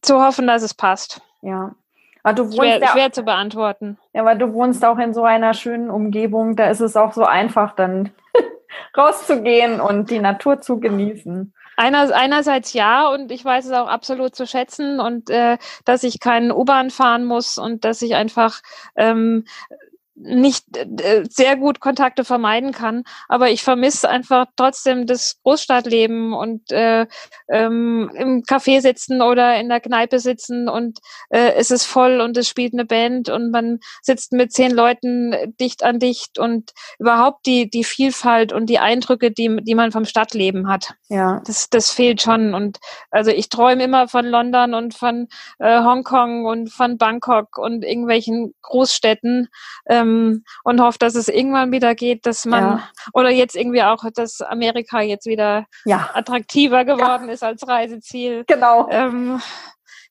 zu 0.00 0.22
hoffen, 0.22 0.46
dass 0.46 0.62
es 0.62 0.74
passt. 0.74 1.20
Ja. 1.42 1.74
Aber 2.22 2.34
du 2.34 2.44
wohnst 2.44 2.56
schwer, 2.56 2.78
ja, 2.80 2.88
schwer 2.88 3.12
zu 3.12 3.22
beantworten. 3.22 3.98
Ja, 4.12 4.24
weil 4.24 4.38
du 4.38 4.52
wohnst 4.52 4.84
auch 4.84 4.98
in 4.98 5.12
so 5.12 5.24
einer 5.24 5.54
schönen 5.54 5.90
Umgebung, 5.90 6.56
da 6.56 6.70
ist 6.70 6.80
es 6.80 6.96
auch 6.96 7.12
so 7.12 7.24
einfach, 7.24 7.74
dann 7.74 8.10
rauszugehen 8.96 9.80
und 9.80 10.10
die 10.10 10.20
Natur 10.20 10.60
zu 10.60 10.78
genießen. 10.78 11.52
Einer, 11.76 12.14
einerseits 12.14 12.72
ja 12.72 13.08
und 13.08 13.30
ich 13.32 13.44
weiß 13.44 13.66
es 13.66 13.72
auch 13.72 13.88
absolut 13.88 14.34
zu 14.34 14.46
schätzen 14.46 15.00
und 15.00 15.30
äh, 15.30 15.58
dass 15.84 16.02
ich 16.04 16.20
keinen 16.20 16.52
U-Bahn 16.52 16.90
fahren 16.90 17.24
muss 17.24 17.58
und 17.58 17.84
dass 17.84 18.02
ich 18.02 18.14
einfach 18.14 18.60
ähm, 18.96 19.44
nicht 20.24 20.64
äh, 20.76 21.24
sehr 21.28 21.56
gut 21.56 21.80
Kontakte 21.80 22.24
vermeiden 22.24 22.72
kann, 22.72 23.04
aber 23.28 23.50
ich 23.50 23.62
vermisse 23.62 24.08
einfach 24.08 24.46
trotzdem 24.56 25.06
das 25.06 25.40
Großstadtleben 25.42 26.32
und 26.32 26.70
äh, 26.70 27.06
ähm, 27.48 28.10
im 28.14 28.42
Café 28.42 28.80
sitzen 28.80 29.22
oder 29.22 29.58
in 29.58 29.68
der 29.68 29.80
Kneipe 29.80 30.18
sitzen 30.18 30.68
und 30.68 30.98
äh, 31.30 31.52
es 31.54 31.70
ist 31.70 31.84
voll 31.84 32.20
und 32.20 32.36
es 32.36 32.48
spielt 32.48 32.72
eine 32.72 32.84
Band 32.84 33.28
und 33.28 33.50
man 33.50 33.80
sitzt 34.02 34.32
mit 34.32 34.52
zehn 34.52 34.72
Leuten 34.72 35.34
dicht 35.60 35.82
an 35.82 35.98
dicht 35.98 36.38
und 36.38 36.72
überhaupt 36.98 37.46
die 37.46 37.68
die 37.68 37.84
Vielfalt 37.84 38.52
und 38.52 38.66
die 38.66 38.78
Eindrücke, 38.78 39.30
die 39.30 39.56
die 39.62 39.74
man 39.74 39.92
vom 39.92 40.04
Stadtleben 40.04 40.68
hat. 40.68 40.94
Ja, 41.08 41.42
das 41.46 41.70
das 41.70 41.90
fehlt 41.90 42.22
schon 42.22 42.54
und 42.54 42.78
also 43.10 43.30
ich 43.30 43.48
träume 43.48 43.84
immer 43.84 44.08
von 44.08 44.26
London 44.26 44.74
und 44.74 44.94
von 44.94 45.28
äh, 45.58 45.80
Hongkong 45.82 46.44
und 46.44 46.70
von 46.72 46.98
Bangkok 46.98 47.58
und 47.58 47.84
irgendwelchen 47.84 48.54
Großstädten. 48.62 49.48
Äh, 49.86 50.11
ähm, 50.12 50.44
und 50.64 50.80
hoffe, 50.80 50.98
dass 50.98 51.14
es 51.14 51.28
irgendwann 51.28 51.72
wieder 51.72 51.94
geht, 51.94 52.26
dass 52.26 52.44
man 52.44 52.62
ja. 52.62 52.88
oder 53.12 53.30
jetzt 53.30 53.56
irgendwie 53.56 53.82
auch, 53.82 54.04
dass 54.14 54.40
Amerika 54.40 55.00
jetzt 55.00 55.26
wieder 55.26 55.66
ja. 55.84 56.10
attraktiver 56.14 56.84
geworden 56.84 57.28
ja. 57.28 57.32
ist 57.32 57.42
als 57.42 57.66
Reiseziel. 57.66 58.44
Genau. 58.46 58.88
Ähm, 58.90 59.40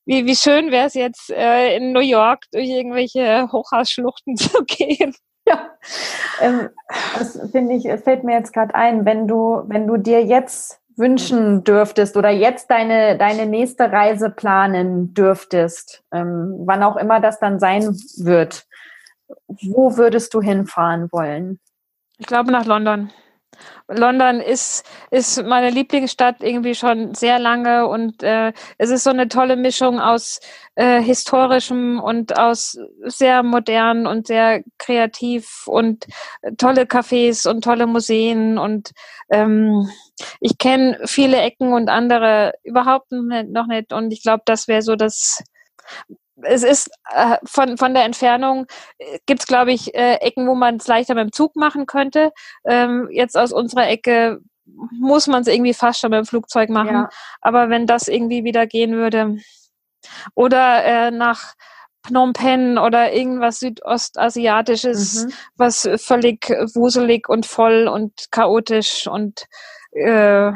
wie, 0.04 0.26
wie 0.26 0.36
schön 0.36 0.70
wäre 0.70 0.86
es 0.86 0.94
jetzt, 0.94 1.30
äh, 1.30 1.76
in 1.76 1.92
New 1.92 2.00
York 2.00 2.44
durch 2.52 2.68
irgendwelche 2.68 3.48
Hochhausschluchten 3.52 4.36
zu 4.36 4.64
gehen. 4.64 5.14
Ja, 5.46 5.70
ähm, 6.40 6.70
das 7.18 7.38
finde 7.50 7.74
ich, 7.74 7.82
fällt 8.02 8.22
mir 8.22 8.36
jetzt 8.36 8.52
gerade 8.52 8.74
ein, 8.74 9.04
wenn 9.04 9.26
du, 9.26 9.64
wenn 9.66 9.86
du 9.88 9.96
dir 9.96 10.24
jetzt 10.24 10.80
wünschen 10.96 11.64
dürftest 11.64 12.16
oder 12.16 12.30
jetzt 12.30 12.70
deine, 12.70 13.16
deine 13.16 13.46
nächste 13.46 13.90
Reise 13.90 14.30
planen 14.30 15.14
dürftest, 15.14 16.02
ähm, 16.12 16.54
wann 16.64 16.82
auch 16.82 16.96
immer 16.96 17.20
das 17.20 17.40
dann 17.40 17.58
sein 17.58 17.82
wird, 18.18 18.66
wo 19.46 19.96
würdest 19.96 20.34
du 20.34 20.40
hinfahren 20.40 21.08
wollen? 21.12 21.60
Ich 22.18 22.26
glaube 22.26 22.52
nach 22.52 22.64
London. 22.66 23.10
London 23.88 24.40
ist, 24.40 24.84
ist 25.10 25.42
meine 25.44 25.70
Lieblingsstadt 25.70 26.42
irgendwie 26.42 26.74
schon 26.74 27.14
sehr 27.14 27.38
lange 27.38 27.86
und 27.86 28.22
äh, 28.22 28.52
es 28.78 28.90
ist 28.90 29.04
so 29.04 29.10
eine 29.10 29.28
tolle 29.28 29.56
Mischung 29.56 30.00
aus 30.00 30.40
äh, 30.74 31.02
historischem 31.02 32.00
und 32.00 32.38
aus 32.38 32.78
sehr 33.04 33.42
modern 33.42 34.06
und 34.06 34.26
sehr 34.26 34.62
kreativ 34.78 35.66
und 35.66 36.06
tolle 36.56 36.82
Cafés 36.82 37.46
und 37.46 37.62
tolle 37.62 37.86
Museen 37.86 38.58
und 38.58 38.92
ähm, 39.30 39.88
ich 40.40 40.58
kenne 40.58 41.00
viele 41.04 41.38
Ecken 41.38 41.72
und 41.72 41.88
andere 41.88 42.54
überhaupt 42.62 43.12
noch 43.12 43.66
nicht 43.66 43.92
und 43.92 44.12
ich 44.12 44.22
glaube, 44.22 44.42
das 44.46 44.68
wäre 44.68 44.82
so 44.82 44.96
das 44.96 45.42
es 46.42 46.62
ist 46.62 46.90
äh, 47.14 47.36
von, 47.44 47.76
von 47.78 47.94
der 47.94 48.04
Entfernung 48.04 48.66
äh, 48.98 49.18
gibt 49.26 49.40
es, 49.40 49.46
glaube 49.46 49.72
ich, 49.72 49.94
äh, 49.94 50.16
Ecken, 50.16 50.46
wo 50.46 50.54
man 50.54 50.76
es 50.76 50.86
leichter 50.86 51.14
mit 51.14 51.24
dem 51.24 51.32
Zug 51.32 51.56
machen 51.56 51.86
könnte. 51.86 52.32
Ähm, 52.64 53.08
jetzt 53.10 53.36
aus 53.36 53.52
unserer 53.52 53.88
Ecke 53.88 54.40
muss 54.64 55.26
man 55.26 55.42
es 55.42 55.48
irgendwie 55.48 55.74
fast 55.74 56.00
schon 56.00 56.10
mit 56.10 56.18
dem 56.18 56.26
Flugzeug 56.26 56.70
machen. 56.70 56.94
Ja. 56.94 57.08
Aber 57.40 57.68
wenn 57.68 57.86
das 57.86 58.08
irgendwie 58.08 58.44
wieder 58.44 58.66
gehen 58.66 58.92
würde. 58.92 59.36
Oder 60.34 60.84
äh, 60.84 61.10
nach 61.10 61.54
Phnom 62.04 62.32
Penh 62.32 62.78
oder 62.78 63.12
irgendwas 63.12 63.60
Südostasiatisches, 63.60 65.26
mhm. 65.26 65.32
was 65.56 65.88
völlig 65.96 66.48
wuselig 66.74 67.28
und 67.28 67.46
voll 67.46 67.86
und 67.86 68.26
chaotisch 68.32 69.06
und 69.06 69.46
äh, 69.92 70.52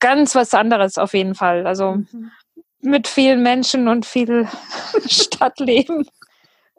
ganz 0.00 0.34
was 0.34 0.52
anderes 0.54 0.98
auf 0.98 1.14
jeden 1.14 1.36
Fall. 1.36 1.66
Also 1.66 1.92
mhm. 1.92 2.32
Mit 2.84 3.08
vielen 3.08 3.42
Menschen 3.42 3.88
und 3.88 4.06
viel 4.06 4.46
Stadtleben. 5.06 6.06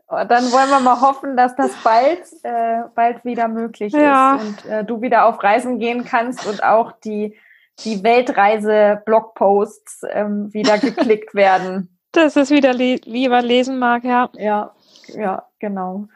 Oh, 0.08 0.24
dann 0.28 0.52
wollen 0.52 0.70
wir 0.70 0.80
mal 0.80 1.02
hoffen, 1.02 1.36
dass 1.36 1.56
das 1.56 1.72
bald, 1.84 2.22
äh, 2.44 2.84
bald 2.94 3.26
wieder 3.26 3.48
möglich 3.48 3.92
ja. 3.92 4.36
ist 4.36 4.44
und 4.44 4.64
äh, 4.70 4.84
du 4.84 5.02
wieder 5.02 5.26
auf 5.26 5.42
Reisen 5.42 5.80
gehen 5.80 6.06
kannst 6.06 6.46
und 6.46 6.64
auch 6.64 6.92
die, 6.92 7.36
die 7.84 8.04
Weltreise-Blogposts 8.04 10.04
ähm, 10.12 10.54
wieder 10.54 10.78
geklickt 10.78 11.34
werden. 11.36 11.98
Dass 12.12 12.36
es 12.36 12.52
wieder 12.52 12.74
li 12.74 13.02
lieber 13.04 13.42
lesen 13.42 13.80
mag, 13.80 14.04
ja. 14.04 14.30
Ja, 14.34 14.76
ja, 15.08 15.48
genau. 15.60 16.08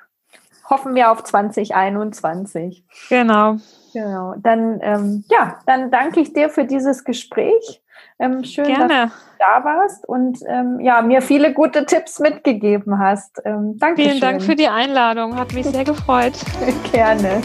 Hoffen 0.69 0.93
wir 0.93 1.11
auf 1.11 1.23
2021. 1.23 2.85
Genau. 3.09 3.57
Genau. 3.93 4.35
Dann, 4.37 4.79
ähm, 4.83 5.23
ja, 5.29 5.57
dann 5.65 5.89
danke 5.89 6.19
ich 6.19 6.33
dir 6.33 6.49
für 6.49 6.65
dieses 6.65 7.03
Gespräch. 7.03 7.81
Ähm, 8.19 8.43
schön, 8.43 8.65
Gerne. 8.65 8.87
dass 8.87 9.11
du 9.11 9.19
da 9.39 9.63
warst 9.63 10.07
und 10.07 10.39
ähm, 10.45 10.79
ja, 10.81 11.01
mir 11.01 11.21
viele 11.21 11.53
gute 11.53 11.85
Tipps 11.85 12.19
mitgegeben 12.19 12.99
hast. 12.99 13.41
Ähm, 13.45 13.77
danke 13.77 14.01
Vielen 14.01 14.19
Dank 14.19 14.43
für 14.43 14.55
die 14.55 14.67
Einladung. 14.67 15.37
Hat 15.37 15.53
mich 15.53 15.65
sehr 15.65 15.85
gefreut. 15.85 16.33
Gerne. 16.91 17.41